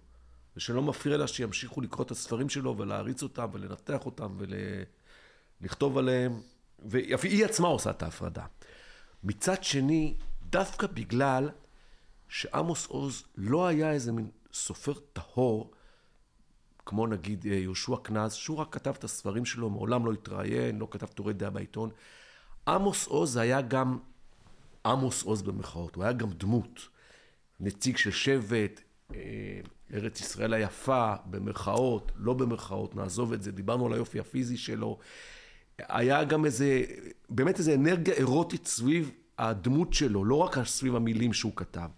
ושלא 0.57 0.81
מפריע 0.81 1.17
לה 1.17 1.27
שימשיכו 1.27 1.81
לקרוא 1.81 2.05
את 2.05 2.11
הספרים 2.11 2.49
שלו 2.49 2.77
ולהריץ 2.77 3.23
אותם 3.23 3.47
ולנתח 3.53 4.05
אותם 4.05 4.37
ולכתוב 5.61 5.97
עליהם. 5.97 6.41
והיא 6.85 7.45
עצמה 7.45 7.67
עושה 7.67 7.89
את 7.89 8.03
ההפרדה. 8.03 8.45
מצד 9.23 9.63
שני, 9.63 10.17
דווקא 10.41 10.87
בגלל 10.87 11.49
שעמוס 12.29 12.85
עוז 12.85 13.23
לא 13.37 13.67
היה 13.67 13.91
איזה 13.91 14.11
מין 14.11 14.29
סופר 14.53 14.93
טהור, 15.13 15.71
כמו 16.85 17.07
נגיד 17.07 17.45
אה, 17.45 17.53
יהושע 17.53 17.95
קנז, 18.03 18.33
שהוא 18.33 18.57
רק 18.57 18.73
כתב 18.73 18.93
את 18.97 19.03
הספרים 19.03 19.45
שלו, 19.45 19.69
מעולם 19.69 20.05
לא 20.05 20.11
התראיין, 20.11 20.79
לא 20.79 20.87
כתב 20.91 21.05
טורי 21.05 21.33
דעה 21.33 21.49
בעיתון. 21.49 21.89
עמוס 22.67 23.07
עוז 23.07 23.37
היה 23.37 23.61
גם 23.61 23.97
עמוס 24.85 25.23
עוז 25.23 25.41
במרכאות, 25.41 25.95
הוא 25.95 26.03
היה 26.03 26.13
גם 26.13 26.29
דמות, 26.31 26.87
נציג 27.59 27.97
של 27.97 28.11
שבט, 28.11 28.81
אה, 29.13 29.19
ארץ 29.93 30.21
ישראל 30.21 30.53
היפה, 30.53 31.13
במרכאות, 31.25 32.11
לא 32.15 32.33
במרכאות, 32.33 32.95
נעזוב 32.95 33.33
את 33.33 33.43
זה, 33.43 33.51
דיברנו 33.51 33.85
על 33.85 33.93
היופי 33.93 34.19
הפיזי 34.19 34.57
שלו. 34.57 34.99
היה 35.79 36.23
גם 36.23 36.45
איזה, 36.45 36.83
באמת 37.29 37.59
איזה 37.59 37.73
אנרגיה 37.73 38.13
אירוטית 38.13 38.67
סביב 38.67 39.11
הדמות 39.37 39.93
שלו, 39.93 40.25
לא 40.25 40.35
רק 40.35 40.63
סביב 40.63 40.95
המילים 40.95 41.33
שהוא 41.33 41.51
כתב. 41.55 41.89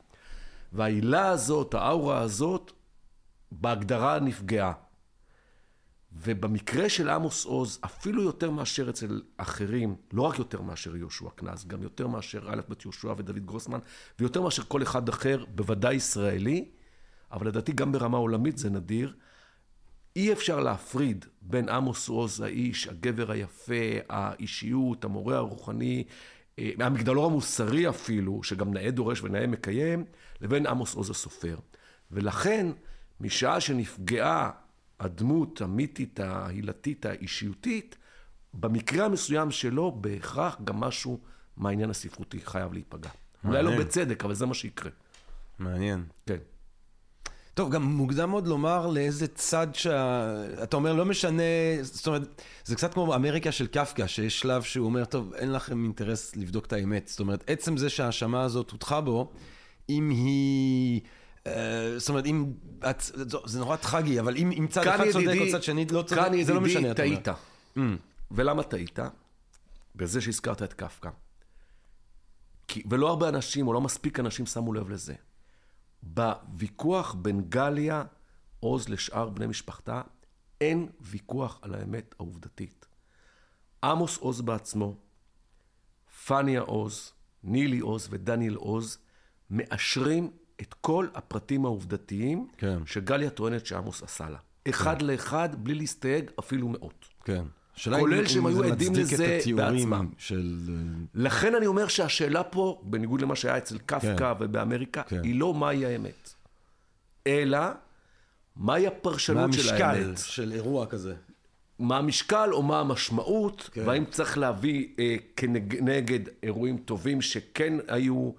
והעילה 0.73 1.27
הזאת, 1.27 1.73
האאורה 1.73 2.21
הזאת, 2.21 2.71
בהגדרה 3.51 4.19
נפגעה. 4.19 4.73
ובמקרה 6.15 6.89
של 6.89 7.09
עמוס 7.09 7.45
עוז, 7.45 7.79
אפילו 7.85 8.23
יותר 8.23 8.51
מאשר 8.51 8.89
אצל 8.89 9.21
אחרים, 9.37 9.95
לא 10.13 10.21
רק 10.21 10.39
יותר 10.39 10.61
מאשר 10.61 10.95
יהושע 10.95 11.29
קנז, 11.35 11.67
גם 11.67 11.83
יותר 11.83 12.07
מאשר 12.07 12.49
א' 12.49 12.61
בית 12.69 12.85
יהושע 12.85 13.13
ודוד 13.17 13.45
גרוסמן, 13.45 13.79
ויותר 14.19 14.41
מאשר 14.41 14.63
כל 14.63 14.83
אחד 14.83 15.09
אחר, 15.09 15.45
בוודאי 15.55 15.95
ישראלי, 15.95 16.65
אבל 17.31 17.47
לדעתי 17.47 17.71
גם 17.71 17.91
ברמה 17.91 18.17
עולמית 18.17 18.57
זה 18.57 18.69
נדיר, 18.69 19.13
אי 20.15 20.33
אפשר 20.33 20.59
להפריד 20.59 21.25
בין 21.41 21.69
עמוס 21.69 22.09
עוז 22.09 22.41
האיש, 22.41 22.87
הגבר 22.87 23.31
היפה, 23.31 23.83
האישיות, 24.09 25.05
המורה 25.05 25.37
הרוחני, 25.37 26.03
אה, 26.59 26.71
המגדלור 26.79 27.25
המוסרי 27.25 27.89
אפילו, 27.89 28.43
שגם 28.43 28.73
נאה 28.73 28.91
דורש 28.91 29.21
ונאה 29.21 29.47
מקיים, 29.47 30.05
לבין 30.41 30.65
עמוס 30.65 30.93
עוז 30.93 31.09
הסופר. 31.09 31.57
ולכן, 32.11 32.67
משעה 33.19 33.61
שנפגעה 33.61 34.51
הדמות 35.03 35.61
המיתית, 35.61 36.19
ההילתית, 36.19 37.05
האישיותית, 37.05 37.95
במקרה 38.53 39.05
המסוים 39.05 39.51
שלו, 39.51 39.91
בהכרח 39.91 40.57
גם 40.63 40.79
משהו 40.79 41.19
מהעניין 41.57 41.89
הספרותי 41.89 42.39
חייב 42.45 42.73
להיפגע. 42.73 43.09
אולי 43.45 43.63
לא 43.63 43.77
בצדק, 43.79 44.25
אבל 44.25 44.33
זה 44.33 44.45
מה 44.45 44.53
שיקרה. 44.53 44.91
מעניין. 45.59 46.03
כן. 46.25 46.37
טוב, 47.53 47.71
גם 47.71 47.83
מוקדם 47.83 48.31
עוד 48.31 48.47
לומר 48.47 48.87
לאיזה 48.87 49.27
צד 49.27 49.67
שה... 49.73 50.63
אתה 50.63 50.75
אומר, 50.75 50.93
לא 50.93 51.05
משנה, 51.05 51.43
זאת 51.81 52.07
אומרת, 52.07 52.41
זה 52.65 52.75
קצת 52.75 52.93
כמו 52.93 53.15
אמריקה 53.15 53.51
של 53.51 53.67
קפקא, 53.67 54.07
שיש 54.07 54.39
שלב 54.39 54.61
שהוא 54.61 54.85
אומר, 54.85 55.05
טוב, 55.05 55.33
אין 55.33 55.51
לכם 55.51 55.83
אינטרס 55.83 56.35
לבדוק 56.35 56.65
את 56.65 56.73
האמת. 56.73 57.07
זאת 57.07 57.19
אומרת, 57.19 57.43
עצם 57.47 57.77
זה 57.77 57.89
שההאשמה 57.89 58.43
הזאת 58.43 58.71
הוטחה 58.71 59.01
בו, 59.01 59.31
אם 59.89 60.09
היא... 60.09 61.01
אה, 61.47 61.99
זאת 61.99 62.09
אומרת, 62.09 62.25
אם... 62.25 62.53
זה 63.45 63.59
נורא 63.59 63.75
טרגי, 63.75 64.19
אבל 64.19 64.37
אם 64.37 64.67
צד 64.69 64.87
אחד 64.87 65.05
צודק 65.11 65.35
או 65.41 65.51
צד 65.51 65.63
שני 65.63 65.85
לא 65.85 66.01
צודק, 66.01 66.43
זה 66.43 66.53
לא 66.53 66.61
משנה. 66.61 66.93
כאן 66.93 67.05
ידידי, 67.05 67.23
טעית. 67.23 67.27
Mm. 67.77 67.79
ולמה 68.31 68.63
טעית? 68.63 68.99
בזה 69.95 70.21
שהזכרת 70.21 70.63
את 70.63 70.73
קפקא. 70.73 71.09
ולא 72.89 73.09
הרבה 73.09 73.29
אנשים, 73.29 73.67
או 73.67 73.73
לא 73.73 73.81
מספיק 73.81 74.19
אנשים 74.19 74.45
שמו 74.45 74.73
לב 74.73 74.89
לזה. 74.89 75.13
בוויכוח 76.03 77.13
בין 77.13 77.41
גליה, 77.49 78.03
עוז 78.59 78.89
לשאר 78.89 79.29
בני 79.29 79.47
משפחתה, 79.47 80.01
אין 80.61 80.89
ויכוח 81.01 81.59
על 81.61 81.75
האמת 81.75 82.15
העובדתית. 82.19 82.85
עמוס 83.83 84.17
עוז 84.17 84.41
בעצמו, 84.41 84.95
פניה 86.25 86.61
עוז, 86.61 87.11
נילי 87.43 87.79
עוז 87.79 88.07
ודניאל 88.11 88.55
עוז 88.55 88.97
מאשרים 89.49 90.31
את 90.61 90.73
כל 90.81 91.07
הפרטים 91.15 91.65
העובדתיים 91.65 92.47
כן. 92.57 92.77
שגליה 92.85 93.29
טוענת 93.29 93.65
שעמוס 93.65 94.03
עשה 94.03 94.29
לה. 94.29 94.37
אחד 94.69 94.99
כן. 94.99 95.05
לאחד, 95.05 95.49
בלי 95.57 95.75
להסתייג, 95.75 96.31
אפילו 96.39 96.67
מאות. 96.67 97.05
כן. 97.23 97.43
כולל 97.99 98.27
שהם 98.27 98.45
היו 98.45 98.63
עדים 98.63 98.93
לזה 98.95 99.39
בעצמם. 99.55 100.09
של... 100.17 100.57
לכן 101.13 101.55
אני 101.55 101.65
אומר 101.65 101.87
שהשאלה 101.87 102.43
פה, 102.43 102.81
בניגוד 102.83 103.21
למה 103.21 103.35
שהיה 103.35 103.57
אצל 103.57 103.77
קפקא 103.77 104.33
כן. 104.33 104.43
ובאמריקה, 104.43 105.03
כן. 105.03 105.21
היא 105.23 105.39
לא 105.39 105.53
מהי 105.53 105.85
האמת, 105.85 106.33
אלא 107.27 107.59
מהי 108.55 108.87
הפרשנות 108.87 109.47
מה 109.47 109.53
של 109.53 109.69
האמת. 109.69 109.81
מה 109.81 109.91
המשקל 109.91 110.15
של 110.15 110.51
אירוע 110.51 110.85
כזה. 110.85 111.13
מה 111.79 111.97
המשקל 111.97 112.49
או 112.51 112.63
מה 112.63 112.79
המשמעות, 112.79 113.69
כן. 113.73 113.87
והאם 113.87 114.05
צריך 114.05 114.37
להביא 114.37 114.87
אה, 114.99 115.15
כנגד 115.35 116.19
אירועים 116.43 116.77
טובים 116.77 117.21
שכן 117.21 117.73
היו, 117.87 118.29
אה, 118.29 118.31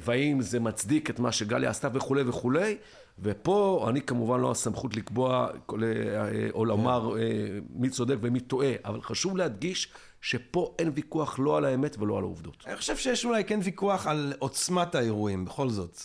והאם 0.00 0.40
זה 0.40 0.60
מצדיק 0.60 1.10
את 1.10 1.18
מה 1.18 1.32
שגליה 1.32 1.70
עשתה 1.70 1.88
וכולי 1.92 2.22
וכולי. 2.26 2.76
ופה 3.22 3.86
אני 3.88 4.02
כמובן 4.02 4.40
לא 4.40 4.50
הסמכות 4.50 4.96
לקבוע 4.96 5.48
אה, 5.48 6.48
או 6.54 6.64
לומר 6.64 7.16
אה, 7.18 7.22
מי 7.70 7.90
צודק 7.90 8.16
ומי 8.20 8.40
טועה, 8.40 8.72
אבל 8.84 9.02
חשוב 9.02 9.36
להדגיש 9.36 9.92
שפה 10.20 10.74
אין 10.78 10.90
ויכוח 10.94 11.38
לא 11.38 11.56
על 11.56 11.64
האמת 11.64 11.98
ולא 11.98 12.18
על 12.18 12.22
העובדות. 12.22 12.64
אני 12.66 12.76
חושב 12.76 12.96
שיש 12.96 13.24
אולי 13.24 13.44
כן 13.44 13.60
ויכוח 13.62 14.06
על 14.06 14.32
עוצמת 14.38 14.94
האירועים, 14.94 15.44
בכל 15.44 15.68
זאת. 15.68 16.00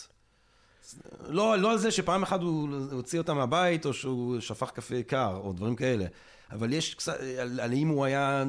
לא, 1.28 1.58
לא 1.58 1.72
על 1.72 1.78
זה 1.78 1.92
שפעם 1.92 2.24
אחת 2.24 2.42
הוא 2.42 2.70
הוציא 2.92 3.20
אותה 3.20 3.34
מהבית, 3.34 3.86
או 3.86 3.94
שהוא 3.94 4.40
שפך 4.40 4.72
קפה 4.72 5.04
קר, 5.04 5.40
או 5.44 5.54
דברים 5.54 5.76
כאלה. 5.76 6.06
אבל 6.52 6.74
יש 6.74 6.94
קצת, 6.94 7.18
על, 7.42 7.60
על 7.60 7.74
אם 7.74 7.88
הוא 7.88 8.06
היה... 8.06 8.44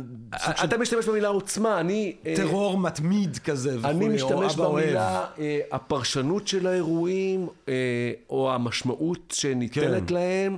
אתה 0.64 0.78
משתמש 0.78 1.08
במילה 1.08 1.28
עוצמה, 1.28 1.80
אני... 1.80 2.16
אה, 2.26 2.34
טרור 2.36 2.78
מתמיד 2.78 3.38
כזה 3.38 3.78
וכולי, 3.78 3.94
אני 3.94 4.08
משתמש 4.08 4.56
במילה 4.56 5.24
אה, 5.38 5.60
הפרשנות 5.72 6.48
של 6.48 6.66
האירועים, 6.66 7.48
אה, 7.68 8.12
או 8.30 8.54
המשמעות 8.54 9.34
שניתנת 9.36 10.08
כן. 10.08 10.14
להם, 10.14 10.56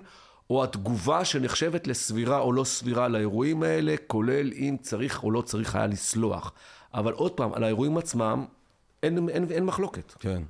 או 0.51 0.65
התגובה 0.65 1.25
שנחשבת 1.25 1.87
לסבירה 1.87 2.39
או 2.39 2.53
לא 2.53 2.65
סבירה 2.65 3.09
לאירועים 3.09 3.63
האלה, 3.63 3.95
כולל 4.07 4.53
אם 4.53 4.77
צריך 4.83 5.25
או 5.25 5.31
לא 5.31 5.43
צריך 5.43 5.77
היה 5.77 5.87
לסלוח. 5.87 6.53
אבל 6.95 7.13
עוד 7.13 7.33
פעם, 7.33 7.55
על 7.55 7.65
האירועים 7.65 7.99
עצמם, 7.99 8.45
אין, 9.03 9.19
אין, 9.19 9.29
אין, 9.29 9.47
אין 9.51 9.65
מחלוקת. 9.65 10.13
כן. 10.19 10.43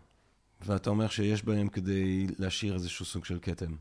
ואתה 0.67 0.91
אומר 0.91 1.09
שיש 1.09 1.45
בהם 1.45 1.69
כדי 1.69 2.27
להשאיר 2.39 2.75
איזשהו 2.75 3.05
סוג 3.05 3.25
של 3.25 3.39
כתם. 3.43 3.73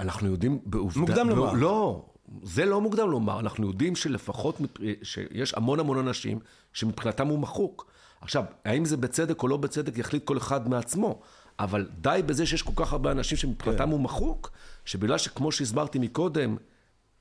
אנחנו 0.00 0.30
יודעים 0.30 0.58
בעובדה... 0.66 1.00
מוקדם 1.00 1.28
לומר. 1.28 1.52
לא, 1.52 2.04
זה 2.42 2.64
לא 2.64 2.80
מוקדם 2.80 3.10
לומר. 3.10 3.40
אנחנו 3.40 3.66
יודעים 3.66 3.96
שלפחות, 3.96 4.60
שיש 5.02 5.54
המון 5.54 5.80
המון 5.80 5.98
אנשים 5.98 6.38
שמבחינתם 6.72 7.26
הוא 7.26 7.38
מחוק. 7.38 7.90
עכשיו, 8.20 8.44
האם 8.64 8.84
זה 8.84 8.96
בצדק 8.96 9.42
או 9.42 9.48
לא 9.48 9.56
בצדק, 9.56 9.98
יחליט 9.98 10.24
כל 10.24 10.38
אחד 10.38 10.68
מעצמו. 10.68 11.20
אבל 11.58 11.88
די 12.00 12.20
בזה 12.26 12.46
שיש 12.46 12.62
כל 12.62 12.72
כך 12.76 12.92
הרבה 12.92 13.10
אנשים 13.10 13.38
שמבחינתם 13.38 13.84
כן. 13.84 13.90
הוא 13.90 14.00
מחוק, 14.00 14.50
שבגלל 14.84 15.18
שכמו 15.18 15.52
שהסברתי 15.52 15.98
מקודם, 15.98 16.56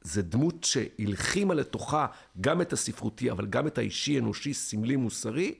זה 0.02 0.22
דמות 0.22 0.64
שהלחימה 0.64 1.54
לתוכה 1.54 2.06
גם 2.42 2.62
את 2.62 2.74
הספרותי, 2.74 3.32
אבל 3.32 3.46
גם 3.46 3.68
את 3.68 3.78
האישי, 3.78 4.20
אנושי, 4.20 4.54
סמלי, 4.54 4.96
מוסרי, 4.96 5.56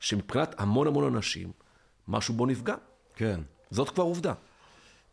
שמבחינת 0.00 0.54
המון 0.58 0.86
המון 0.86 1.14
אנשים, 1.14 1.52
משהו 2.08 2.34
בו 2.34 2.46
נפגע. 2.46 2.74
כן. 3.14 3.40
זאת 3.70 3.90
כבר 3.90 4.04
עובדה. 4.04 4.32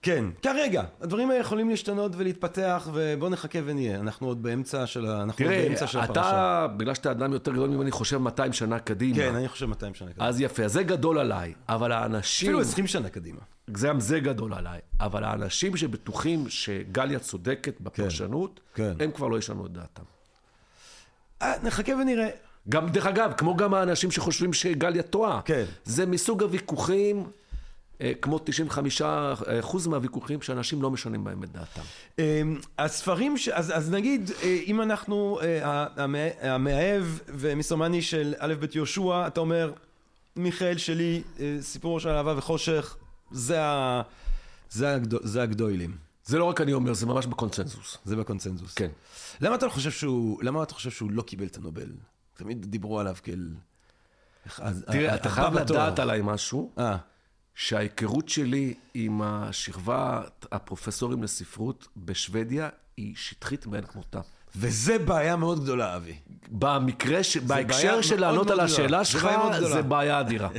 כן, 0.02 0.26
כרגע. 0.42 0.84
הדברים 1.02 1.30
האלה 1.30 1.42
יכולים 1.42 1.70
להשתנות 1.70 2.12
ולהתפתח, 2.16 2.90
ובוא 2.94 3.30
נחכה 3.30 3.60
ונהיה. 3.66 4.00
אנחנו 4.00 4.28
עוד 4.28 4.44
באמצע 4.44 4.88
של, 4.88 5.06
ה... 5.06 5.24
אנחנו 5.24 5.46
עוד 5.46 5.54
תראה, 5.54 5.66
באמצע 5.68 5.88
של 5.88 6.00
הפרשה. 6.00 6.22
אתה, 6.22 6.68
בגלל 6.78 6.94
שאתה 6.94 7.12
אדם 7.12 7.34
יותר 7.34 7.52
גדול 7.52 7.70
ממני, 7.70 7.92
חושב 7.92 8.18
200 8.18 8.54
שנה 8.54 8.80
קדימה. 8.80 9.16
כן, 9.16 9.36
אני 9.36 9.48
חושב 9.48 9.66
200 9.66 9.94
שנה 9.94 10.10
קדימה. 10.10 10.28
אז 10.28 10.42
יפה, 10.42 10.68
זה 10.68 10.84
גדול 10.84 11.18
עליי. 11.18 11.54
אבל 11.70 11.92
האנשים... 11.92 12.50
אפילו 12.50 12.62
20 12.62 12.88
שנה 12.88 13.10
קדימה. 13.10 13.40
גם 13.72 14.00
זה 14.00 14.20
גדול 14.20 14.54
עליי. 14.54 14.80
אבל 15.00 15.24
האנשים 15.24 15.78
שבטוחים 15.78 16.50
שגליה 16.50 17.20
צודקת 17.20 17.82
בפרשנות, 17.82 18.60
כן. 18.74 18.94
הם 19.00 19.12
כבר 19.12 19.28
לא 19.28 19.38
ישנו 19.38 19.66
את 19.66 19.72
דעתם. 19.72 20.04
אה, 21.42 21.54
נחכה 21.64 21.92
ונראה. 21.92 22.30
גם, 22.70 22.90
דרך 22.90 23.06
אגב, 23.06 23.34
כמו 23.38 23.56
גם 23.56 23.74
האנשים 23.74 24.12
שחושבים 24.12 24.54
שגליה 24.54 25.04
טועה. 25.04 25.42
כן. 25.46 25.66
זה 25.86 26.06
מסוג 26.06 26.44
הוויכוחים, 26.44 27.26
כמו 28.22 28.40
95% 29.02 29.04
מהוויכוחים, 29.90 30.42
שאנשים 30.42 30.82
לא 30.82 30.92
משנים 30.92 31.24
בהם 31.24 31.44
את 31.44 31.52
דעתם. 31.52 31.82
אמ, 32.20 32.60
הספרים, 32.80 33.38
ש... 33.38 33.48
אז, 33.50 33.78
אז 33.78 33.92
נגיד, 33.92 34.32
אה, 34.44 34.60
אם 34.68 34.82
אנחנו, 34.82 35.40
אה, 35.42 35.86
המא- 35.96 36.18
המאהב 36.42 37.04
ומיסומני 37.28 38.02
של 38.02 38.34
א' 38.40 38.54
ב' 38.60 38.76
יהושע, 38.76 39.28
אתה 39.28 39.40
אומר, 39.40 39.74
מיכאל 40.36 40.78
שלי, 40.78 41.24
אה, 41.40 41.58
סיפור 41.62 42.00
של 42.00 42.10
אהבה 42.10 42.34
וחושך, 42.38 42.98
זה, 43.32 43.62
ה... 43.64 44.02
זה, 44.70 44.94
הגדול, 44.96 45.20
זה 45.24 45.42
הגדולים. 45.42 45.96
זה 46.26 46.38
לא 46.38 46.44
רק 46.46 46.62
אני 46.62 46.74
אומר, 46.74 46.94
זה 46.94 47.06
ממש 47.06 47.26
בקונצנזוס. 47.26 47.98
זה 48.06 48.16
בקונצנזוס. 48.16 48.74
כן. 48.74 48.90
למה 49.42 49.56
אתה 49.56 49.70
חושב 49.70 49.92
שהוא, 49.92 50.44
למה 50.44 50.64
אתה 50.64 50.74
חושב 50.74 50.92
שהוא 50.92 51.12
לא 51.12 51.22
קיבל 51.22 51.46
את 51.46 51.58
הנובל? 51.58 51.88
תמיד 52.38 52.66
דיברו 52.66 53.00
עליו 53.00 53.16
כאל... 53.24 53.50
תראה, 54.92 55.16
אתה 55.16 55.30
חייב. 55.30 55.54
לדעת 55.54 56.00
עליי 56.00 56.22
משהו, 56.24 56.72
אה, 56.78 56.98
שההיכרות 57.62 58.30
שלי 58.30 58.74
עם 58.94 59.22
השכבה, 59.22 60.22
הפרופסורים 60.52 61.24
לספרות 61.24 61.88
בשוודיה, 61.98 62.70
היא 62.98 63.14
שטחית 63.16 63.68
מאין 63.68 63.84
כמותה. 63.84 64.20
וזה 64.56 65.00
בעיה 65.00 65.36
מאוד 65.36 65.64
גדולה, 65.64 65.96
אבי. 65.96 66.16
במקרה, 66.52 67.24
ש... 67.24 67.38
בהקשר 67.38 68.02
של 68.02 68.20
לענות 68.20 68.50
על. 68.50 68.60
השאלה 68.60 69.04
זה 69.04 69.10
שלך. 69.10 69.28
זה 69.60 69.82
בעיה 69.82 70.20
אדירה. 70.20 70.50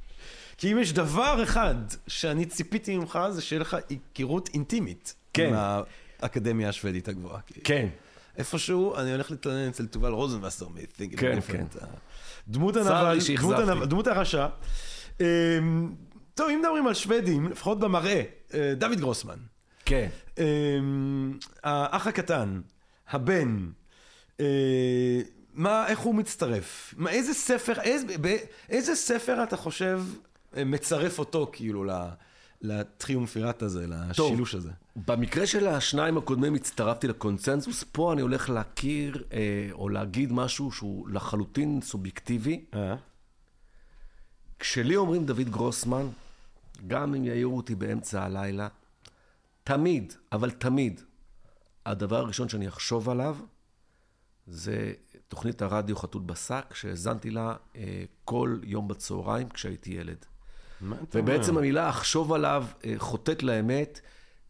כי 0.58 0.72
אם 0.72 0.78
יש 0.78 0.92
דבר 0.92 1.42
אחד 1.42 1.74
שאני 2.06 2.46
ציפיתי 2.46 2.96
ממך, 2.96 3.18
זה 3.30 3.42
שיהיה 3.42 3.60
לך 3.60 3.76
היכרות 3.88 4.50
אינטימית. 4.54 5.14
כן. 5.32 5.46
עם 5.46 5.54
האקדמיה 6.22 6.68
השוודית 6.68 7.08
הגבוהה. 7.08 7.40
כן. 7.64 7.88
איפשהו 8.38 8.96
אני 8.96 9.12
הולך 9.12 9.30
להתלונן 9.30 9.68
אצל 9.68 9.86
תובל 9.86 10.10
רוזנבסר 10.10 10.68
מ-Thinking 10.68 11.16
כן, 11.16 11.38
Different. 11.38 11.84
לי 13.14 13.20
הנבל, 13.58 13.86
דמות 13.86 14.06
הרשע. 14.06 14.46
טוב, 16.34 16.48
אם 16.50 16.58
מדברים 16.60 16.86
על 16.86 16.94
שוודים, 16.94 17.48
לפחות 17.48 17.78
במראה, 17.78 18.22
אה, 18.54 18.74
דוד 18.76 18.98
גרוסמן. 19.00 19.38
כן. 19.84 20.08
אמ, 20.38 21.38
האח 21.64 22.06
הקטן, 22.06 22.60
הבן, 23.08 23.70
אה, 24.40 25.20
מה, 25.54 25.86
איך 25.88 25.98
הוא 25.98 26.14
מצטרף? 26.14 26.94
מה, 26.96 27.10
איזה 27.10 27.34
ספר, 27.34 27.80
איזה, 27.80 28.18
באיזה 28.18 28.94
ספר 28.94 29.42
אתה 29.42 29.56
חושב 29.56 30.02
אה, 30.56 30.64
מצרף 30.64 31.18
אותו 31.18 31.50
כאילו 31.52 31.84
לטריומפירט 32.62 33.62
הזה, 33.62 33.86
לשילוש 33.88 34.54
הזה? 34.54 34.70
במקרה 35.06 35.46
של 35.46 35.66
השניים 35.66 36.18
הקודמים 36.18 36.54
הצטרפתי 36.54 37.08
לקונצנזוס, 37.08 37.84
פה 37.92 38.12
אני 38.12 38.22
הולך 38.22 38.50
להכיר 38.50 39.24
אה, 39.32 39.68
או 39.72 39.88
להגיד 39.88 40.32
משהו 40.32 40.72
שהוא 40.72 41.08
לחלוטין 41.08 41.80
סובייקטיבי. 41.82 42.64
אה? 42.74 42.94
כשלי 44.62 44.96
אומרים 44.96 45.26
דוד 45.26 45.48
גרוסמן, 45.50 46.08
גם 46.86 47.14
אם 47.14 47.24
יעירו 47.24 47.56
אותי 47.56 47.74
באמצע 47.74 48.24
הלילה, 48.24 48.68
תמיד, 49.64 50.12
אבל 50.32 50.50
תמיד, 50.50 51.00
הדבר 51.86 52.16
הראשון 52.16 52.48
שאני 52.48 52.68
אחשוב 52.68 53.08
עליו 53.08 53.36
זה 54.46 54.92
תוכנית 55.28 55.62
הרדיו 55.62 55.96
חתול 55.96 56.22
בשק, 56.22 56.74
שהאזנתי 56.74 57.30
לה 57.30 57.56
אה, 57.76 58.04
כל 58.24 58.58
יום 58.62 58.88
בצהריים 58.88 59.48
כשהייתי 59.48 59.90
ילד. 59.90 60.26
ובעצם 61.14 61.58
המילה 61.58 61.88
אחשוב 61.88 62.32
עליו 62.32 62.66
אה, 62.84 62.94
חוטאת 62.98 63.42
לאמת, 63.42 64.00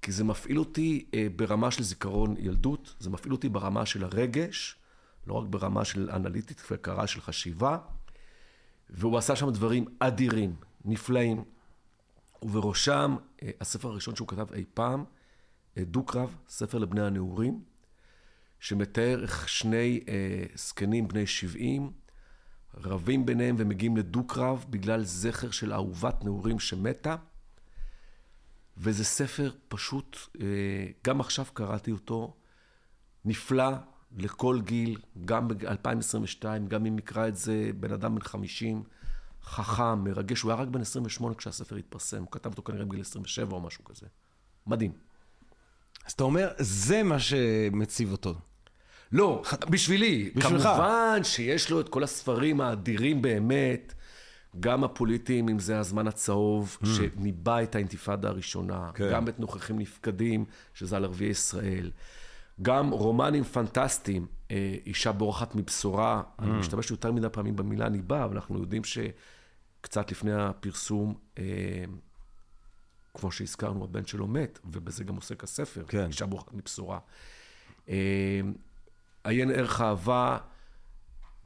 כי 0.03 0.13
זה 0.13 0.25
מפעיל 0.25 0.59
אותי 0.59 1.07
אה, 1.15 1.27
ברמה 1.37 1.71
של 1.71 1.83
זיכרון 1.83 2.35
ילדות, 2.39 2.95
זה 2.99 3.11
מפעיל 3.11 3.33
אותי 3.33 3.49
ברמה 3.49 3.87
של 3.87 4.05
הרגש, 4.05 4.77
לא 5.27 5.35
רק 5.35 5.47
ברמה 5.49 5.85
של 5.85 6.11
אנליטית 6.11 6.63
וקרה 6.71 7.07
של 7.07 7.21
חשיבה, 7.21 7.79
והוא 8.93 9.19
עשה 9.19 9.37
שם 9.37 9.51
דברים 9.51 9.85
אדירים, 9.99 10.57
נפלאים, 10.85 11.45
ובראשם 12.43 13.17
אה, 13.43 13.51
הספר 13.61 13.89
הראשון 13.89 14.17
שהוא 14.17 14.29
כתב 14.29 14.53
אי 14.53 14.65
פעם, 14.75 15.05
אה, 15.79 15.85
דו-קרב, 15.85 16.37
ספר 16.49 16.79
לבני 16.79 17.03
הנעורים, 17.03 17.63
שמתאר 18.61 19.23
איך 19.23 19.49
שני 19.49 20.01
אה, 20.09 20.45
זקנים 20.55 21.09
בני 21.09 21.27
70 21.27 21.93
רבים 22.75 23.27
ביניהם 23.27 23.57
ומגיעים 23.59 23.97
לדו-קרב 23.97 24.65
בגלל 24.71 25.05
זכר 25.05 25.51
של 25.51 25.73
אהובת 25.73 26.25
נעורים 26.25 26.59
שמתה. 26.59 27.17
וזה 28.77 29.05
ספר 29.05 29.51
פשוט, 29.69 30.19
גם 31.05 31.21
עכשיו 31.21 31.45
קראתי 31.55 31.93
אותו, 31.93 32.37
נפלא 33.25 33.71
לכל 34.17 34.61
גיל, 34.61 34.97
גם 35.25 35.49
ב-2022, 35.49 36.45
גם 36.69 36.87
אם 36.87 36.99
יקרא 36.99 37.29
את 37.29 37.37
זה 37.37 37.71
בן 37.81 37.93
אדם 37.93 38.15
בן 38.15 38.23
50, 38.23 38.83
חכם, 39.45 40.05
מרגש. 40.05 40.41
הוא 40.41 40.53
היה 40.53 40.61
רק 40.61 40.69
בן 40.69 40.81
28 40.81 41.35
כשהספר 41.35 41.77
התפרסם, 41.77 42.19
הוא 42.19 42.29
כתב 42.31 42.51
אותו 42.51 42.63
כנראה 42.63 42.85
בגיל 42.85 43.01
27 43.01 43.57
או 43.57 43.61
משהו 43.61 43.85
כזה. 43.85 44.07
מדהים. 44.67 44.93
אז 46.07 46.13
אתה 46.13 46.25
אומר, 46.25 46.49
זה 46.59 47.03
מה 47.03 47.19
שמציב 47.19 48.13
אותו. 48.13 48.35
לא, 49.13 49.43
בשבילי. 49.71 50.31
בשבילך. 50.35 50.63
כמובן 50.63 51.21
שיש 51.23 51.71
לו 51.71 51.81
את 51.81 51.89
כל 51.89 52.03
הספרים 52.03 52.61
האדירים 52.61 53.23
באמת, 53.23 53.95
גם 54.61 54.85
הפוליטיים, 54.85 55.49
אם 55.49 55.59
זה 55.59 55.79
הזמן 55.79 56.07
הצהוב, 56.07 56.79
שניבא 56.85 57.63
את 57.63 57.75
האינתיפאדה 57.75 58.29
הראשונה, 58.29 58.91
כן. 58.95 59.11
גם 59.13 59.29
את 59.29 59.41
נוכחים 59.41 59.79
נפקדים, 59.79 60.45
שזה 60.75 60.97
על 60.97 61.05
ערביי 61.05 61.29
ישראל, 61.29 61.91
גם 62.63 62.91
רומנים 62.91 63.45
פנטסטיים, 63.45 64.27
אה, 64.51 64.75
אישה 64.87 65.13
בורחת 65.13 65.55
מבשורה, 65.55 66.23
אני 66.39 66.51
משתמש 66.51 66.91
יותר 66.91 67.13
מדי 67.13 67.29
פעמים 67.33 67.57
במילה 67.57 67.89
ניבא, 67.89 68.25
אבל 68.25 68.35
אנחנו 68.35 68.61
יודעים 68.61 68.83
שקצת 68.85 70.11
לפני 70.11 70.33
הפרסום, 70.33 71.15
אה, 71.39 71.45
כמו 73.15 73.33
שהזכרנו, 73.33 73.85
הבן 73.85 74.07
שלו 74.07 74.27
מת, 74.27 74.59
ובזה 74.65 75.05
גם 75.05 75.17
עוסק 75.17 75.45
הספר, 75.45 75.85
כן. 75.89 76.07
אישה 76.07 76.27
בורחת 76.27 76.55
מבשורה. 76.55 76.99
אה, 77.89 78.41
עיין 79.25 79.51
ערך 79.51 79.81
אהבה, 79.81 80.39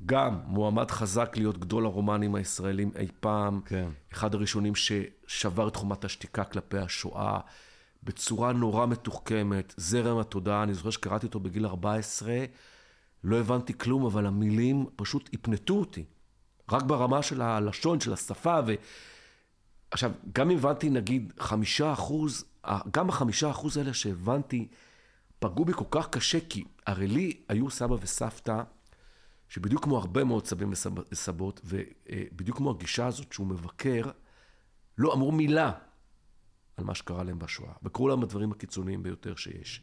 גם 0.07 0.41
מועמד 0.47 0.91
חזק 0.91 1.33
להיות 1.37 1.59
גדול 1.59 1.87
הרומנים 1.87 2.35
הישראלים 2.35 2.91
אי 2.97 3.09
פעם. 3.21 3.61
כן. 3.65 3.89
אחד 4.13 4.35
הראשונים 4.35 4.73
ששבר 4.75 5.69
את 5.69 5.77
חומת 5.77 6.05
השתיקה 6.05 6.45
כלפי 6.45 6.79
השואה, 6.79 7.41
בצורה 8.07 8.53
נורא 8.53 8.87
מתוחכמת, 8.87 9.75
זרם 9.77 10.19
התודעה, 10.19 10.63
אני 10.63 10.75
זוכר 10.75 10.91
שקראתי 10.91 11.27
אותו 11.27 11.41
בגיל 11.41 11.67
14, 11.67 12.45
לא 13.25 13.37
הבנתי 13.37 13.79
כלום, 13.79 14.07
אבל 14.07 14.27
המילים 14.27 14.87
פשוט 14.97 15.31
הפנטו 15.33 15.75
אותי. 15.75 16.05
רק 16.71 16.83
ברמה 16.83 17.23
של 17.23 17.43
הלשון, 17.43 18.01
של 18.01 18.13
השפה, 18.13 18.61
ו... 18.67 18.75
עכשיו, 19.91 20.13
גם 20.33 20.51
אם 20.51 20.57
הבנתי, 20.57 20.91
נגיד, 20.91 21.33
חמישה 21.39 21.93
אחוז, 21.93 22.45
גם 22.91 23.09
החמישה 23.09 23.51
אחוז 23.51 23.77
האלה 23.77 23.95
שהבנתי, 23.95 24.69
פגעו 25.39 25.65
בי 25.65 25.73
כל 25.73 25.85
כך 25.91 26.09
קשה, 26.09 26.39
כי 26.49 26.65
הרי 26.87 27.07
לי 27.07 27.41
היו 27.49 27.71
סבא 27.71 27.97
וסבתא, 28.01 28.63
שבדיוק 29.49 29.85
כמו 29.85 29.97
הרבה 29.97 30.25
מאוד 30.25 30.47
סבים 30.47 30.73
וסב- 30.73 31.03
וסבות, 31.13 31.61
ובדיוק 31.65 32.57
כמו 32.57 32.71
הגישה 32.71 33.07
הזאת 33.07 33.33
שהוא 33.33 33.47
מבקר, 33.47 34.03
לא 34.99 35.15
אמרו 35.15 35.33
מילה 35.33 35.73
על 36.77 36.85
מה 36.85 36.95
שקרה 36.95 37.25
להם 37.25 37.39
בשואה, 37.39 37.73
וקראו 37.83 38.09
להם 38.09 38.23
הדברים 38.23 38.53
הקיצוניים 38.53 39.03
ביותר 39.03 39.35
שיש. 39.37 39.83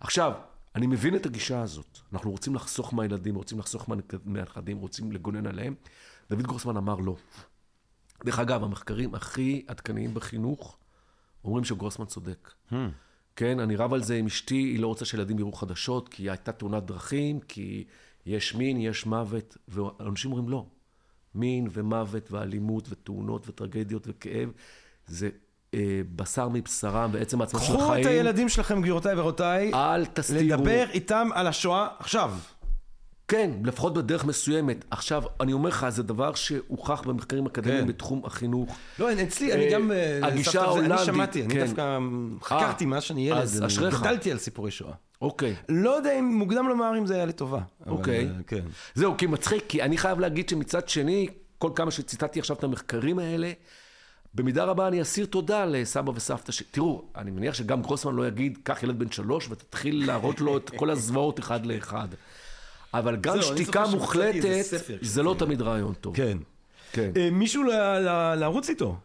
עכשיו, 0.00 0.32
אני 0.74 0.86
מבין 0.86 1.16
את 1.16 1.26
הגישה 1.26 1.60
הזאת. 1.62 1.98
אנחנו 2.12 2.30
רוצים 2.30 2.54
לחסוך 2.54 2.94
מהילדים, 2.94 3.34
רוצים 3.34 3.58
לחסוך 3.58 3.88
מהנכ- 3.88 4.18
מהנכדים, 4.24 4.78
רוצים 4.78 5.12
לגונן 5.12 5.46
עליהם. 5.46 5.74
דוד 6.30 6.42
גרוסמן 6.42 6.76
אמר 6.76 6.96
לא. 6.96 7.16
דרך 8.24 8.38
אגב, 8.38 8.64
המחקרים 8.64 9.14
הכי 9.14 9.64
עדכניים 9.66 10.14
בחינוך 10.14 10.78
אומרים 11.44 11.64
שגרוסמן 11.64 12.06
צודק. 12.06 12.52
כן, 13.36 13.60
אני 13.60 13.76
רב 13.76 13.92
על 13.92 14.02
זה 14.02 14.16
עם 14.16 14.26
אשתי, 14.26 14.54
היא 14.54 14.80
לא 14.80 14.86
רוצה 14.86 15.04
שילדים 15.04 15.38
יראו 15.38 15.52
חדשות, 15.52 16.08
כי 16.08 16.30
הייתה 16.30 16.52
תאונת 16.52 16.84
דרכים, 16.84 17.40
כי 17.40 17.84
יש 18.26 18.54
מין, 18.54 18.76
יש 18.80 19.06
מוות, 19.06 19.56
ואנשים 19.68 20.32
אומרים 20.32 20.48
לא. 20.48 20.66
מין 21.34 21.68
ומוות 21.72 22.30
ואלימות 22.30 22.86
ותאונות 22.90 23.48
וטרגדיות 23.48 24.02
וכאב, 24.06 24.50
זה 25.06 25.30
בשר 26.16 26.48
מבשרם 26.48 27.12
בעצם 27.12 27.42
עצמם 27.42 27.60
של 27.60 27.66
קחו 27.66 27.82
החיים. 27.84 28.00
את 28.00 28.10
הילדים 28.10 28.48
שלכם, 28.48 28.80
גבירותיי 28.80 29.14
ורבותיי, 29.16 29.70
אל 29.74 30.06
תסתירו. 30.06 30.40
לדבר 30.62 30.84
איתם 30.92 31.28
על 31.34 31.46
השואה 31.46 31.88
עכשיו. 31.98 32.32
כן, 33.28 33.50
לפחות 33.64 33.94
בדרך 33.94 34.24
מסוימת. 34.24 34.84
עכשיו, 34.90 35.22
אני 35.40 35.52
אומר 35.52 35.68
לך, 35.68 35.86
זה 35.88 36.02
דבר 36.02 36.34
שהוכח 36.34 37.00
במחקרים 37.06 37.46
אקדמיים 37.46 37.80
כן. 37.80 37.86
בתחום 37.86 38.22
החינוך. 38.24 38.76
לא, 38.98 39.12
אני- 39.12 39.22
אצלי, 39.22 39.52
אני 39.52 39.64
אה, 39.66 39.70
גם... 39.72 39.92
אה, 39.92 40.18
הגישה 40.22 40.50
זה- 40.50 40.58
אני 40.60 40.66
ההולנדית, 40.66 41.04
שמעתי, 41.04 41.42
אני 41.44 41.54
כן. 41.54 41.66
דווקא 41.66 41.98
חקרתי 42.42 42.86
מאז 42.86 43.02
שאני 43.02 43.28
ילד, 43.28 43.38
אז 43.38 43.58
אני 43.58 43.66
אשריך. 43.66 44.00
גדלתי 44.00 44.30
על 44.30 44.38
סיפורי 44.38 44.70
שואה. 44.70 44.92
אוקיי. 45.22 45.54
לא 45.68 45.90
יודע 45.90 46.18
אם 46.18 46.24
מוקדם 46.24 46.68
לומר 46.68 46.98
אם 46.98 47.06
זה 47.06 47.14
היה 47.14 47.24
לטובה. 47.26 47.60
אוקיי. 47.86 48.24
אה, 48.26 48.32
כן. 48.46 48.60
זהו, 48.94 49.14
כי 49.18 49.26
מצחיק, 49.26 49.64
כי 49.68 49.82
אני 49.82 49.98
חייב 49.98 50.20
להגיד 50.20 50.48
שמצד 50.48 50.88
שני, 50.88 51.28
כל 51.58 51.70
כמה 51.74 51.90
שציטטתי 51.90 52.38
עכשיו 52.40 52.56
את 52.56 52.64
המחקרים 52.64 53.18
האלה, 53.18 53.52
במידה 54.34 54.64
רבה 54.64 54.88
אני 54.88 55.02
אסיר 55.02 55.26
תודה 55.26 55.64
לסבא 55.64 56.10
וסבתא 56.14 56.52
ש... 56.52 56.62
תראו, 56.70 57.04
אני 57.16 57.30
מניח 57.30 57.54
שגם 57.54 57.82
גרוסמן 57.82 58.14
לא 58.14 58.28
יגיד, 58.28 58.58
קח 58.62 58.82
ילד 58.82 58.98
בן 58.98 59.10
שלוש 59.10 59.48
ותתחיל 59.50 60.06
להראות 60.06 60.40
לו 60.40 60.56
את 60.56 60.70
כל 60.70 60.90
הזוועות 60.90 61.38
אחד 61.38 61.66
לאחד. 61.66 62.08
אבל 62.94 63.16
גם 63.16 63.42
שתיקה 63.42 63.86
מוחלטת, 63.86 64.62
ספר 64.62 64.98
זה 65.02 65.22
לא 65.22 65.34
תמיד 65.38 65.62
רעיון 65.62 65.94
טוב. 65.94 66.16
כן. 66.16 66.38
כן. 66.92 67.10
אה, 67.16 67.30
מישהו 67.30 67.62
ל- 67.62 67.70
ל- 67.98 68.34
לרוץ 68.34 68.68
איתו. 68.68 68.96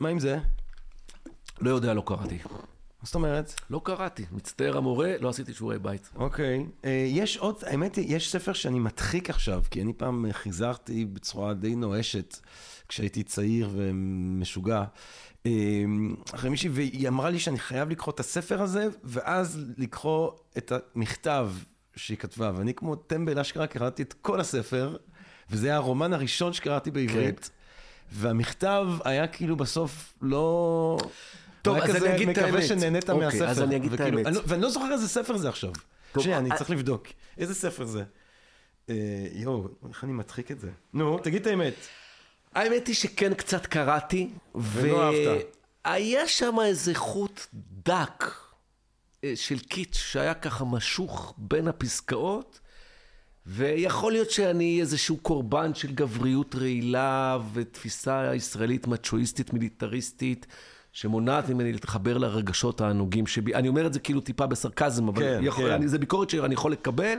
מה 0.00 0.08
עם 0.08 0.18
זה? 0.18 0.38
לא 1.60 1.70
יודע, 1.70 1.94
לא 1.94 2.02
קראתי. 2.06 2.38
מה 2.44 2.58
זאת 3.06 3.14
אומרת? 3.14 3.60
לא 3.70 3.80
קראתי. 3.84 4.24
מצטער 4.32 4.76
המורה, 4.76 5.12
לא 5.20 5.28
עשיתי 5.28 5.54
שיעורי 5.54 5.78
בית. 5.78 6.10
אוקיי. 6.16 6.66
אה, 6.84 7.06
יש 7.08 7.36
עוד, 7.36 7.56
האמת 7.66 7.96
היא, 7.96 8.16
יש 8.16 8.32
ספר 8.32 8.52
שאני 8.52 8.78
מדחיק 8.78 9.30
עכשיו, 9.30 9.62
כי 9.70 9.82
אני 9.82 9.92
פעם 9.92 10.26
חיזרתי 10.32 11.04
בצורה 11.04 11.54
די 11.54 11.74
נואשת, 11.74 12.36
כשהייתי 12.92 13.22
צעיר 13.22 13.70
ומשוגע. 13.72 14.84
אה, 15.46 15.50
אחרי 16.34 16.50
מישהי, 16.50 16.68
והיא 16.68 17.08
אמרה 17.08 17.30
לי 17.30 17.38
שאני 17.38 17.58
חייב 17.58 17.90
לקרוא 17.90 18.14
את 18.14 18.20
הספר 18.20 18.62
הזה, 18.62 18.88
ואז 19.04 19.60
לקרוא 19.78 20.30
את 20.58 20.72
המכתב 20.94 21.50
שהיא 21.96 22.18
כתבה. 22.18 22.52
ואני 22.56 22.74
כמו 22.74 22.94
טמבל 22.96 23.38
אשכרה 23.38 23.66
קראתי 23.66 24.02
את 24.02 24.12
כל 24.22 24.40
הספר, 24.40 24.96
וזה 25.50 25.66
היה 25.66 25.76
הרומן 25.76 26.12
הראשון 26.12 26.52
שקראתי 26.52 26.90
בעברית. 26.90 27.50
והמכתב 28.12 28.86
היה 29.04 29.26
כאילו 29.26 29.56
בסוף 29.56 30.18
לא... 30.22 30.98
טוב, 31.62 31.76
אז 31.76 31.96
אני 31.96 32.14
אגיד 32.16 32.28
את 32.28 32.38
מקווה 32.38 32.50
האמת. 32.58 32.68
שנהנית 32.68 33.10
אוקיי, 33.10 33.26
מהספר. 33.26 33.48
אז 33.48 33.62
אני 33.62 33.76
אגיד 33.76 33.92
את 33.92 34.00
האמת. 34.00 34.26
אני 34.26 34.34
לא- 34.34 34.42
ואני 34.46 34.62
לא 34.62 34.70
זוכר 34.70 34.92
איזה 34.92 35.08
ספר 35.08 35.36
זה 35.36 35.48
עכשיו. 35.48 35.72
טוב, 36.12 36.22
שנייה, 36.22 36.38
אני 36.38 36.50
אה, 36.50 36.56
צריך 36.56 36.70
לבדוק. 36.70 37.06
איזה 37.38 37.54
ספר 37.54 37.84
זה? 37.84 38.02
אה, 38.88 38.94
יואו, 39.32 39.68
איך 39.88 40.04
אני 40.04 40.12
מדחיק 40.12 40.50
את 40.50 40.60
זה? 40.60 40.70
נו, 40.92 41.18
תגיד 41.18 41.40
את 41.40 41.46
האמת. 41.46 41.74
האמת 42.54 42.86
היא 42.86 42.94
שכן 42.94 43.34
קצת 43.34 43.66
קראתי, 43.66 44.30
ולא 44.54 45.02
אהבת. 45.02 45.56
והיה 45.84 46.28
שם 46.28 46.56
איזה 46.64 46.94
חוט 46.94 47.46
דק 47.84 48.34
אה, 49.24 49.32
של 49.34 49.58
קיץ' 49.58 49.96
שהיה 49.96 50.34
ככה 50.34 50.64
משוך 50.64 51.34
בין 51.38 51.68
הפסקאות, 51.68 52.60
ויכול 53.46 54.12
להיות 54.12 54.30
שאני 54.30 54.80
איזשהו 54.80 55.16
קורבן 55.16 55.74
של 55.74 55.92
גבריות 55.92 56.54
רעילה 56.54 57.38
ותפיסה 57.52 58.34
ישראלית 58.34 58.86
מצ'ואיסטית 58.86 59.52
מיליטריסטית. 59.52 60.46
שמונעת 60.92 61.48
ממני 61.48 61.72
להתחבר 61.72 62.18
לרגשות 62.18 62.80
הענוגים 62.80 63.26
שבי. 63.26 63.54
אני 63.54 63.68
אומר 63.68 63.86
את 63.86 63.92
זה 63.92 64.00
כאילו 64.00 64.20
טיפה 64.20 64.46
בסרקזם, 64.46 65.08
אבל 65.08 65.22
כן, 65.22 65.40
יכול, 65.42 65.64
כן. 65.64 65.70
אני, 65.70 65.88
זה 65.88 65.98
ביקורת 65.98 66.30
שאני 66.30 66.54
יכול 66.54 66.72
לקבל, 66.72 67.18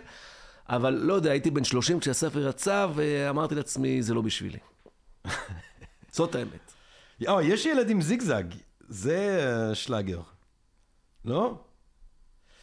אבל 0.69 0.93
לא 0.93 1.13
יודע, 1.13 1.31
הייתי 1.31 1.51
בן 1.51 1.63
30 1.63 1.99
כשהספר 1.99 2.49
יצא, 2.49 2.87
ואמרתי 2.95 3.55
לעצמי, 3.55 4.03
זה 4.03 4.13
לא 4.13 4.21
בשבילי. 4.21 4.57
זאת 6.11 6.35
האמת. 6.35 6.73
או, 7.27 7.41
יש 7.41 7.65
ילד 7.65 7.89
עם 7.89 8.01
זיגזג. 8.01 8.43
זה 8.87 9.45
אה, 9.69 9.75
שלאגר. 9.75 10.21
לא? 11.25 11.63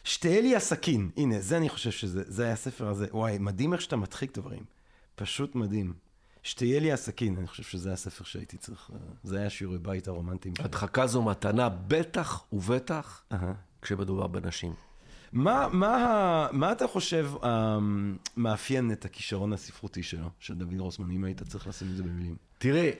שתהיה 0.03 0.41
לי 0.41 0.55
הסכין. 0.55 1.09
הנה, 1.17 1.39
זה 1.39 1.57
אני 1.57 1.69
חושב 1.69 1.91
שזה, 1.91 2.23
זה 2.27 2.43
היה 2.43 2.53
הספר 2.53 2.87
הזה. 2.87 3.07
וואי, 3.11 3.37
מדהים 3.37 3.73
איך 3.73 3.81
שאתה 3.81 3.95
מדחיק 3.95 4.37
דברים. 4.37 4.63
פשוט 5.15 5.55
מדהים. 5.55 5.93
שתהיה 6.43 6.79
לי 6.79 6.91
הסכין, 6.91 7.37
אני 7.37 7.47
חושב 7.47 7.63
שזה 7.63 7.93
הספר 7.93 8.23
שהייתי 8.23 8.57
צריך... 8.57 8.89
אה, 8.93 8.99
זה 9.23 9.39
היה 9.39 9.49
שיעורי 9.49 9.77
בית 9.77 10.07
הרומנטיים. 10.07 10.53
הדחקה 10.59 11.07
זו 11.07 11.21
מתנה, 11.21 11.69
בטח 11.69 12.43
ובטח 12.53 13.23
אהה. 13.31 13.53
כשמדובר 13.81 14.27
בנשים. 14.27 14.73
מה, 15.33 15.67
מה, 15.71 16.47
מה 16.51 16.71
אתה 16.71 16.87
חושב 16.87 17.31
אה, 17.43 17.77
מאפיין 18.37 18.91
את 18.91 19.05
הכישרון 19.05 19.53
הספרותי 19.53 20.03
שלו, 20.03 20.29
של 20.39 20.53
דוד 20.53 20.79
רוסמן, 20.79 21.11
אם 21.11 21.23
היית 21.23 21.43
צריך 21.43 21.67
לשים 21.67 21.87
את 21.91 21.95
זה 21.95 22.03
במילים? 22.03 22.35
תראה, 22.57 22.91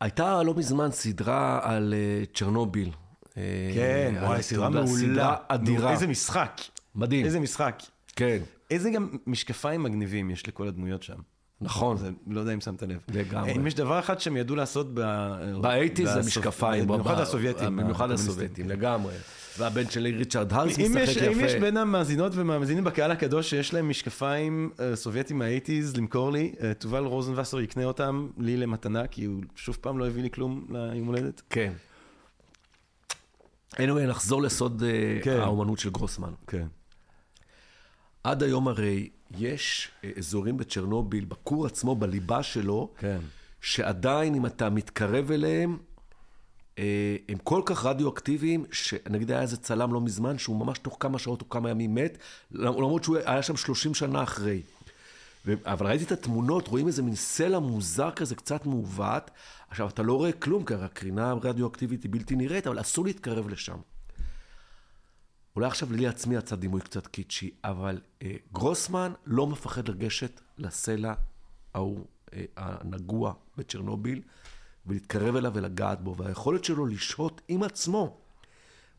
הייתה 0.00 0.42
לא 0.42 0.54
מזמן 0.54 0.90
סדרה 0.90 1.60
על 1.62 1.94
אה, 1.96 2.24
צ'רנוביל. 2.34 2.90
אה, 3.36 3.42
כן, 3.74 4.14
וואי, 4.22 4.42
סדרה 4.42 4.68
מעולה. 4.68 4.86
סדרה 4.86 5.36
אדירה. 5.48 5.92
איזה 5.92 6.06
משחק. 6.06 6.60
מדהים. 6.94 7.26
איזה 7.26 7.40
משחק. 7.40 7.82
כן, 8.16 8.38
איזה 8.70 8.90
גם 8.90 9.08
משקפיים 9.26 9.82
מגניבים 9.82 10.30
יש 10.30 10.48
לכל 10.48 10.68
הדמויות 10.68 11.02
שם. 11.02 11.18
נכון. 11.60 11.96
זה, 11.96 12.10
לא 12.26 12.40
יודע 12.40 12.54
אם 12.54 12.60
שמת 12.60 12.82
לב. 12.82 12.98
לגמרי. 13.08 13.56
אם 13.56 13.66
יש 13.66 13.74
דבר 13.74 13.98
אחד 13.98 14.20
שהם 14.20 14.36
ידעו 14.36 14.56
לעשות 14.56 14.94
ב... 14.94 15.00
באייטיז 15.60 16.08
זה 16.12 16.20
משקפיים. 16.20 16.86
במיוחד 16.86 17.20
הסובייטים. 17.20 17.76
במיוחד. 17.76 18.10
הסובייטים, 18.10 18.68
לגמרי. 18.68 19.12
והבן 19.58 19.90
שלי, 19.90 20.12
ריצ'רד 20.12 20.52
הארס, 20.52 20.78
משחק 20.78 21.00
יש, 21.02 21.16
יפה. 21.16 21.32
אם 21.32 21.40
יש 21.44 21.54
בין 21.54 21.76
המאזינות 21.76 22.32
ומאזינים 22.34 22.84
בקהל 22.84 23.10
הקדוש 23.10 23.50
שיש 23.50 23.74
להם 23.74 23.88
משקפיים 23.88 24.70
אה, 24.80 24.96
סובייטים 24.96 25.38
מהאייטיז 25.38 25.96
למכור 25.96 26.32
לי, 26.32 26.54
אה, 26.62 26.74
תובל 26.74 27.04
רוזנבסר 27.04 27.60
יקנה 27.60 27.84
אותם 27.84 28.28
לי 28.38 28.56
למתנה, 28.56 29.06
כי 29.06 29.24
הוא 29.24 29.42
שוב 29.56 29.78
פעם 29.80 29.98
לא 29.98 30.06
הביא 30.06 30.22
לי 30.22 30.30
כלום 30.30 30.66
ליום 30.70 31.06
הולדת. 31.06 31.42
כן. 31.50 31.72
anyway, 33.72 34.06
נחזור 34.08 34.42
לסוד 34.42 34.82
אה, 34.82 35.18
כן. 35.22 35.40
האומנות 35.40 35.78
של 35.78 35.90
גרוסמן. 35.90 36.32
כן. 36.46 36.66
עד 38.24 38.42
היום 38.42 38.68
הרי 38.68 39.08
יש 39.38 39.90
אזורים 40.18 40.56
בצ'רנוביל, 40.56 41.24
בכור 41.24 41.66
עצמו, 41.66 41.94
בליבה 41.96 42.42
שלו, 42.42 42.92
כן. 42.98 43.18
שעדיין 43.60 44.34
אם 44.34 44.46
אתה 44.46 44.70
מתקרב 44.70 45.30
אליהם, 45.30 45.78
הם 47.28 47.38
כל 47.44 47.62
כך 47.64 47.84
רדיואקטיביים, 47.84 48.64
שנגיד 48.72 49.30
היה 49.30 49.42
איזה 49.42 49.56
צלם 49.56 49.92
לא 49.92 50.00
מזמן, 50.00 50.38
שהוא 50.38 50.56
ממש 50.56 50.78
תוך 50.78 50.96
כמה 51.00 51.18
שעות 51.18 51.40
או 51.40 51.48
כמה 51.48 51.70
ימים 51.70 51.94
מת, 51.94 52.18
למרות 52.52 53.04
שהוא 53.04 53.16
היה 53.16 53.42
שם 53.42 53.56
30 53.56 53.94
שנה 53.94 54.22
אחרי. 54.22 54.62
אבל 55.64 55.86
ראיתי 55.86 56.04
את 56.04 56.12
התמונות, 56.12 56.68
רואים 56.68 56.86
איזה 56.86 57.02
מין 57.02 57.14
סלע 57.14 57.58
מוזר 57.58 58.10
כזה, 58.10 58.34
קצת 58.34 58.66
מעוות. 58.66 59.30
עכשיו, 59.68 59.88
אתה 59.88 60.02
לא 60.02 60.14
רואה 60.14 60.32
כלום, 60.32 60.64
כי 60.64 60.74
הקרינה 60.74 61.30
הרדיואקטיבית 61.30 62.02
היא 62.02 62.10
בלתי 62.12 62.36
נראית, 62.36 62.66
אבל 62.66 62.80
אסור 62.80 63.04
להתקרב 63.04 63.48
לשם. 63.48 63.76
אולי 65.56 65.66
עכשיו 65.66 65.92
לי 65.92 66.06
עצמי 66.06 66.34
יצא 66.34 66.56
דימוי 66.56 66.80
קצת 66.80 67.06
קיצ'י, 67.06 67.50
אבל 67.64 68.00
אה, 68.22 68.36
גרוסמן 68.52 69.12
לא 69.26 69.46
מפחד 69.46 69.88
לגשת 69.88 70.40
לסלע 70.58 71.14
ההוא, 71.74 72.04
אה, 72.32 72.44
הנגוע 72.56 73.32
בצ'רנוביל, 73.56 74.20
ולהתקרב 74.86 75.36
אליו 75.36 75.52
ולגעת 75.54 76.00
בו, 76.00 76.16
והיכולת 76.16 76.64
שלו 76.64 76.86
לשהות 76.86 77.40
עם 77.48 77.62
עצמו 77.62 78.16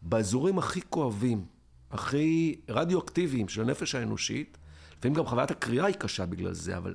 באזורים 0.02 0.60
הכי 0.60 0.82
כואבים, 0.90 1.46
הכי 1.92 2.56
רדיואקטיביים 2.70 3.50
של 3.50 3.62
הנפש 3.62 3.96
האנושית, 3.96 4.58
לפעמים 4.98 5.16
גם 5.16 5.26
חוויית 5.26 5.52
הקריאה 5.52 5.86
היא 5.86 5.96
קשה 5.96 6.26
בגלל 6.26 6.54
זה, 6.54 6.78
אבל 6.78 6.94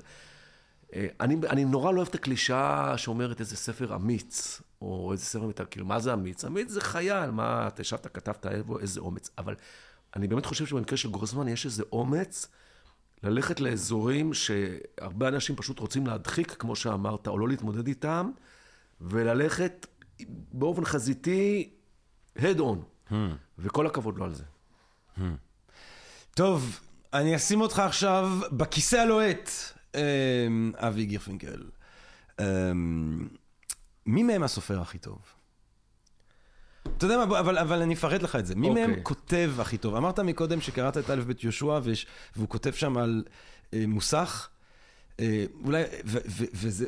אה, 0.93 1.07
אני, 1.19 1.35
אני 1.49 1.65
נורא 1.65 1.91
לא 1.91 1.97
אוהב 1.97 2.07
את 2.07 2.15
הקלישאה 2.15 2.97
שאומרת 2.97 3.39
איזה 3.39 3.55
ספר 3.55 3.95
אמיץ, 3.95 4.61
או 4.81 5.11
איזה 5.11 5.25
ספר 5.25 5.47
מטר, 5.47 5.65
כאילו, 5.65 5.85
מה 5.85 5.99
זה 5.99 6.13
אמיץ? 6.13 6.45
אמיץ 6.45 6.69
זה 6.69 6.81
חייל, 6.81 7.31
מה, 7.31 7.67
אתה 7.67 7.81
ישבת, 7.81 8.07
כתבת, 8.13 8.45
איזה 8.79 8.99
אומץ. 8.99 9.29
אבל 9.37 9.55
אני 10.15 10.27
באמת 10.27 10.45
חושב 10.45 10.65
שבמקרה 10.65 10.97
של 10.97 11.11
גרוסמן 11.11 11.47
יש 11.47 11.65
איזה 11.65 11.83
אומץ 11.91 12.47
ללכת 13.23 13.59
לאזורים 13.59 14.33
שהרבה 14.33 15.27
אנשים 15.27 15.55
פשוט 15.55 15.79
רוצים 15.79 16.07
להדחיק, 16.07 16.51
כמו 16.51 16.75
שאמרת, 16.75 17.27
או 17.27 17.37
לא 17.37 17.47
להתמודד 17.47 17.87
איתם, 17.87 18.31
וללכת 19.01 19.87
באופן 20.53 20.85
חזיתי, 20.85 21.69
head 22.37 22.59
on. 22.59 23.13
וכל 23.59 23.87
הכבוד 23.87 24.17
לו 24.17 24.25
על 24.25 24.33
זה. 24.33 24.43
טוב, 26.35 26.79
אני 27.13 27.35
אשים 27.35 27.61
אותך 27.61 27.79
עכשיו 27.79 28.39
בכיסא 28.51 28.95
הלוהט, 28.95 29.49
אמ, 29.95 30.71
אבי 30.75 31.05
גירפינקל. 31.05 31.63
אמ, 32.39 33.27
מי 34.05 34.23
מהם 34.23 34.43
הסופר 34.43 34.81
הכי 34.81 34.97
טוב? 34.97 35.17
אתה 36.97 37.05
יודע 37.05 37.25
מה, 37.25 37.39
אבל, 37.39 37.57
אבל 37.57 37.81
אני 37.81 37.93
אפרט 37.93 38.21
לך 38.21 38.35
את 38.35 38.45
זה. 38.45 38.55
מי 38.55 38.69
אוקיי. 38.69 38.87
מהם 38.87 39.03
כותב 39.03 39.51
הכי 39.59 39.77
טוב? 39.77 39.95
אמרת 39.95 40.19
מקודם 40.19 40.61
שקראת 40.61 40.97
את 40.97 41.09
א' 41.09 41.21
ב' 41.27 41.31
יהושע, 41.43 41.79
והוא 42.35 42.49
כותב 42.49 42.71
שם 42.71 42.97
על 42.97 43.23
אה, 43.73 43.83
מוסך. 43.87 44.49
אה, 45.19 45.45
אולי, 45.63 45.83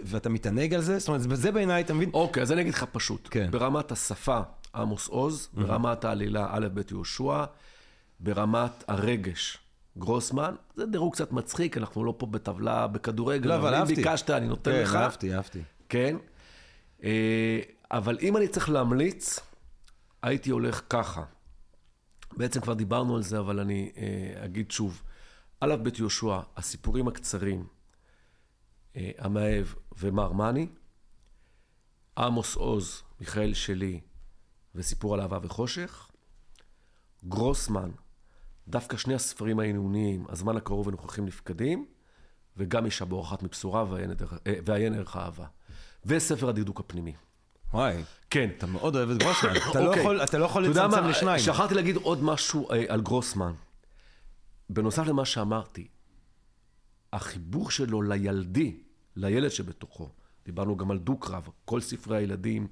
ואתה 0.06 0.30
מתענג 0.30 0.74
על 0.74 0.82
זה? 0.82 1.00
זאת 1.00 1.08
אומרת, 1.08 1.22
זה 1.34 1.52
בעיניי, 1.52 1.82
אתה 1.82 1.94
מבין? 1.94 2.10
אוקיי, 2.14 2.44
אז 2.44 2.52
אני 2.52 2.62
אגיד 2.62 2.74
לך 2.74 2.84
פשוט. 2.92 3.28
כן. 3.32 3.52
ברמת 3.52 3.92
השפה, 3.92 4.40
עמוס 4.76 5.08
עוז, 5.08 5.50
ברמת 5.54 6.06
העלילה, 6.06 6.48
א' 6.52 6.68
ב' 6.74 6.82
יהושע, 6.92 7.46
ברמת 8.20 8.84
הרגש, 8.88 9.58
גרוסמן. 9.98 10.56
זה 10.76 10.86
דירוג 10.86 11.14
קצת 11.14 11.32
מצחיק, 11.32 11.78
אנחנו 11.78 12.04
לא 12.04 12.14
פה 12.18 12.26
בטבלה 12.26 12.88
בכדורגל. 12.88 13.50
לא, 13.50 13.56
אבל 13.56 13.74
אם 13.74 13.80
אהבתי. 13.80 13.96
ביקשת, 13.96 14.30
אני 14.30 14.48
נותן 14.48 14.72
כן, 14.72 14.82
לך. 14.82 14.96
אהבתי, 14.96 15.36
אהבתי. 15.36 15.62
כן. 15.90 16.16
אה, 17.04 17.60
אבל 17.92 18.18
אם 18.22 18.38
אני 18.38 18.48
צריך 18.48 18.70
להמליץ, 18.70 19.40
הייתי 20.24 20.50
הולך 20.50 20.82
ככה. 20.90 21.24
בעצם 22.38 22.62
כבר 22.62 22.74
דיברנו 22.74 23.16
על 23.16 23.24
זה, 23.24 23.40
אבל 23.40 23.60
אני 23.60 23.92
אה, 23.98 24.46
אגיד 24.46 24.72
שוב. 24.72 25.02
א' 25.60 25.76
ב' 25.84 26.00
יהושע, 26.00 26.40
הסיפורים 26.58 27.08
הקצרים, 27.08 27.66
המאהב 28.96 29.66
ומר 30.00 30.32
מאני, 30.32 30.68
עמוס 32.18 32.56
עוז, 32.56 33.02
מיכאל 33.20 33.54
שלי 33.54 34.00
וסיפור 34.76 35.14
על 35.14 35.22
אהבה 35.22 35.40
וחושך, 35.42 36.10
גרוסמן, 37.26 37.90
דווקא 38.68 38.98
שני 38.98 39.14
הספרים 39.14 39.60
העינוניים, 39.60 40.26
הזמן 40.30 40.58
הקרוב 40.58 40.88
ונוכחים 40.88 41.26
נפקדים, 41.26 41.86
וגם 42.58 42.86
אישה 42.86 43.06
בורחת 43.06 43.44
מבשורה 43.44 43.86
ועיין 44.66 44.94
ערך 44.94 45.16
אהבה. 45.18 45.46
וספר 46.06 46.50
הדקדוק 46.50 46.80
הפנימי. 46.80 47.14
וואי, 47.74 48.04
כן. 48.30 48.50
אתה 48.58 48.68
מאוד 48.68 48.96
אוהב 48.96 49.10
את 49.10 49.18
גרוסמן. 49.18 49.50
אתה 49.72 49.80
לא 49.80 49.88
אוקיי. 49.88 50.02
יכול- 50.02 50.24
אתה 50.24 50.38
לא 50.38 50.46
יכול 50.46 50.64
אתה 50.64 50.72
יודע 50.72 50.84
לצמצם 50.88 51.04
מה? 51.04 51.10
לשניים. 51.10 51.40
שכחתי 51.40 51.74
להגיד 51.74 51.96
עוד 51.96 52.24
משהו 52.24 52.72
אה, 52.72 52.84
על 52.88 53.02
גרוסמן. 53.02 53.54
בנוסף 54.70 55.08
למה 55.08 55.26
שאמרתי, 55.26 55.88
החיבור 57.14 57.72
שלו 57.72 58.02
לילדי, 58.02 58.78
לילד 59.16 59.50
שבתוכו, 59.50 60.10
דיברנו 60.46 60.78
גם 60.78 60.92
על 60.92 60.98
דו-קרב, 60.98 61.50
כל 61.66 61.82
ספרי 61.82 62.18
הילדים, 62.18 62.68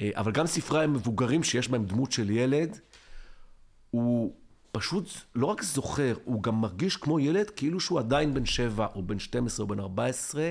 אה, 0.00 0.10
אבל 0.14 0.32
גם 0.32 0.46
ספרי 0.46 0.84
המבוגרים 0.84 1.42
שיש 1.42 1.68
בהם 1.68 1.84
דמות 1.84 2.12
של 2.12 2.30
ילד, 2.30 2.78
הוא 3.90 4.34
פשוט 4.72 5.08
לא 5.34 5.46
רק 5.46 5.62
זוכר, 5.62 6.14
הוא 6.24 6.42
גם 6.42 6.60
מרגיש 6.60 6.96
כמו 6.96 7.20
ילד 7.20 7.50
כאילו 7.50 7.80
שהוא 7.80 7.98
עדיין 7.98 8.34
בן 8.34 8.46
שבע, 8.46 8.86
או 8.94 9.02
בן 9.02 9.18
12 9.18 9.64
או 9.64 9.68
בן 9.68 9.80
14, 9.80 10.50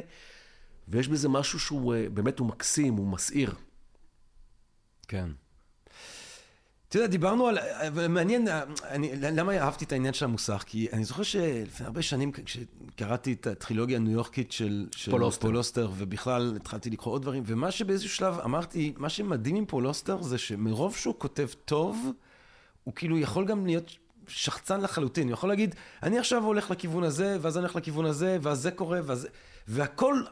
ויש 0.88 1.08
בזה 1.08 1.30
משהו 1.30 1.60
שהוא 1.60 1.96
אה, 1.96 2.10
באמת, 2.14 2.40
הוא 2.40 2.48
מקסים, 2.48 2.94
הוא 2.94 3.08
מסעיר. 3.08 3.56
כן. 5.08 5.30
אתה 6.90 6.98
יודע, 6.98 7.08
דיברנו 7.08 7.48
על... 7.48 7.58
מעניין, 8.10 8.48
אני, 8.84 9.12
למה 9.16 9.58
אהבתי 9.58 9.86
את 9.86 9.92
העניין 9.92 10.14
של 10.14 10.26
המוסך? 10.26 10.64
כי 10.68 10.88
אני 10.94 11.04
זוכר 11.04 11.24
שלפני 11.24 11.86
הרבה 11.86 12.02
שנים, 12.02 12.32
כשקראתי 12.32 13.34
את 13.34 13.48
הטרילוגיה 13.48 13.98
הניו 13.98 14.12
יורקית 14.12 14.52
של, 14.52 14.88
של 14.96 15.12
פול 15.12 15.24
אוסטר. 15.24 15.42
פול 15.42 15.58
אוסטר, 15.58 15.92
ובכלל 15.98 16.54
התחלתי 16.56 16.90
לקרוא 16.90 17.14
עוד 17.14 17.22
דברים, 17.22 17.44
ומה 17.46 17.72
שבאיזשהו 17.72 18.10
שלב 18.10 18.40
אמרתי, 18.40 18.94
מה 18.98 19.10
שמדהים 19.10 19.56
עם 19.56 19.66
פול 19.66 19.88
אוסטר 19.88 20.22
זה 20.22 20.38
שמרוב 20.38 20.96
שהוא 20.96 21.16
כותב 21.18 21.48
טוב, 21.66 22.12
הוא 22.84 22.94
כאילו 22.94 23.18
יכול 23.18 23.46
גם 23.46 23.66
להיות 23.66 23.98
שחצן 24.28 24.82
לחלוטין. 24.82 25.28
הוא 25.28 25.34
יכול 25.34 25.50
להגיד, 25.50 25.76
אני 26.04 26.20
עכשיו 26.20 26.44
הולך 26.44 26.72
לכיוון 26.72 27.04
הזה, 27.04 27.38
ואז 27.42 27.58
אני 27.58 27.64
הולך 27.64 27.76
לכיוון 27.76 28.06
הזה, 28.06 28.38
ואז 28.42 28.62
זה 28.62 28.72
קורה, 28.72 29.00
ואז... 29.04 29.28
והכל, 29.68 30.24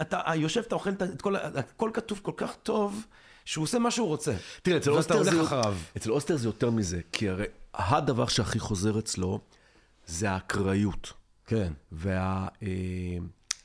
אתה 0.00 0.20
יושב, 0.36 0.60
אתה 0.60 0.74
אוכל 0.74 0.90
את 0.90 1.22
כל... 1.22 1.36
הכל 1.36 1.90
כתוב 1.94 2.20
כל 2.22 2.32
כך 2.36 2.56
טוב. 2.62 3.06
שהוא 3.44 3.62
עושה 3.62 3.78
מה 3.78 3.90
שהוא 3.90 4.06
רוצה. 4.06 4.32
תראה, 4.62 4.76
אצל 4.76 4.90
אוסטר, 4.90 5.22
זה, 5.22 5.42
אחריו. 5.42 5.76
אצל 5.96 6.10
אוסטר 6.10 6.36
זה 6.36 6.48
יותר 6.48 6.70
מזה, 6.70 7.00
כי 7.12 7.28
הרי 7.28 7.44
הדבר 7.74 8.26
שהכי 8.26 8.58
חוזר 8.58 8.98
אצלו 8.98 9.40
זה 10.06 10.30
האקראיות 10.30 11.12
כן. 11.46 11.72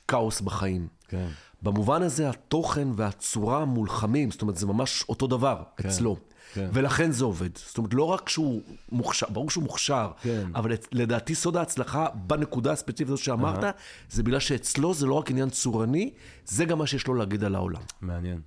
והכאוס 0.08 0.40
בחיים. 0.40 0.88
כן. 1.08 1.28
במובן 1.62 2.02
הזה 2.02 2.30
התוכן 2.30 2.88
והצורה 2.96 3.64
מולחמים, 3.64 4.30
זאת 4.30 4.42
אומרת, 4.42 4.56
זה 4.56 4.66
ממש 4.66 5.04
אותו 5.08 5.26
דבר 5.26 5.62
כן, 5.76 5.88
אצלו. 5.88 6.16
כן. 6.54 6.70
ולכן 6.72 7.10
זה 7.10 7.24
עובד. 7.24 7.56
זאת 7.56 7.78
אומרת, 7.78 7.94
לא 7.94 8.04
רק 8.04 8.28
שהוא 8.28 8.62
מוכשר, 8.92 9.26
ברור 9.28 9.50
שהוא 9.50 9.64
מוכשר, 9.64 10.10
כן. 10.22 10.50
אבל 10.54 10.72
לדעתי 10.92 11.34
סוד 11.34 11.56
ההצלחה 11.56 12.06
בנקודה 12.14 12.72
הספציפית 12.72 13.08
הזאת 13.08 13.24
שאמרת, 13.24 13.64
זה 14.10 14.22
בגלל 14.22 14.40
שאצלו 14.40 14.94
זה 14.94 15.06
לא 15.06 15.14
רק 15.14 15.30
עניין 15.30 15.50
צורני, 15.50 16.10
זה 16.44 16.64
גם 16.64 16.78
מה 16.78 16.86
שיש 16.86 17.06
לו 17.06 17.14
להגיד 17.14 17.44
על 17.44 17.54
העולם. 17.54 17.82
מעניין. 18.00 18.40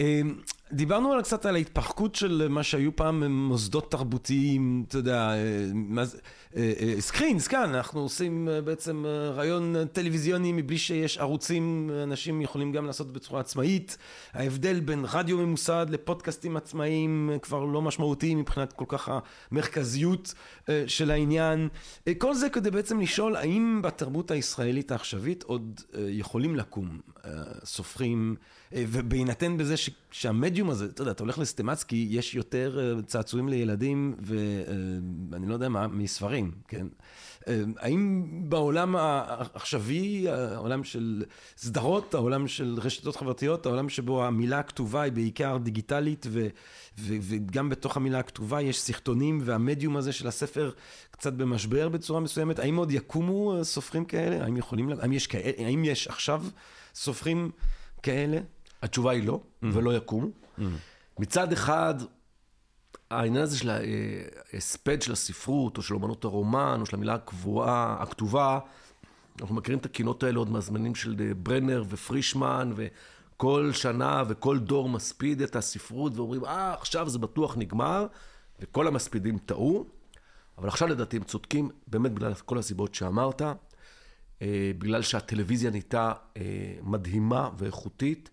אמ, 0.00 0.34
דיברנו 0.72 1.12
על 1.12 1.22
קצת 1.22 1.46
על 1.46 1.54
ההתפרקות 1.54 2.14
של 2.14 2.46
מה 2.50 2.62
שהיו 2.62 2.96
פעם 2.96 3.24
מוסדות 3.32 3.90
תרבותיים, 3.90 4.84
אתה 4.88 4.98
יודע, 4.98 5.30
אה, 5.30 5.70
מה 5.74 6.04
זה, 6.04 6.18
סקרינס, 6.98 7.48
כאן, 7.48 7.74
אנחנו 7.74 8.00
עושים 8.00 8.48
אה, 8.48 8.60
בעצם 8.60 9.04
אה, 9.06 9.30
רעיון 9.30 9.74
טלוויזיוני 9.92 10.52
מבלי 10.52 10.78
שיש 10.78 11.18
ערוצים, 11.18 11.90
אנשים 12.02 12.40
יכולים 12.40 12.72
גם 12.72 12.86
לעשות 12.86 13.12
בצורה 13.12 13.40
עצמאית. 13.40 13.96
ההבדל 14.32 14.80
בין 14.80 15.04
רדיו 15.12 15.36
ממוסד 15.38 15.86
לפודקאסטים 15.90 16.56
עצמאיים 16.56 17.30
אה, 17.32 17.38
כבר 17.38 17.64
לא 17.64 17.82
משמעותי 17.82 18.34
מבחינת 18.34 18.72
כל 18.72 18.84
כך 18.88 19.10
המרכזיות 19.52 20.34
אה, 20.68 20.84
של 20.86 21.10
העניין. 21.10 21.68
אה, 22.08 22.12
כל 22.18 22.34
זה 22.34 22.48
כדי 22.48 22.70
בעצם 22.70 23.00
לשאול 23.00 23.36
האם 23.36 23.82
בתרבות 23.82 24.30
הישראלית 24.30 24.92
העכשווית 24.92 25.42
עוד 25.42 25.80
אה, 25.94 26.00
יכולים 26.08 26.56
לקום 26.56 27.00
אה, 27.24 27.30
סופרים, 27.64 28.36
אה, 28.38 28.57
ובהינתן 28.72 29.56
בזה 29.56 29.76
ש, 29.76 29.90
שהמדיום 30.10 30.70
הזה, 30.70 30.84
אתה 30.84 31.02
יודע, 31.02 31.10
אתה 31.10 31.22
הולך 31.22 31.38
לסטמצקי, 31.38 32.08
יש 32.10 32.34
יותר 32.34 32.78
אה, 32.96 33.02
צעצועים 33.02 33.48
לילדים, 33.48 34.14
ואני 34.20 35.46
לא 35.46 35.54
יודע 35.54 35.68
מה, 35.68 35.86
מספרים, 35.86 36.52
כן? 36.68 36.86
אה, 37.48 37.62
האם 37.78 38.24
בעולם 38.48 38.96
העכשווי, 38.96 40.28
העולם 40.28 40.84
של 40.84 41.24
סדרות, 41.56 42.14
העולם 42.14 42.48
של 42.48 42.78
רשתות 42.82 43.16
חברתיות, 43.16 43.66
העולם 43.66 43.88
שבו 43.88 44.24
המילה 44.24 44.58
הכתובה 44.58 45.02
היא 45.02 45.12
בעיקר 45.12 45.58
דיגיטלית, 45.62 46.26
ו, 46.30 46.48
ו, 46.98 47.14
וגם 47.20 47.68
בתוך 47.68 47.96
המילה 47.96 48.18
הכתובה 48.18 48.62
יש 48.62 48.80
סרטונים, 48.80 49.40
והמדיום 49.44 49.96
הזה 49.96 50.12
של 50.12 50.28
הספר 50.28 50.70
קצת 51.10 51.32
במשבר 51.32 51.88
בצורה 51.88 52.20
מסוימת, 52.20 52.58
האם 52.58 52.76
עוד 52.76 52.92
יקומו 52.92 53.56
אה, 53.56 53.64
סופרים 53.64 54.04
כאלה? 54.04 54.44
האם 54.44 54.56
יכולים, 54.56 54.90
האם 55.00 55.12
יש, 55.12 55.28
האם 55.58 55.84
יש 55.84 56.08
עכשיו 56.08 56.44
סופרים 56.94 57.50
כאלה? 58.02 58.38
התשובה 58.82 59.12
היא 59.12 59.26
לא, 59.26 59.40
ולא 59.62 59.96
יקומו. 59.96 60.28
מצד 61.18 61.52
אחד, 61.52 61.94
העניין 63.10 63.42
הזה 63.42 63.58
של 63.58 63.70
ההספד 64.52 65.02
של 65.02 65.12
הספרות, 65.12 65.76
או 65.76 65.82
של 65.82 65.94
אומנות 65.94 66.24
הרומן, 66.24 66.78
או 66.80 66.86
של 66.86 66.96
המילה 66.96 67.14
הקבועה, 67.14 67.96
הכתובה, 68.00 68.58
אנחנו 69.40 69.54
מכירים 69.54 69.78
את 69.78 69.86
הקינות 69.86 70.22
האלה 70.22 70.38
עוד 70.38 70.50
מהזמנים 70.50 70.94
של 70.94 71.16
אה, 71.20 71.34
ברנר 71.34 71.84
ופרישמן, 71.88 72.72
וכל 72.76 73.70
שנה 73.72 74.22
וכל 74.28 74.58
דור 74.58 74.88
מספיד 74.88 75.42
את 75.42 75.56
הספרות, 75.56 76.16
ואומרים, 76.16 76.44
אה, 76.44 76.74
עכשיו 76.74 77.08
זה 77.08 77.18
בטוח 77.18 77.56
נגמר, 77.56 78.06
וכל 78.60 78.86
המספידים 78.86 79.38
טעו. 79.38 79.86
אבל 80.58 80.68
עכשיו 80.68 80.88
לדעתי 80.88 81.16
הם 81.16 81.24
צודקים, 81.24 81.70
באמת 81.86 82.12
בגלל 82.12 82.34
כל 82.34 82.58
הסיבות 82.58 82.94
שאמרת, 82.94 83.42
אה, 84.42 84.70
בגלל 84.78 85.02
שהטלוויזיה 85.02 85.70
נהייתה 85.70 86.12
אה, 86.36 86.42
מדהימה 86.82 87.50
ואיכותית. 87.58 88.30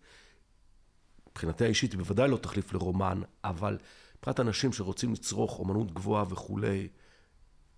מבחינתי 1.35 1.65
האישית 1.65 1.91
היא 1.91 1.97
בוודאי 1.97 2.29
לא 2.29 2.37
תחליף 2.37 2.73
לרומן, 2.73 3.21
אבל 3.43 3.77
מבחינת 4.17 4.39
אנשים 4.39 4.73
שרוצים 4.73 5.13
לצרוך 5.13 5.59
אומנות 5.59 5.93
גבוהה 5.93 6.23
וכולי, 6.29 6.87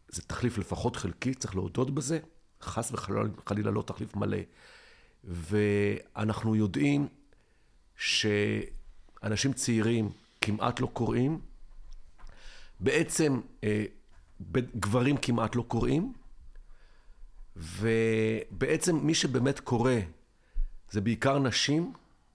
זה 0.09 0.21
תחליף 0.21 0.57
לפחות 0.57 0.95
חלקי, 0.95 1.33
צריך 1.33 1.55
להודות 1.55 1.91
בזה. 1.91 2.19
חס 2.61 2.91
וחלילה 2.91 3.71
לא 3.71 3.81
תחליף 3.81 4.15
מלא. 4.15 4.37
ואנחנו 5.23 6.55
יודעים 6.55 7.07
שאנשים 7.95 9.53
צעירים 9.53 10.09
כמעט 10.41 10.79
לא 10.79 10.87
קוראים. 10.93 11.39
בעצם 12.79 13.41
אה, 13.63 13.85
גברים 14.75 15.17
כמעט 15.17 15.55
לא 15.55 15.65
קוראים. 15.67 16.13
ובעצם 17.55 19.05
מי 19.05 19.13
שבאמת 19.13 19.59
קורא 19.59 19.93
זה 20.91 21.01
בעיקר 21.01 21.39
נשים, 21.39 21.93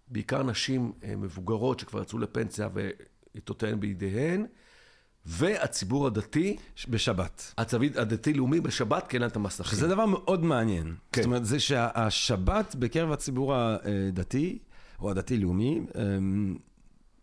בעיקר 0.09 0.43
נשים 0.43 0.93
אה, 1.05 1.17
מבוגרות 1.17 1.81
שכבר 1.81 2.03
יצאו 2.03 2.19
לפנסיה 2.19 2.69
ועיתותיהן 2.75 3.81
בידיהן, 3.81 4.47
והציבור 5.27 6.07
הדתי, 6.07 6.57
בשבת. 6.89 7.55
הצביד 7.59 7.99
הדתי-לאומי 7.99 8.61
בשבת, 8.61 9.15
להם 9.15 9.31
את 9.31 9.37
המסכים. 9.37 9.79
זה 9.79 9.89
דבר 9.89 10.07
מאוד 10.07 10.45
מעניין. 10.45 10.95
כן. 11.13 11.23
זאת 11.23 11.27
אומרת, 11.27 11.45
זה 11.45 11.61
שהשבת 11.61 12.75
בקרב 12.75 13.13
הציבור 13.13 13.55
הדתי, 13.55 14.59
או 15.01 15.11
הדתי-לאומי, 15.11 15.81
אמ, 15.95 16.57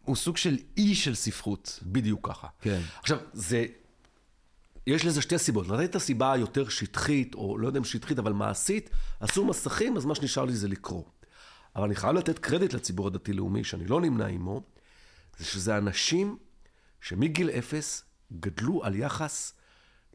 הוא 0.05 0.15
סוג 0.15 0.37
של 0.37 0.57
אי 0.77 0.95
של 0.95 1.15
ספרות. 1.15 1.79
בדיוק 1.83 2.29
ככה. 2.29 2.47
כן. 2.61 2.81
עכשיו, 2.99 3.17
זה... 3.33 3.65
יש 4.87 5.05
לזה 5.05 5.21
שתי 5.21 5.37
סיבות. 5.37 5.67
נתתי 5.67 5.85
את 5.85 5.95
הסיבה 5.95 6.33
היותר 6.33 6.69
שטחית, 6.69 7.35
או 7.35 7.57
לא 7.57 7.67
יודע 7.67 7.79
אם 7.79 7.83
שטחית, 7.83 8.19
אבל 8.19 8.33
מעשית, 8.33 8.89
עשו 9.19 9.45
מסכים, 9.45 9.97
אז 9.97 10.05
מה 10.05 10.15
שנשאר 10.15 10.45
לי 10.45 10.53
זה 10.53 10.67
לקרוא. 10.67 11.03
אבל 11.75 11.83
אני 11.85 11.95
חייב 11.95 12.15
לתת 12.15 12.39
קרדיט 12.39 12.73
לציבור 12.73 13.07
הדתי-לאומי, 13.07 13.63
שאני 13.63 13.85
לא 13.85 14.01
נמנה 14.01 14.25
עמו, 14.25 14.63
זה 15.37 15.45
שזה 15.45 15.77
אנשים 15.77 16.37
שמגיל 17.01 17.49
אפס 17.49 18.03
גדלו 18.39 18.83
על 18.83 18.95
יחס 18.95 19.53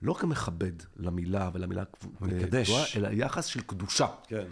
לא 0.02 0.14
כמכבד 0.14 0.72
למילה 0.96 1.50
ולמילה 1.54 1.82
מקדש. 2.20 2.66
קבועה, 2.66 2.84
אלא 2.96 3.08
יחס 3.12 3.46
של 3.46 3.60
קדושה. 3.60 4.06
כן. 4.28 4.44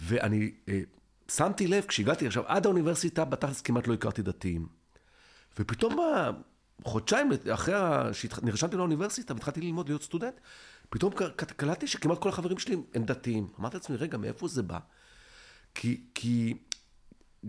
ואני 0.00 0.52
אה, 0.68 0.80
שמתי 1.28 1.66
לב, 1.66 1.84
כשהגעתי 1.84 2.26
עכשיו, 2.26 2.44
עד 2.46 2.66
האוניברסיטה, 2.66 3.24
בתכלס 3.24 3.60
כמעט 3.60 3.86
לא 3.86 3.94
הכרתי 3.94 4.22
דתיים. 4.22 4.66
ופתאום 5.58 5.98
חודשיים 6.84 7.30
אחרי 7.54 7.74
שנרשמתי 8.12 8.76
לאוניברסיטה 8.76 9.34
והתחלתי 9.34 9.60
ללמוד 9.60 9.88
להיות 9.88 10.02
סטודנט, 10.02 10.34
פתאום 10.90 11.12
קלטתי 11.56 11.86
שכמעט 11.86 12.18
כל 12.18 12.28
החברים 12.28 12.58
שלי 12.58 12.76
הם 12.94 13.04
דתיים. 13.04 13.48
אמרתי 13.60 13.76
לעצמי, 13.76 13.96
רגע, 13.96 14.18
מאיפה 14.18 14.48
זה 14.48 14.62
בא? 14.62 14.78
כי, 15.74 16.00
כי 16.14 16.54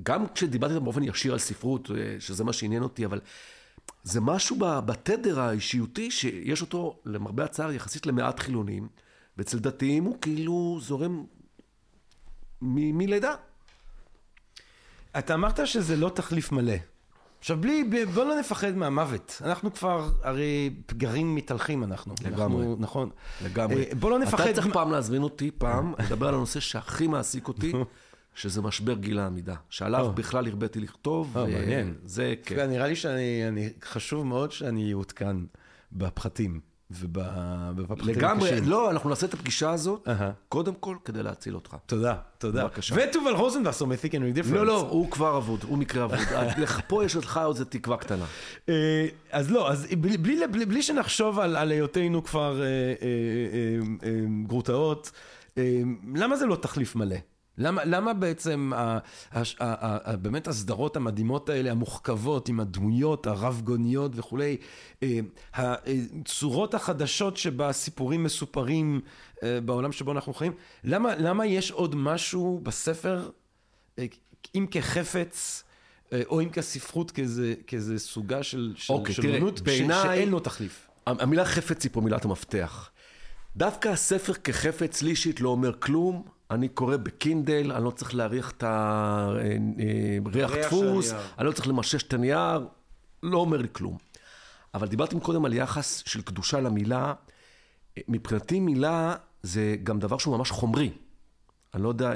גם 0.03 0.25
כשדיברתי 0.27 0.73
איתם 0.73 0.83
באופן 0.83 1.03
ישיר 1.03 1.33
על 1.33 1.39
ספרות, 1.39 1.91
אה, 1.91 1.95
שזה 2.19 2.43
מה 2.43 2.53
שעניין 2.53 2.83
אותי, 2.83 3.05
אבל 3.05 3.21
זה 4.03 4.21
משהו 4.21 4.57
בתדר 4.59 5.39
האישיותי 5.39 6.11
שיש 6.11 6.61
אותו, 6.61 6.99
למרבה 7.05 7.43
הצער, 7.43 7.71
יחסית 7.71 8.05
למעט 8.05 8.39
חילונים, 8.39 8.87
ואצל 9.37 9.59
דתיים 9.59 10.03
הוא 10.03 10.17
כאילו 10.21 10.79
זורם 10.81 11.23
מ- 12.61 12.97
מלידה. 12.97 13.35
אתה 15.19 15.33
אמרת 15.33 15.67
שזה 15.67 15.95
לא 15.95 16.09
תחליף 16.09 16.51
מלא. 16.51 16.73
עכשיו 17.39 17.57
בלי, 17.57 18.05
בוא 18.13 18.25
לא 18.25 18.39
נפחד 18.39 18.71
מהמוות. 18.75 19.41
אנחנו 19.45 19.73
כבר, 19.73 20.09
הרי 20.23 20.73
גרעין 20.97 21.35
מתהלכים 21.35 21.83
אנחנו. 21.83 22.15
לגמרי. 22.23 22.61
אנחנו, 22.61 22.75
נכון. 22.79 23.09
לגמרי. 23.45 23.85
אה, 23.89 23.95
בוא 23.95 24.09
לא 24.09 24.19
נפחד. 24.19 24.47
אתה 24.47 24.53
צריך 24.53 24.67
פעם 24.73 24.91
להזמין 24.91 25.23
אותי, 25.23 25.51
פעם, 25.57 25.93
לדבר 25.99 26.27
על 26.27 26.33
הנושא 26.33 26.59
שהכי 26.59 27.07
מעסיק 27.07 27.47
אותי, 27.47 27.71
שזה 28.35 28.61
משבר 28.61 28.93
גיל 28.93 29.19
העמידה. 29.19 29.55
שעליו 29.69 30.05
או. 30.05 30.13
בכלל 30.13 30.47
הרביתי 30.47 30.79
לכתוב. 30.79 31.37
או, 31.37 31.47
מעניין. 31.47 31.93
זה 32.05 32.33
כן. 32.45 32.55
כן. 32.55 32.69
נראה 32.69 32.87
לי 32.87 32.95
שאני, 32.95 33.47
אני, 33.47 33.69
חשוב 33.83 34.25
מאוד 34.25 34.51
שאני 34.51 34.91
אעודכן 34.91 35.35
בפחתים 35.91 36.59
ובפחתים 36.91 38.07
לגמרי, 38.07 38.49
הקשים. 38.49 38.69
לא, 38.69 38.91
אנחנו 38.91 39.09
נעשה 39.09 39.25
את 39.25 39.33
הפגישה 39.33 39.69
הזאת, 39.69 40.07
אהה. 40.07 40.31
קודם 40.49 40.73
כל 40.79 40.97
כדי 41.05 41.23
להציל 41.23 41.55
אותך. 41.55 41.75
תודה, 41.85 42.15
תודה. 42.37 42.63
בבקשה. 42.63 42.95
ותובל 42.97 43.31
רוזנבסר 43.31 43.85
and 43.85 43.89
Read 43.89 44.37
Difference. 44.37 44.53
לא, 44.53 44.65
לא, 44.65 44.81
הוא 44.81 45.11
כבר 45.11 45.37
אבוד, 45.37 45.63
הוא 45.63 45.77
מקרה 45.77 46.03
אבוד. 46.03 46.17
פה 46.87 47.05
יש 47.05 47.15
לך 47.15 47.37
עוד 47.37 47.55
איזה 47.55 47.65
תקווה 47.65 47.97
קטנה. 47.97 48.25
אה, 48.69 49.07
אז 49.31 49.51
לא, 49.51 49.71
אז 49.71 49.87
בלי, 50.01 50.17
בלי, 50.17 50.47
בלי, 50.51 50.65
בלי 50.65 50.81
שנחשוב 50.81 51.39
על, 51.39 51.55
על 51.55 51.71
היותנו 51.71 52.23
כבר 52.23 52.61
אה, 52.61 52.65
אה, 52.65 52.71
אה, 52.71 54.09
אה, 54.09 54.19
גרוטאות, 54.47 55.11
אה, 55.57 55.81
למה 56.15 56.35
זה 56.35 56.45
לא 56.45 56.55
תחליף 56.55 56.95
מלא? 56.95 57.15
למה, 57.57 57.85
למה 57.85 58.13
בעצם 58.13 58.71
ה, 58.75 58.77
ה, 58.77 58.97
ה, 59.31 59.41
ה, 59.59 60.11
ה, 60.11 60.15
באמת 60.15 60.47
הסדרות 60.47 60.95
המדהימות 60.95 61.49
האלה, 61.49 61.71
המוחכבות, 61.71 62.49
עם 62.49 62.59
הדמויות 62.59 63.27
הרב-גוניות 63.27 64.11
וכולי, 64.15 64.57
אה, 65.03 65.19
הצורות 65.53 66.73
החדשות 66.73 67.37
שבה 67.37 67.71
סיפורים 67.71 68.23
מסופרים 68.23 69.01
אה, 69.43 69.61
בעולם 69.61 69.91
שבו 69.91 70.11
אנחנו 70.11 70.33
חיים, 70.33 70.53
למה, 70.83 71.15
למה 71.15 71.45
יש 71.45 71.71
עוד 71.71 71.95
משהו 71.95 72.59
בספר, 72.63 73.29
אה, 73.99 74.05
אם 74.55 74.65
כחפץ, 74.71 75.63
אה, 76.13 76.21
או 76.25 76.41
אם 76.41 76.49
כספרות, 76.49 77.11
כאיזה, 77.11 77.53
כאיזה 77.67 77.99
סוגה 77.99 78.43
של, 78.43 78.73
של, 78.75 78.93
אוקיי, 78.93 79.15
של 79.15 79.35
אומנות, 79.35 79.61
שאין 80.03 80.29
לו 80.29 80.39
תחליף. 80.39 80.87
המילה 81.07 81.45
חפץ 81.45 81.83
היא 81.83 81.91
פה 81.93 82.01
מילת 82.01 82.25
המפתח. 82.25 82.89
דווקא 83.55 83.89
הספר 83.89 84.33
כחפץ 84.33 85.01
לי 85.01 85.09
אישית 85.09 85.41
לא 85.41 85.49
אומר 85.49 85.71
כלום. 85.79 86.23
אני 86.51 86.67
קורא 86.67 86.97
בקינדל, 86.97 87.71
אני 87.71 87.83
לא 87.83 87.91
צריך 87.91 88.15
להריח 88.15 88.51
את 88.51 88.63
הריח 88.63 90.25
ריח 90.33 90.51
של 90.51 90.61
דפוס. 90.61 91.13
אני 91.37 91.47
לא 91.47 91.51
צריך 91.51 91.67
למשש 91.67 92.03
את 92.03 92.13
הנייר, 92.13 92.67
לא 93.23 93.37
אומר 93.37 93.57
לי 93.57 93.67
כלום. 93.71 93.97
אבל 94.73 94.87
דיברתם 94.87 95.19
קודם 95.19 95.45
על 95.45 95.53
יחס 95.53 96.03
של 96.05 96.21
קדושה 96.21 96.59
למילה. 96.59 97.13
מבחינתי 98.07 98.59
מילה 98.59 99.15
זה 99.43 99.75
גם 99.83 99.99
דבר 99.99 100.17
שהוא 100.17 100.37
ממש 100.37 100.51
חומרי. 100.51 100.91
אני 101.73 101.83
לא 101.83 101.89
יודע 101.89 102.13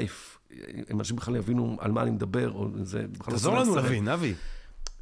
אם 0.92 1.00
אנשים 1.00 1.16
בכלל 1.16 1.36
יבינו 1.36 1.78
על 1.80 1.92
מה 1.92 2.02
אני 2.02 2.12
מדבר, 2.12 2.52
או 2.52 2.68
זה 2.82 3.02
לא 3.02 3.32
תעזור. 3.32 3.60
לנו 3.60 3.76
להבין, 3.76 4.08
אבי. 4.08 4.34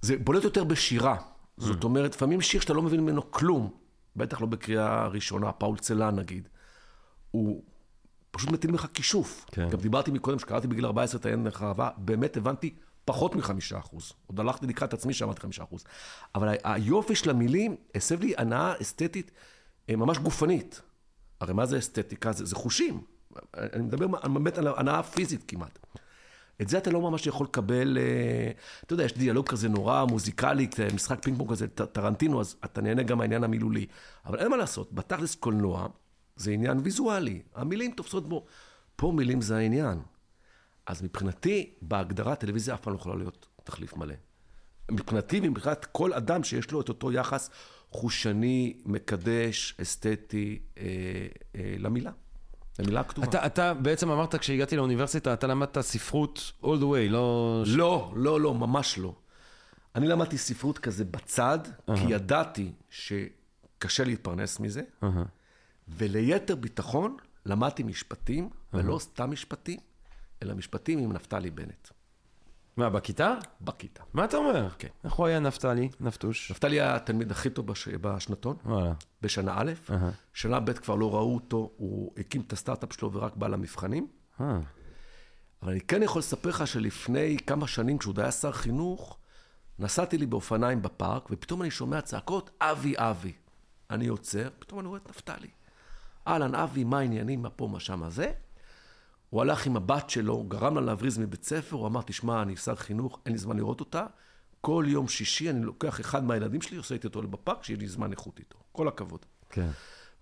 זה 0.01 0.17
בולט 0.17 0.43
יותר 0.43 0.63
בשירה. 0.63 1.17
זאת 1.57 1.83
אומרת, 1.83 2.15
לפעמים 2.15 2.41
שיר 2.41 2.61
שאתה 2.61 2.73
לא 2.73 2.81
מבין 2.81 2.99
ממנו 2.99 3.31
כלום, 3.31 3.69
בטח 4.15 4.41
לא 4.41 4.47
בקריאה 4.47 5.07
ראשונה, 5.07 5.51
פאול 5.51 5.77
צלן 5.77 6.15
נגיד, 6.15 6.47
הוא 7.31 7.63
פשוט 8.35 8.51
מטיל 8.51 8.71
ממך 8.71 8.87
כישוף. 8.93 9.45
כן. 9.51 9.69
גם 9.69 9.79
דיברתי 9.79 10.11
מקודם, 10.11 10.39
שקראתי 10.39 10.67
בגיל 10.67 10.85
14 10.85 11.19
את 11.19 11.25
העין 11.25 11.47
החרבה, 11.47 11.89
באמת 11.97 12.37
הבנתי 12.37 12.73
פחות 13.05 13.35
מחמישה 13.35 13.77
אחוז. 13.77 14.13
עוד 14.27 14.39
הלכתי 14.39 14.67
לקראת 14.67 14.93
עצמי 14.93 15.13
שאמרתי 15.13 15.41
חמישה 15.41 15.63
אחוז. 15.63 15.83
אבל 16.35 16.55
היופי 16.63 17.15
של 17.15 17.29
המילים 17.29 17.75
הסב 17.95 18.21
לי 18.21 18.33
הנאה 18.37 18.73
אסתטית 18.81 19.31
אה, 19.89 19.95
ממש 19.95 20.17
גופנית. 20.17 20.81
הרי 21.41 21.53
מה 21.53 21.65
זה 21.65 21.77
אסתטיקה? 21.77 22.31
זה, 22.31 22.45
זה 22.45 22.55
חושים. 22.55 23.01
אני 23.57 23.83
מדבר 23.83 24.07
באמת 24.07 24.57
על 24.57 24.67
הנאה 24.67 25.03
פיזית 25.03 25.43
כמעט. 25.47 25.79
את 26.61 26.69
זה 26.69 26.77
אתה 26.77 26.91
לא 26.91 27.01
ממש 27.01 27.27
יכול 27.27 27.45
לקבל, 27.45 27.97
אה, 27.97 28.51
אתה 28.85 28.93
יודע, 28.93 29.03
יש 29.03 29.13
דיאלוג 29.13 29.47
כזה 29.47 29.69
נורא 29.69 30.05
מוזיקלי, 30.05 30.67
כזה 30.67 30.87
משחק 30.93 31.23
פינג 31.23 31.37
פונג 31.37 31.51
כזה, 31.51 31.67
טרנטינו, 31.67 32.41
אז 32.41 32.55
אתה 32.65 32.81
נהנה 32.81 33.03
גם 33.03 33.17
מהעניין 33.17 33.43
המילולי. 33.43 33.85
אבל 34.25 34.39
אין 34.39 34.47
מה 34.47 34.57
לעשות, 34.57 34.93
בתכלס 34.93 35.35
קולנוע 35.35 35.87
זה 36.35 36.51
עניין 36.51 36.79
ויזואלי, 36.83 37.41
המילים 37.55 37.91
תופסות 37.91 38.29
בו. 38.29 38.45
פה 38.95 39.11
מילים 39.11 39.41
זה 39.41 39.57
העניין. 39.57 39.99
אז 40.85 41.01
מבחינתי, 41.01 41.73
בהגדרה, 41.81 42.35
טלוויזיה 42.35 42.73
אף 42.73 42.81
פעם 42.81 42.93
לא 42.93 42.99
יכולה 42.99 43.15
להיות 43.15 43.47
תחליף 43.63 43.97
מלא. 43.97 44.15
מבחינתי 44.91 45.39
ומבחינת 45.43 45.85
כל 45.85 46.13
אדם 46.13 46.43
שיש 46.43 46.71
לו 46.71 46.81
את 46.81 46.89
אותו 46.89 47.11
יחס 47.11 47.49
חושני, 47.91 48.77
מקדש, 48.85 49.75
אסתטי, 49.81 50.59
אה, 50.77 50.83
אה, 51.55 51.75
למילה. 51.79 52.11
למילה 52.79 52.99
הכתובה. 52.99 53.27
אתה, 53.27 53.45
אתה 53.45 53.73
בעצם 53.73 54.11
אמרת 54.11 54.35
כשהגעתי 54.35 54.75
לאוניברסיטה, 54.75 55.33
אתה 55.33 55.47
למדת 55.47 55.79
ספרות 55.79 56.51
all 56.63 56.65
the 56.65 56.83
way, 56.83 57.09
לא... 57.09 57.63
לא, 57.67 58.13
לא, 58.15 58.41
לא, 58.41 58.53
ממש 58.53 58.97
לא. 58.97 59.15
אני 59.95 60.07
למדתי 60.07 60.37
ספרות 60.37 60.79
כזה 60.79 61.05
בצד, 61.05 61.59
כי 61.95 62.03
ידעתי 62.09 62.71
שקשה 62.89 64.03
להתפרנס 64.03 64.59
מזה, 64.59 64.81
וליתר 65.87 66.55
ביטחון 66.55 67.17
למדתי 67.45 67.83
משפטים, 67.83 68.49
ולא 68.73 68.99
סתם 68.99 69.31
משפטים, 69.31 69.79
אלא 70.43 70.53
משפטים 70.53 70.99
עם 70.99 71.13
נפתלי 71.13 71.51
בנט, 71.51 71.89
מה, 72.77 72.89
בכיתה? 72.89 73.33
בכיתה. 73.61 74.03
מה 74.13 74.25
אתה 74.25 74.37
אומר? 74.37 74.69
כן. 74.77 74.87
איך 75.03 75.13
הוא 75.13 75.27
היה 75.27 75.39
נפתלי, 75.39 75.89
נפתוש? 75.99 76.51
נפתלי 76.51 76.81
היה 76.81 76.95
התלמיד 76.95 77.31
הכי 77.31 77.49
טוב 77.49 77.67
בש... 77.67 77.87
בשנתון, 77.87 78.55
וואלה. 78.65 78.93
בשנה 79.21 79.53
א', 79.55 79.71
אהה. 79.89 80.11
שנה 80.33 80.59
ב' 80.59 80.73
כבר 80.73 80.95
לא 80.95 81.15
ראו 81.15 81.35
אותו, 81.35 81.71
הוא 81.77 82.13
הקים 82.17 82.41
את 82.41 82.53
הסטארט-אפ 82.53 82.93
שלו 82.93 83.13
ורק 83.13 83.35
בא 83.35 83.47
למבחנים. 83.47 84.07
אה, 84.41 84.59
אבל 85.63 85.71
אני 85.71 85.81
כן 85.81 86.03
יכול 86.03 86.19
לספר 86.19 86.49
לך 86.49 86.67
שלפני 86.67 87.37
כמה 87.47 87.67
שנים, 87.67 87.97
כשהוא 87.97 88.11
עוד 88.11 88.19
היה 88.19 88.31
שר 88.31 88.51
חינוך, 88.51 89.17
נסעתי 89.79 90.17
לי 90.17 90.25
באופניים 90.25 90.81
בפארק, 90.81 91.27
ופתאום 91.31 91.61
אני 91.61 91.71
שומע 91.71 92.01
צעקות, 92.01 92.49
אבי, 92.61 92.93
אבי. 92.97 93.33
אני 93.89 94.07
עוצר, 94.07 94.49
פתאום 94.59 94.79
אני 94.79 94.87
רואה 94.87 94.99
את 95.03 95.09
נפתלי. 95.09 95.47
אהלן, 96.27 96.55
אבי, 96.55 96.83
מה 96.83 96.99
העניינים, 96.99 97.41
מה 97.41 97.49
פה, 97.49 97.67
מה 97.67 97.79
שם, 97.79 97.99
מה 97.99 98.09
זה? 98.09 98.31
הוא 99.29 99.41
הלך 99.41 99.65
עם 99.65 99.77
הבת 99.77 100.09
שלו, 100.09 100.43
גרם 100.43 100.75
לה 100.75 100.81
להבריז 100.81 101.17
מבית 101.17 101.43
ספר, 101.43 101.75
הוא 101.75 101.87
אמר, 101.87 102.01
תשמע, 102.01 102.41
אני 102.41 102.55
שר 102.55 102.75
חינוך, 102.75 103.19
אין 103.25 103.33
לי 103.33 103.39
זמן 103.39 103.57
לראות 103.57 103.79
אותה. 103.79 104.05
כל 104.61 104.85
יום 104.87 105.07
שישי 105.07 105.49
אני 105.49 105.65
לוקח 105.65 105.99
אחד 105.99 106.23
מהילדים 106.23 106.61
שלי, 106.61 106.77
עושה 106.77 106.95
איתי 106.95 107.07
אותו 107.07 107.21
בפארק, 107.21 107.63
שיהיה 107.63 107.79
לי 107.79 107.87
זמן 107.87 108.11
איכות 108.11 108.39
איתו. 108.39 108.57
כל 108.71 108.87
הכבוד. 108.87 109.25
כן. 109.49 109.69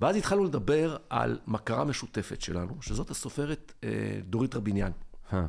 ואז 0.01 0.15
התחלנו 0.15 0.43
לדבר 0.43 0.97
על 1.09 1.39
מכרה 1.47 1.85
משותפת 1.85 2.41
שלנו, 2.41 2.81
שזאת 2.81 3.09
הסופרת 3.09 3.73
אה, 3.83 3.89
דורית 4.23 4.55
רביניאן. 4.55 4.91
אה. 5.33 5.45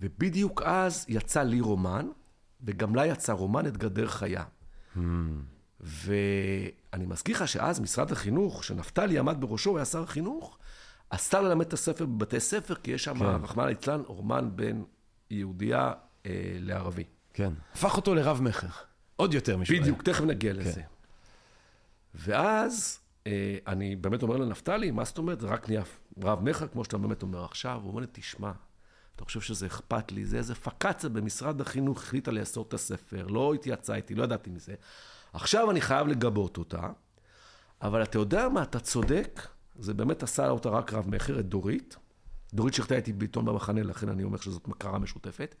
ובדיוק 0.00 0.62
אז 0.62 1.04
יצא 1.08 1.42
לי 1.42 1.60
רומן, 1.60 2.08
וגם 2.62 2.94
לה 2.94 3.06
יצא 3.06 3.32
רומן 3.32 3.66
את 3.66 3.76
גדר 3.76 4.08
חיה. 4.08 4.44
ואני 5.80 7.06
מזכיר 7.06 7.36
לך 7.36 7.48
שאז 7.48 7.80
משרד 7.80 8.12
החינוך, 8.12 8.64
שנפתלי 8.64 9.18
עמד 9.18 9.36
בראשו, 9.40 9.70
הוא 9.70 9.78
היה 9.78 9.84
שר 9.84 10.02
החינוך, 10.02 10.58
אסר 11.10 11.40
ללמד 11.40 11.66
את 11.66 11.72
הספר 11.72 12.06
בבתי 12.06 12.40
ספר, 12.40 12.74
כי 12.74 12.90
יש 12.90 13.04
שם, 13.04 13.22
רחמנא 13.22 13.66
ליצלן, 13.66 14.00
רומן 14.06 14.50
בין 14.54 14.84
יהודייה 15.30 15.92
אה, 16.26 16.32
לערבי. 16.60 17.04
כן. 17.32 17.52
הפך 17.72 17.96
אותו 17.96 18.14
לרב-מכר. 18.14 18.66
עוד 19.16 19.34
יותר 19.34 19.56
משהו. 19.56 19.76
בדיוק, 19.80 20.02
תכף 20.02 20.24
נגיע 20.24 20.52
לזה. 20.52 20.82
ואז 22.14 23.00
אה, 23.26 23.56
אני 23.66 23.96
באמת 23.96 24.22
אומר 24.22 24.36
לנפתלי, 24.36 24.90
מה 24.90 25.04
זאת 25.04 25.18
אומרת? 25.18 25.40
זה 25.40 25.46
רק 25.46 25.68
נהיה 25.68 25.82
רב 26.22 26.42
מכר, 26.42 26.68
כמו 26.68 26.84
שאתה 26.84 26.98
באמת 26.98 27.22
אומר 27.22 27.44
עכשיו. 27.44 27.80
הוא 27.82 27.90
אומר 27.90 28.00
לי, 28.00 28.06
תשמע, 28.12 28.52
אתה 29.16 29.24
חושב 29.24 29.40
שזה 29.40 29.66
אכפת 29.66 30.12
לי? 30.12 30.24
זה 30.24 30.36
איזה 30.36 30.54
פקצה 30.54 31.08
במשרד 31.08 31.60
החינוך 31.60 31.98
החליטה 32.02 32.30
לאסור 32.30 32.64
את 32.68 32.74
הספר, 32.74 33.26
לא 33.26 33.54
התייעצה 33.54 33.94
איתי, 33.94 34.14
לא 34.14 34.24
ידעתי 34.24 34.50
מזה. 34.50 34.74
עכשיו 35.32 35.70
אני 35.70 35.80
חייב 35.80 36.06
לגבות 36.06 36.58
אותה, 36.58 36.80
אבל 37.82 38.02
אתה 38.02 38.18
יודע 38.18 38.48
מה, 38.48 38.62
אתה 38.62 38.80
צודק, 38.80 39.46
זה 39.78 39.94
באמת 39.94 40.22
עשה 40.22 40.48
אותה 40.48 40.68
רק 40.68 40.92
רב 40.92 41.08
מכר, 41.08 41.40
את 41.40 41.48
דורית. 41.48 41.96
דורית 42.54 42.74
שיחתה 42.74 42.96
איתי 42.96 43.12
בעיתון 43.12 43.44
במחנה, 43.44 43.82
לכן 43.82 44.08
אני 44.08 44.22
אומר 44.22 44.38
שזאת 44.38 44.68
מכרה 44.68 44.98
משותפת. 44.98 45.54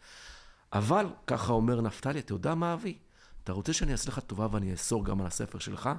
אבל, 0.72 1.06
ככה 1.26 1.52
אומר 1.52 1.80
נפתלי, 1.80 2.20
אתה 2.20 2.32
יודע 2.32 2.54
מה, 2.54 2.74
אבי? 2.74 2.98
אתה 3.44 3.52
רוצה 3.52 3.72
שאני 3.72 3.92
אעשה 3.92 4.10
לך 4.10 4.18
טובה 4.18 4.46
ואני 4.52 4.72
אאסור 4.72 5.04
גם 5.04 5.20
על 5.20 5.26
הספר 5.26 5.58
שלך? 5.58 5.90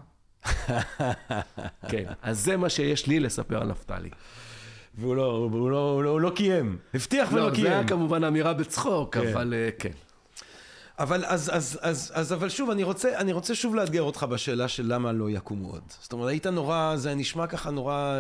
כן, 1.92 2.04
אז 2.22 2.44
זה 2.44 2.58
מה 2.58 2.70
שיש 2.70 3.08
לי 3.08 3.20
לספר 3.20 3.62
על 3.62 3.68
נפתלי. 3.68 4.10
והוא 4.96 5.16
לא, 5.16 5.50
הוא 5.52 5.70
לא, 5.72 5.92
הוא 5.92 6.04
לא, 6.04 6.10
הוא 6.10 6.22
לא 6.22 6.32
קיים. 6.36 6.78
הבטיח 6.94 7.30
ולא 7.32 7.42
לא, 7.42 7.50
זה 7.50 7.56
קיים. 7.56 7.68
היה 7.68 7.88
כמובן 7.88 8.24
אמירה 8.24 8.54
בצחוק, 8.54 9.18
כן. 9.18 9.28
אבל 9.28 9.54
אה, 9.54 9.70
כן. 9.80 9.92
אבל 11.00 11.26
אז, 11.26 11.50
אז, 11.54 11.80
אז, 11.82 12.12
אז, 12.16 12.34
אבל 12.34 12.50
שוב, 12.50 12.70
אני 12.70 12.84
רוצה, 12.84 13.18
אני 13.18 13.34
רוצה 13.34 13.56
שוב 13.56 13.76
לאתגר 13.76 14.02
אותך 14.02 14.24
בשאלה 14.24 14.68
של 14.68 14.94
למה 14.94 15.12
לא 15.12 15.30
יקומו 15.30 15.70
עוד. 15.70 15.84
זאת 16.02 16.14
אומרת, 16.14 16.30
היית 16.30 16.48
נורא, 16.48 16.96
זה 16.96 17.16
נשמע 17.16 17.48
ככה 17.48 17.72
נורא 17.72 18.16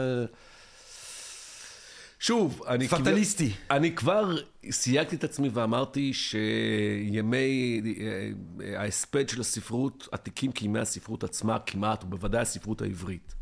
שוב, 2.19 2.61
אני... 2.67 2.87
פטליסטי. 2.87 3.49
כבר- 3.49 3.75
אני 3.75 3.95
כבר 3.95 4.35
סייגתי 4.71 5.15
את 5.15 5.23
עצמי 5.23 5.49
ואמרתי 5.53 6.13
שימי 6.13 7.81
אה, 7.99 8.81
ההספד 8.81 9.29
של 9.29 9.41
הספרות 9.41 10.07
עתיקים 10.11 10.51
כימי 10.51 10.79
הספרות 10.79 11.23
עצמה 11.23 11.59
כמעט, 11.59 12.03
ובוודאי 12.03 12.41
הספרות 12.41 12.81
העברית. 12.81 13.33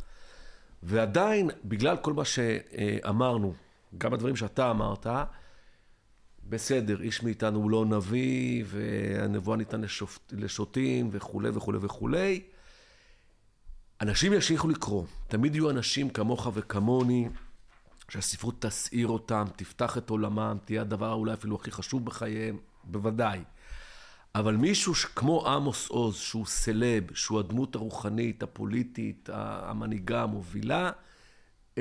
ועדיין, 0.83 1.49
בגלל 1.65 1.97
כל 1.97 2.13
מה 2.13 2.25
שאמרנו, 2.25 3.53
גם 3.97 4.13
הדברים 4.13 4.35
שאתה 4.35 4.71
אמרת, 4.71 5.07
בסדר, 6.50 7.02
איש 7.02 7.24
מאיתנו 7.24 7.60
הוא 7.60 7.72
לא 7.72 7.86
נביא, 7.86 8.64
והנבואה 8.68 9.58
ניתן 9.58 9.82
לשופ... 9.82 10.20
לשוטים 10.32 11.10
וכולי 11.12 11.50
וכולי 11.50 11.78
וכולי. 11.82 12.41
אנשים 14.02 14.34
ימשיכו 14.34 14.68
לקרוא. 14.68 15.04
תמיד 15.28 15.56
יהיו 15.56 15.70
אנשים 15.70 16.10
כמוך 16.10 16.48
וכמוני, 16.54 17.30
שהספרות 18.10 18.62
תסעיר 18.62 19.08
אותם, 19.08 19.45
תפתח 19.56 19.98
את 19.98 20.10
עולמם, 20.10 20.58
תהיה 20.66 20.82
הדבר 20.82 21.14
אולי 21.14 21.34
אפילו 21.34 21.56
הכי 21.56 21.72
חשוב 21.72 22.06
בחייהם, 22.06 22.58
בוודאי. 22.84 23.39
אבל 24.36 24.56
מישהו 24.56 24.93
כמו 24.93 25.48
עמוס 25.48 25.88
עוז, 25.88 26.16
שהוא 26.16 26.45
סלב, 26.45 27.14
שהוא 27.14 27.39
הדמות 27.39 27.76
הרוחנית, 27.76 28.43
הפוליטית, 28.43 29.30
המנהיגה, 29.34 30.24
המובילה, 30.24 30.91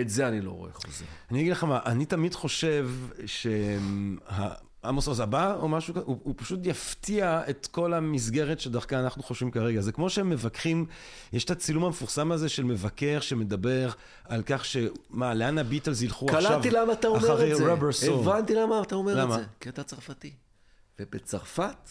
את 0.00 0.08
זה 0.08 0.28
אני 0.28 0.40
לא 0.40 0.50
רואה 0.50 0.72
חוזר. 0.72 1.04
אני 1.30 1.40
אגיד 1.40 1.52
לך 1.52 1.64
מה, 1.64 1.80
אני 1.86 2.06
תמיד 2.06 2.34
חושב 2.34 2.90
שעמוס 3.26 5.06
עוז 5.08 5.20
הבא 5.20 5.54
או 5.54 5.68
משהו 5.68 5.94
כזה, 5.94 6.04
הוא, 6.06 6.18
הוא 6.22 6.34
פשוט 6.36 6.60
יפתיע 6.62 7.42
את 7.50 7.66
כל 7.70 7.94
המסגרת 7.94 8.60
שדרכה 8.60 9.00
אנחנו 9.00 9.22
חושבים 9.22 9.50
כרגע. 9.50 9.80
זה 9.80 9.92
כמו 9.92 10.10
שהם 10.10 10.30
מבקרים, 10.30 10.86
יש 11.32 11.44
את 11.44 11.50
הצילום 11.50 11.84
המפורסם 11.84 12.32
הזה 12.32 12.48
של 12.48 12.64
מבקר 12.64 13.20
שמדבר 13.20 13.90
על 14.24 14.42
כך 14.46 14.64
ש... 14.64 14.76
מה, 15.10 15.34
לאן 15.34 15.58
הביטלס 15.58 16.02
ילכו 16.02 16.26
עכשיו 16.26 16.50
קלטתי 16.50 16.70
למה 16.70 16.92
אתה 16.92 17.08
אומר 17.08 17.52
את 17.52 17.56
זה. 17.56 17.72
רבר 17.72 17.92
סור. 17.92 18.32
הבנתי 18.32 18.54
למה 18.54 18.82
אתה 18.82 18.94
אומר 18.94 19.14
למה? 19.14 19.34
את 19.34 19.40
זה. 19.40 19.46
כי 19.60 19.68
אתה 19.68 19.82
צרפתי. 19.82 20.32
ובצרפת, 21.00 21.90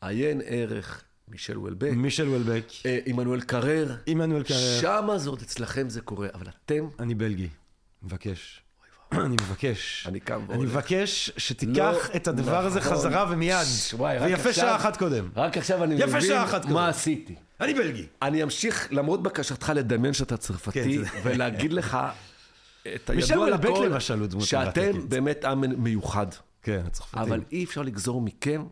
עיין 0.00 0.40
ערך 0.44 1.04
מישל 1.28 1.58
וולבק. 1.58 1.90
מישל 1.96 2.28
וולבק, 2.28 2.64
אה, 2.86 2.98
עמנואל 3.06 3.40
קרר. 3.40 3.96
עמנואל 4.06 4.42
קרר. 4.42 4.80
שמה 4.80 5.18
זה 5.18 5.30
עוד 5.30 5.42
אצלכם 5.42 5.88
זה 5.90 6.00
קורה, 6.00 6.28
אבל 6.34 6.46
אתם, 6.64 6.88
אני 6.98 7.14
בלגי, 7.14 7.48
מבקש. 8.02 8.62
אני 9.12 9.36
מבקש. 9.42 10.06
אני 10.08 10.20
קם 10.20 10.34
אני 10.34 10.44
והולך. 10.48 10.70
מבקש 10.70 11.30
שתיקח 11.36 11.78
לא, 11.78 12.16
את 12.16 12.28
הדבר 12.28 12.66
הזה 12.66 12.80
נכון. 12.80 12.92
חזרה 12.92 13.26
ומיד. 13.30 13.66
ויפה 13.98 14.52
שעה 14.52 14.76
אחת 14.76 14.96
קודם. 14.96 15.28
רק 15.36 15.56
עכשיו 15.56 15.84
אני 15.84 15.94
מבין. 15.94 16.36
מה 16.68 16.88
עשיתי. 16.88 17.34
אני 17.60 17.74
בלגי. 17.74 18.06
אני 18.22 18.42
אמשיך, 18.42 18.88
למרות 18.90 19.22
בקשתך 19.22 19.72
לדמיין 19.74 20.14
שאתה 20.14 20.36
צרפתי, 20.36 20.98
כן, 21.04 21.18
ולהגיד 21.22 21.72
לך 21.72 21.98
את 22.94 23.10
הידוע 23.10 23.50
לכל, 23.50 24.00
שאתם. 24.40 25.08
באמת 25.08 25.44
עם 25.44 25.82
מיוחד. 25.82 26.26
כן, 26.62 26.82
הצרפתים. 26.86 27.22
אבל 27.22 27.40
אי 27.52 27.64
אפשר 27.64 27.82
לגזור 27.82 28.20
מכם, 28.20 28.64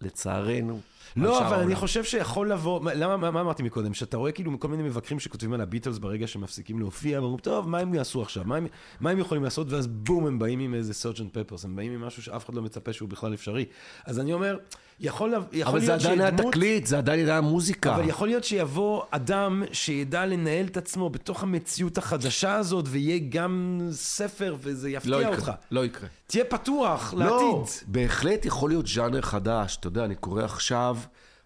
לצערנו, 0.00 0.80
לא, 1.16 1.46
אבל 1.46 1.56
אני. 1.56 1.74
חושב 1.74 2.04
שיכול 2.04 2.52
לבוא, 2.52 2.80
מה- 2.80 2.94
למה, 2.94 3.16
מה, 3.16 3.30
מה 3.30 3.40
אמרתי 3.40 3.62
מקודם? 3.62 3.94
שאתה 3.94 4.16
רואה 4.16 4.32
כאילו 4.32 4.60
כל 4.60 4.68
מיני 4.68 4.82
מבקרים 4.82 5.20
שכותבים 5.20 5.52
על 5.52 5.60
הביטלס 5.60 5.98
ברגע 5.98 6.26
שמפסיקים 6.26 6.78
להופיע, 6.78 7.20
ואומרים, 7.20 7.38
טוב, 7.40 7.68
מה 7.68 7.78
הם 7.78 7.94
יעשו 7.94 8.22
עכשיו? 8.22 8.44
מה 8.46 8.56
הם, 8.56 8.66
מה 9.00 9.10
הם 9.10 9.18
יכולים 9.18 9.44
לעשות? 9.44 9.72
ואז 9.72 9.86
בום, 9.86 10.26
הם 10.26 10.38
באים 10.38 10.60
עם 10.60 10.74
איזה 10.74 10.94
סרג'נט 10.94 11.38
פפרס, 11.38 11.64
הם 11.64 11.76
באים 11.76 11.92
עם 11.92 12.00
משהו 12.00 12.22
שאף 12.22 12.44
אחד 12.44 12.54
לא 12.54 12.62
מצפה 12.62 12.92
שהוא 12.92 13.08
בכלל 13.08 13.34
אפשרי. 13.34 13.64
אז 14.06 14.20
אני 14.20 14.32
אומר, 14.32 14.56
יכול, 15.00 15.34
יכול 15.52 15.70
אבל 15.72 15.80
זה 15.80 15.86
להיות 15.86 16.00
עדיין 16.04 16.20
היה 16.20 16.30
שדמות- 16.30 16.52
תקליט, 16.52 16.86
זה 16.86 16.98
עדיין 16.98 17.28
היה 17.28 17.40
מוזיקה. 17.40 17.94
אבל 17.94 18.08
יכול 18.08 18.28
להיות 18.28 18.44
שיבוא 18.44 19.02
אדם 19.10 19.62
שידע 19.72 20.26
לנהל 20.26 20.66
את 20.66 20.76
עצמו 20.76 21.10
בתוך 21.10 21.42
המציאות 21.42 21.98
החדשה 21.98 22.54
הזאת, 22.54 22.84
ויהיה 22.88 23.18
גם 23.28 23.80
ספר, 23.90 24.56
וזה 24.60 24.88
לא 24.88 24.96
יפתיע 24.96 25.20
יקרה, 25.20 25.30
אותך. 25.30 25.52
לא 25.70 25.84
יקרה. 25.84 26.08
תהיה 26.26 26.44
פתוח 26.44 27.14
לא, 27.16 27.24
לעתיד. 27.24 27.74
בהחלט 27.86 28.44
יכול 28.44 28.70
להיות 28.70 28.86
ז'אנר 28.86 29.20
חדש. 29.20 29.76
אתה 29.76 29.86
יודע, 29.86 30.04
אני 30.04 30.14
קורא 30.14 30.42
עכשיו, 30.44 30.96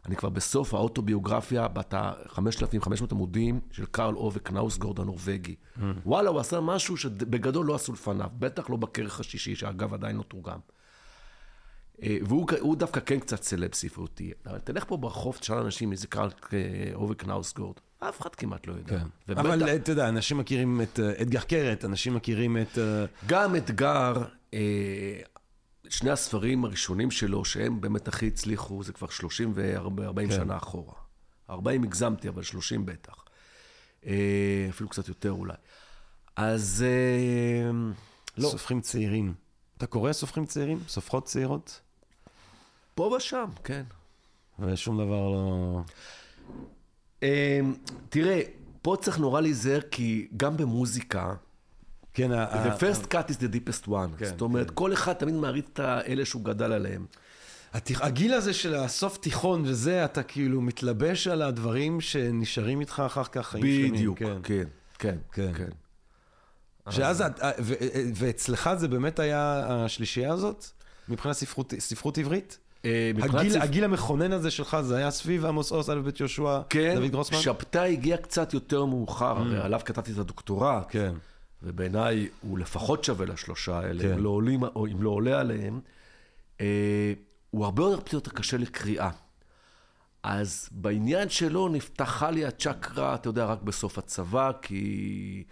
אני 0.07 0.17
כבר 0.17 0.29
בסוף 0.29 0.75
האוטוביוגרפיה, 0.75 1.69
בת 1.69 1.95
ה-5,500 1.95 3.13
עמודים 3.13 3.61
של 3.71 3.85
קרל 3.91 4.15
אובה 4.15 4.39
קנאוסגורד 4.41 5.01
הנורבגי. 5.01 5.55
וואלה, 6.07 6.31
הוא 6.31 6.41
עשה 6.41 6.61
משהו 6.61 6.97
שבגדול 6.97 7.67
לא 7.67 7.75
עשו 7.75 7.93
לפניו, 7.93 8.29
בטח 8.39 8.71
לא 8.71 8.77
בכרך 8.77 9.21
השישי, 9.21 9.55
שאגב 9.57 9.95
עדיין 9.95 10.17
לא 10.17 10.23
תורגם. 10.23 10.59
אה, 12.03 12.17
והוא 12.23 12.47
הוא 12.61 12.77
דווקא 12.77 13.01
כן 13.01 13.21
קצת 13.21 13.43
סלב 13.43 13.75
ספרותי. 13.75 14.33
אבל 14.47 14.59
תלך 14.59 14.85
פה 14.89 14.97
ברחוב, 14.97 15.37
תשאל 15.37 15.57
אנשים 15.57 15.91
מי 15.91 15.97
זה 15.97 16.07
קרל 16.07 16.31
אה, 16.53 16.59
אובה 16.95 17.15
קנאוסגורד. 17.15 17.77
אף 17.99 18.21
אחד 18.21 18.35
כמעט 18.35 18.67
לא 18.67 18.73
יודע. 18.73 18.99
כן. 18.99 19.35
אבל 19.35 19.77
אתה 19.77 19.93
יודע, 19.93 20.09
אנשים 20.09 20.39
מכירים 20.39 20.81
את 20.81 21.01
אה, 21.01 21.23
אדגר 21.23 21.41
קרת, 21.41 21.85
אנשים 21.85 22.15
מכירים 22.15 22.57
את... 22.57 22.79
אה, 22.79 23.05
גם 23.27 23.57
אתגר, 23.57 24.13
אה, 24.55 25.21
שני 25.89 26.11
הספרים 26.11 26.65
הראשונים 26.65 27.11
שלו, 27.11 27.45
שהם 27.45 27.81
באמת 27.81 28.09
הכי 28.09 28.27
הצליחו, 28.27 28.83
זה 28.83 28.93
כבר 28.93 29.09
30 29.09 29.53
ו-40 29.55 30.15
כן. 30.17 30.31
שנה 30.31 30.57
אחורה. 30.57 30.95
40 31.51 31.85
הגזמתי, 31.85 32.29
אבל 32.29 32.43
30 32.43 32.87
בטח. 32.87 33.25
אה, 34.07 34.67
אפילו 34.71 34.89
קצת 34.89 35.09
יותר 35.09 35.31
אולי. 35.31 35.55
אז 36.37 36.85
אה, 36.87 37.71
לא, 38.39 38.49
סופרים 38.49 38.81
צעירים. 38.81 39.35
אתה 39.77 39.87
קורא 39.87 40.13
סופרים 40.13 40.47
צעירים? 40.47 40.79
סופרות 40.89 41.25
צעירות? 41.25 41.81
פה 42.95 43.15
ושם, 43.17 43.45
כן. 43.65 43.83
ושום 44.59 44.97
דבר 44.97 45.31
לא... 45.31 45.81
אה, 47.23 47.61
תראה, 48.09 48.41
פה 48.83 48.97
צריך 49.01 49.19
נורא 49.19 49.41
להיזהר, 49.41 49.81
כי 49.91 50.29
גם 50.37 50.57
במוזיקה, 50.57 51.35
כן, 52.15 52.31
the 52.33 52.81
first 52.81 53.05
cut 53.07 53.31
is 53.31 53.37
the 53.37 53.55
deepest 53.55 53.89
one. 53.89 54.17
כן, 54.19 54.25
זאת 54.27 54.41
אומרת, 54.41 54.71
כל 54.71 54.93
אחד 54.93 55.13
תמיד 55.13 55.35
מעריץ 55.35 55.65
את 55.73 55.79
האלה 55.81 56.25
שהוא 56.25 56.45
גדל 56.45 56.73
עליהם. 56.73 57.07
התיכ- 57.75 58.05
הגיל 58.05 58.35
הזה 58.35 58.53
של 58.53 58.75
הסוף 58.75 59.17
תיכון 59.19 59.63
וזה, 59.67 60.05
אתה 60.05 60.23
כאילו 60.23 60.61
מתלבש 60.61 61.27
על 61.27 61.43
הדברים 61.43 62.01
שנשארים 62.01 62.81
איתך 62.81 63.03
אחר 63.07 63.25
כך 63.25 63.49
חיים 63.49 63.65
שלמים. 63.65 63.93
בדיוק, 63.93 64.19
כן. 64.19 64.37
כן, 64.43 64.65
כן, 64.99 65.17
כן. 65.33 65.53
כן. 65.55 66.91
שאז, 66.91 67.23
את- 67.23 67.41
ה- 67.41 67.51
ו- 67.63 67.75
ואצלך 68.15 68.71
זה 68.79 68.89
באמת 68.89 69.19
היה 69.19 69.67
השלישייה 69.69 70.33
הזאת? 70.33 70.65
מבחינת 71.09 71.35
ספרות, 71.37 71.75
ספרות 71.79 72.19
עברית? 72.19 72.59
אה, 72.85 73.11
הגיל, 73.23 73.53
ספ- 73.53 73.63
הגיל 73.63 73.85
המכונן 73.85 74.33
הזה 74.33 74.51
שלך, 74.51 74.77
זה 74.81 74.97
היה 74.97 75.11
סביב 75.11 75.47
עמוס 75.47 75.73
עוז, 75.73 75.91
א' 75.91 75.95
בית 76.05 76.21
יהושע, 76.21 76.61
כן, 76.71 76.95
דוד 76.97 77.11
גרוסמן? 77.11 77.39
שבתאי 77.39 77.93
הגיע 77.93 78.17
קצת 78.17 78.55
יותר 78.55 78.85
מאוחר, 78.85 79.39
הרי 79.39 79.59
עליו 79.61 79.81
כתבתי 79.85 80.13
את 80.13 80.19
הדוקטורט, 80.19 80.87
כן. 80.89 81.15
ובעיניי 81.63 82.29
הוא 82.41 82.59
לפחות 82.59 83.05
שווה 83.05 83.27
לשלושה 83.27 83.79
האלה, 83.79 84.03
כן. 84.03 84.13
אם 84.13 84.19
לא 84.25 84.29
עולים, 84.29 84.63
או 84.63 84.87
אם 84.87 85.03
לא 85.03 85.11
עולה 85.11 85.41
עליהם. 85.41 85.81
אה, 86.61 87.13
הוא 87.51 87.65
הרבה 87.65 87.83
יותר 87.83 88.17
יותר 88.17 88.31
קשה 88.31 88.57
לקריאה. 88.57 89.11
אז 90.23 90.69
בעניין 90.73 91.29
שלו 91.29 91.69
נפתחה 91.69 92.31
לי 92.31 92.45
הצ'קרה, 92.47 93.15
אתה 93.15 93.29
יודע, 93.29 93.45
רק 93.45 93.63
בסוף 93.63 93.99
הצבא, 93.99 94.51
כי, 94.63 95.45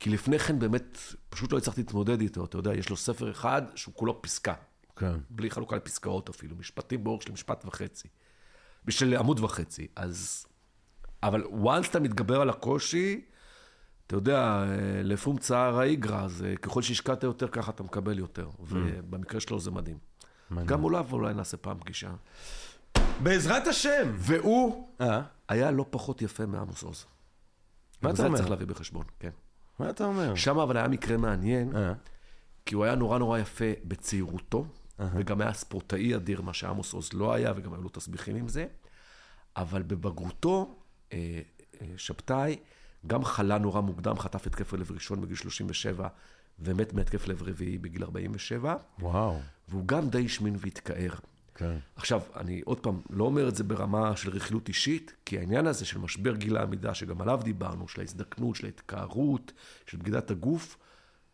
כי 0.00 0.10
לפני 0.10 0.38
כן 0.38 0.58
באמת 0.58 0.98
פשוט 1.28 1.52
לא 1.52 1.58
הצלחתי 1.58 1.80
להתמודד 1.80 2.20
איתו. 2.20 2.44
אתה 2.44 2.56
יודע, 2.58 2.74
יש 2.74 2.90
לו 2.90 2.96
ספר 2.96 3.30
אחד 3.30 3.62
שהוא 3.74 3.94
כולו 3.94 4.22
פסקה. 4.22 4.54
כן. 4.96 5.16
בלי 5.30 5.50
חלוקה 5.50 5.76
לפסקאות 5.76 6.28
אפילו, 6.28 6.56
משפטים 6.56 7.04
באורך 7.04 7.22
של 7.22 7.32
משפט 7.32 7.64
וחצי. 7.64 8.08
בשביל 8.84 9.16
עמוד 9.16 9.40
וחצי. 9.40 9.86
אז... 9.96 10.46
אבל 11.22 11.44
once 11.44 11.90
אתה 11.90 12.00
מתגבר 12.00 12.40
על 12.40 12.50
הקושי, 12.50 13.24
אתה 14.06 14.16
יודע, 14.16 14.38
אה, 14.38 15.02
לפום 15.02 15.38
צער 15.38 15.78
האיגרא, 15.80 16.24
אז 16.24 16.44
אה, 16.44 16.56
ככל 16.56 16.82
שהשקעת 16.82 17.22
יותר, 17.22 17.48
ככה 17.48 17.70
אתה 17.70 17.82
מקבל 17.82 18.18
יותר. 18.18 18.50
ובמקרה 18.60 19.40
שלו 19.40 19.60
זה 19.60 19.70
מדהים. 19.70 19.98
גם 20.64 20.84
אולי 20.84 21.02
אולי 21.12 21.34
נעשה 21.34 21.56
פעם 21.56 21.78
פגישה. 21.78 22.10
בעזרת 23.22 23.66
השם! 23.66 24.12
והוא 24.14 24.88
אה? 25.00 25.22
היה 25.48 25.70
לא 25.70 25.86
פחות 25.90 26.22
יפה 26.22 26.46
מעמוס 26.46 26.82
עוז. 26.82 27.04
מה 28.02 28.10
אתה 28.10 28.16
זה 28.16 28.26
אומר? 28.26 28.36
צריך 28.36 28.50
להביא 28.50 28.66
בחשבון, 28.66 29.04
כן. 29.20 29.30
מה 29.78 29.90
אתה 29.90 30.04
אומר? 30.04 30.34
שם 30.34 30.58
אבל 30.58 30.76
היה 30.76 30.88
מקרה 30.88 31.16
מעניין, 31.16 31.76
אה? 31.76 31.92
כי 32.66 32.74
הוא 32.74 32.84
היה 32.84 32.94
נורא 32.94 33.18
נורא 33.18 33.38
יפה 33.38 33.64
בצעירותו, 33.84 34.66
וגם 34.98 35.40
היה 35.40 35.52
ספורטאי 35.52 36.16
אדיר, 36.16 36.42
מה 36.42 36.52
שעמוס 36.52 36.92
עוז 36.92 37.12
לא 37.12 37.34
היה, 37.34 37.52
וגם 37.56 37.72
היו 37.74 37.82
לו 37.82 37.88
תסביכים 37.88 38.36
עם 38.36 38.48
זה. 38.48 38.66
אבל 39.56 39.82
בבגרותו, 39.82 40.78
אה, 41.12 41.40
אה, 41.80 41.86
שבתאי 41.96 42.56
גם 43.06 43.24
חלה 43.24 43.58
נורא 43.58 43.80
מוקדם, 43.80 44.18
חטף 44.18 44.46
התקף 44.46 44.72
לב 44.72 44.92
ראשון 44.92 45.20
בגיל 45.20 45.36
37, 45.36 46.08
ומת 46.58 46.92
מהתקף 46.92 47.28
לב 47.28 47.42
רביעי 47.42 47.78
בגיל 47.78 48.04
47, 48.04 48.76
וואו. 48.98 49.40
והוא 49.68 49.86
גם 49.86 50.08
די 50.08 50.24
השמין 50.24 50.56
והתקער. 50.58 51.10
כן. 51.54 51.76
עכשיו, 51.96 52.20
אני 52.36 52.60
עוד 52.64 52.80
פעם 52.80 53.00
לא 53.10 53.24
אומר 53.24 53.48
את 53.48 53.56
זה 53.56 53.64
ברמה 53.64 54.16
של 54.16 54.30
רכילות 54.30 54.68
אישית, 54.68 55.12
כי 55.24 55.38
העניין 55.38 55.66
הזה 55.66 55.84
של 55.84 55.98
משבר 55.98 56.36
גיל 56.36 56.56
העמידה, 56.56 56.94
שגם 56.94 57.20
עליו 57.20 57.40
דיברנו, 57.44 57.88
של 57.88 58.00
ההזדקנות, 58.00 58.56
של 58.56 58.66
ההתקערות, 58.66 59.52
של 59.86 59.98
בגידת 59.98 60.30
הגוף, 60.30 60.78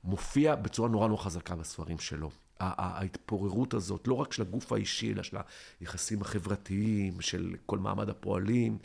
מופיע 0.05 0.55
בצורה 0.55 0.89
נורא 0.89 1.09
נורא 1.09 1.23
חזקה 1.23 1.57
בספרים 1.57 1.99
שלו. 1.99 2.31
ההתפוררות 2.77 3.75
הזאת, 3.75 4.09
לא 4.09 4.15
רק 4.15 4.33
של 4.33 4.43
הגוף 4.43 4.73
האישי, 4.73 5.13
אלא 5.13 5.23
של 5.23 5.37
היחסים 5.81 6.23
החברתיים, 6.23 7.21
של 7.21 7.55
כל 7.67 7.79
מעמד 7.79 8.09
הפועלים, 8.09 8.79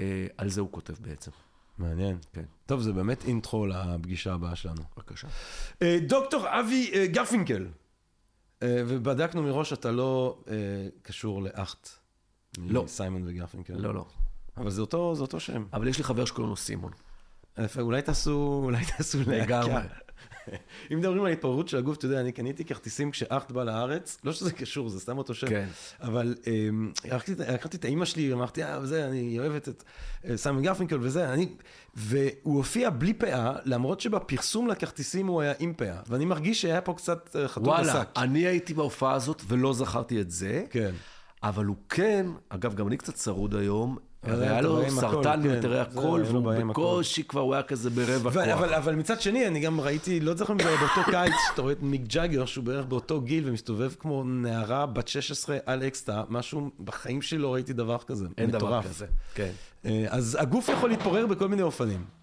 אה, 0.00 0.26
על 0.36 0.50
זה 0.50 0.60
הוא 0.60 0.68
כותב 0.72 0.94
בעצם. 1.00 1.30
מעניין. 1.78 2.18
כן. 2.32 2.44
טוב, 2.66 2.80
זה 2.80 2.92
באמת 2.92 3.24
אינטרו 3.24 3.66
לפגישה 3.66 4.34
הבאה 4.34 4.56
שלנו. 4.56 4.82
בבקשה. 4.96 5.28
אה, 5.82 5.98
דוקטור 6.06 6.46
אבי 6.60 6.90
אה, 6.94 7.06
גרפינקל, 7.06 7.66
ובדקנו 8.64 9.42
מראש 9.42 9.70
שאתה 9.70 9.90
לא 9.90 10.38
קשור 11.02 11.42
לאחט. 11.42 11.88
לא. 12.58 12.84
סיימון 12.86 13.22
וגרפינקל. 13.26 13.74
לא, 13.74 13.94
לא. 13.94 14.06
אבל 14.56 14.70
זה 14.70 14.80
אותו, 14.80 15.14
זה 15.14 15.22
אותו 15.22 15.40
שם. 15.40 15.64
אבל 15.72 15.88
יש 15.88 15.98
לי 15.98 16.04
חבר 16.04 16.24
שקוראים 16.24 16.50
לו 16.50 16.56
סימון. 16.56 16.92
אולי 17.78 18.02
תעשו, 18.02 18.60
אולי 18.64 18.84
תעשו 18.96 19.18
לגמרי. 19.26 19.80
אם 20.92 20.98
מדברים 20.98 21.24
על 21.24 21.32
התפוררות 21.32 21.68
של 21.68 21.76
הגוף, 21.76 21.96
אתה 21.96 22.06
יודע, 22.06 22.20
אני 22.20 22.32
קניתי 22.32 22.64
כרטיסים 22.64 23.10
כשאחט 23.10 23.50
בא 23.50 23.64
לארץ, 23.64 24.18
לא 24.24 24.32
שזה 24.32 24.52
קשור, 24.52 24.88
זה 24.88 25.00
סתם 25.00 25.18
אותו 25.18 25.34
שם, 25.34 25.46
כן. 25.48 25.66
אבל 26.00 26.34
אמ, 26.46 26.92
לקחתי 27.04 27.32
את- 27.76 27.84
האימא 27.84 28.04
שלי, 28.04 28.32
אמרתי, 28.32 28.64
אה, 28.64 28.78
וזה, 28.82 29.06
אני 29.08 29.38
אוהבת 29.38 29.68
את 29.68 29.84
אה, 30.28 30.36
סיימון 30.36 30.62
גרפונקל 30.62 30.98
וזה, 31.00 31.32
אני, 31.32 31.48
והוא 31.94 32.56
הופיע 32.56 32.90
בלי 32.90 33.14
פאה, 33.14 33.52
למרות 33.64 34.00
שבפרסום 34.00 34.68
לכרטיסים 34.68 35.26
הוא 35.26 35.40
היה 35.40 35.52
עם 35.58 35.74
פאה, 35.74 35.96
ואני 36.08 36.24
מרגיש 36.24 36.62
שהיה 36.62 36.80
פה 36.80 36.94
קצת 36.94 37.36
אה, 37.36 37.48
חתול 37.48 37.68
וואלה, 37.68 37.94
בשק. 38.00 38.08
אני 38.16 38.46
הייתי 38.46 38.74
בהופעה 38.74 39.12
הזאת 39.14 39.42
ולא 39.48 39.72
זכרתי 39.72 40.20
את 40.20 40.30
זה. 40.30 40.64
כן. 40.70 40.90
אבל 41.42 41.64
הוא 41.64 41.76
כן, 41.88 42.26
אגב, 42.48 42.74
גם 42.74 42.88
אני 42.88 42.96
קצת 42.96 43.14
צרוד 43.14 43.54
היום, 43.54 43.98
הרי 44.22 44.48
היה 44.48 44.60
לו 44.60 44.90
סרטן 44.90 45.42
כן. 45.42 45.48
מיתרי 45.48 45.84
זהו, 45.90 46.00
הכל, 46.00 46.22
והוא. 46.26 46.52
בקושי 46.68 47.24
כבר, 47.24 47.40
הוא 47.40 47.54
היה 47.54 47.62
כזה 47.62 47.90
ברבע 47.90 48.30
כוח. 48.30 48.62
אבל, 48.62 48.94
מצד 48.94 49.20
שני, 49.20 49.46
אני 49.46 49.60
גם 49.60 49.80
ראיתי, 49.80 50.20
לא 50.20 50.34
זוכר 50.34 50.52
אם 50.52 50.58
זה 50.62 50.68
היה 50.68 50.76
באותו 50.78 51.10
קיץ, 51.10 51.32
שאתה 51.48 51.62
רואה 51.62 51.72
את 51.72 51.82
מיק 51.82 52.02
ג'אגר, 52.06 52.44
שהוא 52.44 52.64
בערך 52.64 52.86
באותו 52.86 53.20
גיל 53.20 53.48
ומסתובב 53.48 53.94
כמו 53.98 54.24
נערה 54.24 54.86
בת 54.86 55.08
16 55.08 55.58
על 55.66 55.82
אקסטה, 55.82 56.22
משהו, 56.28 56.70
בחיים 56.84 57.22
שלי 57.22 57.38
לא 57.38 57.54
ראיתי 57.54 57.72
דבר 57.72 57.98
כזה. 57.98 58.26
אין 58.38 58.50
דבר. 58.50 58.82
כזה. 58.82 59.06
כן. 59.34 59.50
אה, 59.84 60.06
אז 60.08 60.36
הגוף 60.40 60.68
יכול 60.68 60.90
להתפורר 60.90 61.26
בכל 61.26 61.48
מיני 61.48 61.62
אופנים. 61.62 62.17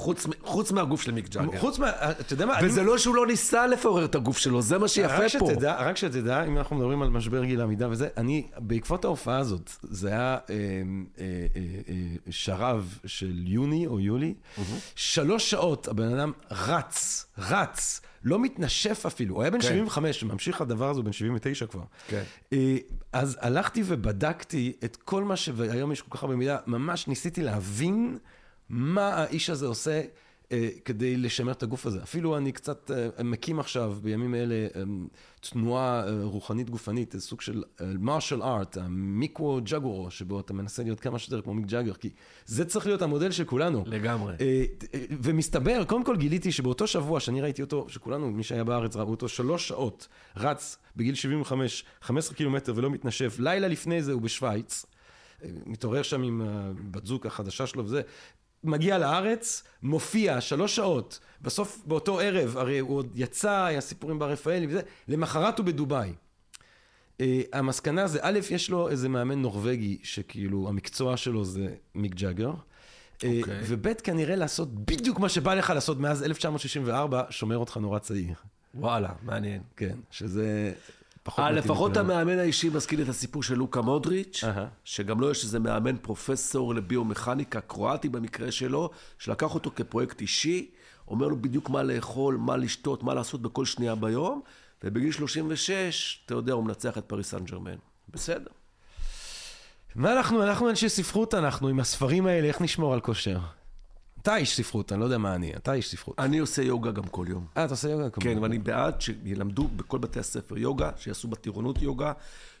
חוץ, 0.00 0.26
חוץ 0.42 0.72
מהגוף 0.72 1.02
של 1.02 1.12
מיק 1.12 1.28
ג'אגר. 1.28 1.58
חוץ 1.58 1.78
מה, 1.78 1.90
אתה 2.10 2.32
יודע 2.32 2.46
מה, 2.46 2.58
וזה 2.62 2.80
אני- 2.80 2.88
לא 2.88 2.98
שהוא 2.98 3.14
לא 3.14 3.26
ניסה 3.26 3.66
לפורר 3.66 4.04
את 4.04 4.14
הגוף 4.14 4.38
שלו, 4.38 4.62
זה 4.62 4.78
מה 4.78 4.88
שיפה 4.88 5.14
רק 5.16 5.32
פה. 5.38 5.46
שתדע, 5.52 5.76
רק 5.78 5.96
שתדע, 5.96 6.44
אם 6.44 6.58
אנחנו 6.58 6.76
מדברים 6.76 7.02
על 7.02 7.10
משבר 7.10 7.44
גיל 7.44 7.60
העמידה 7.60 7.88
וזה, 7.90 8.08
אני, 8.16 8.46
בעקבות 8.58 9.04
ההופעה 9.04 9.38
הזאת, 9.38 9.70
זה 9.82 10.08
היה 10.08 10.18
אה, 10.18 10.54
אה, 10.54 10.62
אה, 11.56 11.60
אה, 11.88 11.94
שרב 12.30 12.98
של 13.06 13.32
יוני 13.46 13.86
או 13.86 14.00
יולי, 14.00 14.34
שלוש 14.94 15.50
שעות 15.50 15.88
הבן 15.88 16.14
אדם 16.18 16.32
רץ, 16.50 17.26
רץ, 17.38 18.00
לא 18.24 18.38
מתנשף 18.38 19.06
אפילו, 19.06 19.34
הוא 19.34 19.42
היה 19.42 19.50
בן 19.50 19.60
כן. 19.60 19.68
75, 19.68 20.24
ממשיך 20.24 20.60
הדבר 20.60 20.90
הזה, 20.90 21.02
בן 21.02 21.12
79 21.12 21.66
כבר. 21.66 21.82
כן. 22.08 22.22
אה, 22.52 22.76
אז 23.12 23.38
הלכתי 23.40 23.82
ובדקתי 23.86 24.72
את 24.84 24.96
כל 25.04 25.24
מה 25.24 25.36
ש... 25.36 25.48
והיום 25.54 25.92
יש 25.92 26.02
כל 26.02 26.16
כך 26.16 26.22
הרבה 26.22 26.36
מידע, 26.36 26.56
ממש 26.66 27.08
ניסיתי 27.08 27.42
להבין 27.42 28.18
מה 28.70 29.08
האיש 29.08 29.50
הזה 29.50 29.66
עושה 29.66 30.02
אה, 30.52 30.68
כדי 30.84 31.16
לשמר 31.16 31.52
את 31.52 31.62
הגוף 31.62 31.86
הזה. 31.86 32.02
אפילו 32.02 32.36
אני 32.36 32.52
קצת 32.52 32.90
אה, 32.90 33.24
מקים 33.24 33.60
עכשיו, 33.60 33.96
בימים 34.02 34.34
אלה, 34.34 34.54
אה, 34.54 34.82
תנועה 35.40 36.08
אה, 36.08 36.24
רוחנית 36.24 36.70
גופנית, 36.70 37.14
אה, 37.14 37.20
סוג 37.20 37.40
של 37.40 37.62
מרשל 37.80 38.42
ארט, 38.42 38.76
המיקרו 38.76 39.60
ג'אגורו, 39.64 40.10
שבו 40.10 40.40
אתה 40.40 40.52
מנסה 40.52 40.82
להיות 40.82 41.00
כמה 41.00 41.18
שיותר 41.18 41.42
כמו 41.42 41.54
מיק 41.54 41.66
ג'אגר, 41.66 41.94
כי 41.94 42.10
זה 42.46 42.64
צריך 42.64 42.86
להיות 42.86 43.02
המודל 43.02 43.30
של 43.30 43.44
כולנו. 43.44 43.84
לגמרי. 43.86 44.34
אה, 44.40 44.64
אה, 44.94 45.00
ומסתבר, 45.22 45.84
קודם 45.84 46.04
כל 46.04 46.16
גיליתי 46.16 46.52
שבאותו 46.52 46.86
שבוע 46.86 47.20
שאני 47.20 47.40
ראיתי 47.40 47.62
אותו, 47.62 47.86
שכולנו, 47.88 48.30
מי 48.30 48.42
שהיה 48.42 48.64
בארץ 48.64 48.96
ראו 48.96 49.10
אותו, 49.10 49.28
שלוש 49.28 49.68
שעות, 49.68 50.08
רץ 50.36 50.78
בגיל 50.96 51.14
75, 51.14 51.84
15 52.00 52.36
קילומטר 52.36 52.72
ולא 52.76 52.90
מתנשף, 52.90 53.36
לילה 53.38 53.68
לפני 53.68 54.02
זה 54.02 54.12
הוא 54.12 54.22
בשוויץ, 54.22 54.86
אה, 55.44 55.48
מתעורר 55.66 56.02
שם 56.02 56.22
עם 56.22 56.42
הבת 56.44 57.06
זוג 57.06 57.26
החדשה 57.26 57.66
שלו 57.66 57.84
וזה, 57.84 58.02
מגיע 58.64 58.98
לארץ, 58.98 59.62
מופיע 59.82 60.40
שלוש 60.40 60.76
שעות, 60.76 61.18
בסוף 61.42 61.82
באותו 61.86 62.20
ערב, 62.20 62.56
הרי 62.56 62.78
הוא 62.78 62.96
עוד 62.96 63.10
יצא, 63.14 63.64
היה 63.64 63.80
סיפורים 63.80 64.18
בר 64.18 64.30
רפאלי 64.30 64.66
וזה, 64.66 64.80
למחרת 65.08 65.58
הוא 65.58 65.66
בדובאי. 65.66 66.12
אה, 67.20 67.42
המסקנה 67.52 68.06
זה, 68.06 68.18
א', 68.22 68.38
יש 68.50 68.70
לו 68.70 68.88
איזה 68.88 69.08
מאמן 69.08 69.42
נורבגי, 69.42 69.98
שכאילו 70.02 70.68
המקצוע 70.68 71.16
שלו 71.16 71.44
זה 71.44 71.74
מיק 71.94 72.14
ג'אגר. 72.14 72.52
אה, 73.24 73.38
אוקיי. 73.40 73.60
וב', 73.66 73.92
כנראה 73.92 74.36
לעשות 74.36 74.74
בדיוק 74.74 75.18
מה 75.18 75.28
שבא 75.28 75.54
לך 75.54 75.70
לעשות 75.70 75.98
מאז 75.98 76.22
1964, 76.22 77.22
שומר 77.30 77.58
אותך 77.58 77.76
נורא 77.76 77.98
צעיר. 77.98 78.34
וואלה, 78.74 79.12
מעניין. 79.22 79.62
כן, 79.76 79.98
שזה 80.10 80.72
לפחות 81.28 81.90
לכולנו. 81.90 82.12
המאמן 82.12 82.38
האישי 82.38 82.68
מזכיר 82.68 83.02
את 83.02 83.08
הסיפור 83.08 83.42
של 83.42 83.54
לוקה 83.54 83.80
מודריץ'. 83.80 84.44
שגם 84.84 85.20
לו 85.20 85.30
יש 85.30 85.44
איזה 85.44 85.58
מאמן 85.58 85.96
פרופסור 85.96 86.74
לביומכניקה 86.74 87.60
קרואטי 87.60 88.08
במקרה 88.08 88.52
שלו, 88.52 88.90
שלקח 89.18 89.54
אותו 89.54 89.70
כפרויקט 89.76 90.20
אישי, 90.20 90.70
אומר 91.08 91.28
לו 91.28 91.36
בדיוק 91.36 91.70
מה 91.70 91.82
לאכול, 91.82 92.36
מה 92.36 92.56
לשתות, 92.56 93.02
מה 93.02 93.14
לעשות 93.14 93.42
בכל 93.42 93.64
שנייה 93.64 93.94
ביום, 93.94 94.40
ובגיל 94.84 95.12
36, 95.12 96.22
אתה 96.26 96.34
יודע, 96.34 96.52
הוא 96.52 96.64
מנצח 96.64 96.98
את 96.98 97.04
פריס 97.04 97.30
סן 97.30 97.44
ג'רמן. 97.44 97.76
בסדר. 98.08 98.50
מה 99.94 100.12
אנחנו, 100.12 100.42
אנחנו 100.42 100.70
אנשי 100.70 100.88
ספרות 100.88 101.34
אנחנו, 101.34 101.68
עם 101.68 101.80
הספרים 101.80 102.26
האלה, 102.26 102.48
איך 102.48 102.60
נשמור 102.60 102.94
על 102.94 103.00
כושר? 103.00 103.38
אתה 104.22 104.36
איש 104.36 104.56
ספרות, 104.56 104.92
אני 104.92 105.00
לא 105.00 105.04
יודע 105.04 105.18
מה 105.18 105.34
אני, 105.34 105.56
אתה 105.56 105.72
איש 105.72 105.90
ספרות. 105.90 106.18
אני 106.18 106.38
עושה 106.38 106.62
יוגה 106.62 106.90
גם 106.90 107.02
כל 107.02 107.26
יום. 107.28 107.46
אה, 107.56 107.64
אתה 107.64 107.72
עושה 107.72 107.88
יוגה 107.90 108.10
כמובן. 108.10 108.34
כן, 108.34 108.42
ואני 108.42 108.58
בעד 108.58 109.00
שילמדו 109.00 109.68
בכל 109.76 109.98
בתי 109.98 110.20
הספר 110.20 110.58
יוגה, 110.58 110.90
שיעשו 110.96 111.28
בטירונות 111.28 111.82
יוגה, 111.82 112.12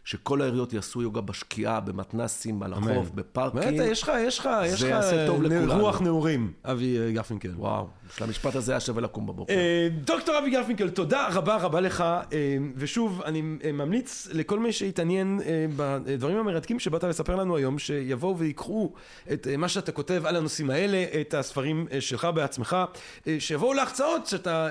שכל 0.04 0.42
העיריות 0.42 0.72
יעשו 0.72 1.02
יוגה 1.02 1.20
בשקיעה, 1.20 1.80
במתנסים, 1.80 2.62
על 2.62 2.72
החוף, 2.72 3.10
בפארקים. 3.14 3.60
באמת, 3.60 3.90
יש 3.90 4.02
לך, 4.02 4.12
יש 4.26 4.38
לך, 4.38 4.48
יש 4.64 4.80
זה 4.80 4.86
לך 4.86 4.92
יעשה 4.92 5.26
טוב 5.26 5.42
אה, 5.42 5.48
לכולנו. 5.48 5.80
רוח 5.82 6.00
נעורים, 6.00 6.52
אבי 6.64 6.98
אה, 6.98 7.12
גרפינקל. 7.12 7.50
וואו, 7.56 7.86
בשביל 8.08 8.26
המשפט 8.26 8.54
הזה 8.54 8.72
היה 8.72 8.80
שווה 8.80 9.02
לקום 9.02 9.26
בבוקר. 9.26 9.52
אה, 9.52 9.88
דוקטור 10.04 10.38
אבי 10.38 10.50
גרפינקל, 10.50 10.90
תודה 10.90 11.28
רבה 11.32 11.56
רבה 11.56 11.80
לך, 11.80 12.04
ושוב, 12.76 13.22
אני 13.24 13.42
ממליץ 13.72 14.28
לכל 14.32 14.58
מי 14.58 14.72
שהתעניין 14.72 15.40
בדברים 15.76 16.36
המרתקים 16.36 16.78
שבאת 16.78 17.04
לספר 17.04 17.36
לנו 17.36 17.56
היום, 17.56 17.78
שיבואו 17.78 18.38
ויקחו 18.38 18.92
את 19.32 19.46
מה 19.58 19.68
שאתה 19.68 19.92
כותב 19.92 20.22
על 20.26 20.36
הנושאים 20.36 20.70
האלה, 20.70 21.04
את 21.20 21.34
הספרים 21.34 21.86
שלך 22.00 22.28
בעצמך, 22.34 22.76
שיבואו 23.38 23.72
להחצאות 23.72 24.26
שאתה 24.26 24.68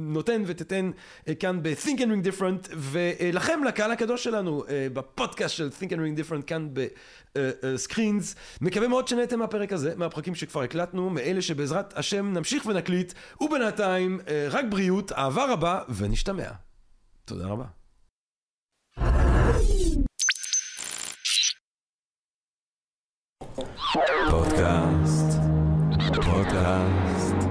נותן 0.00 0.42
ותתן 0.46 0.90
אה, 1.28 1.34
כאן 1.34 1.62
ב-Think 1.62 1.98
and 1.98 2.00
Ring 2.00 2.26
Different, 2.26 2.74
ולכם, 2.76 3.60
לקהל 3.66 3.90
הקדוש 3.90 4.24
שלנו, 4.24 4.59
אה, 4.68 4.86
בפודקאסט 4.92 5.54
של 5.54 5.68
Think 5.80 5.90
and 5.90 5.96
Ring 5.96 6.20
Different 6.20 6.42
כאן 6.42 6.68
בסקרינס. 7.34 8.34
מקווה 8.60 8.88
מאוד 8.88 9.08
שנהנתם 9.08 9.38
מהפרק 9.38 9.72
הזה, 9.72 9.92
מהפרקים 9.96 10.34
שכבר 10.34 10.62
הקלטנו, 10.62 11.10
מאלה 11.10 11.42
שבעזרת 11.42 11.98
השם 11.98 12.32
נמשיך 12.32 12.66
ונקליט, 12.66 13.12
ובינתיים 13.40 14.20
אה, 14.28 14.46
רק 14.50 14.64
בריאות, 14.70 15.12
אהבה 15.12 15.52
רבה, 15.52 15.80
ונשתמע. 15.88 16.50
תודה 17.24 17.46
רבה. 17.46 17.64
פודקאסט, 24.30 25.38
פודקאסט. 26.24 27.50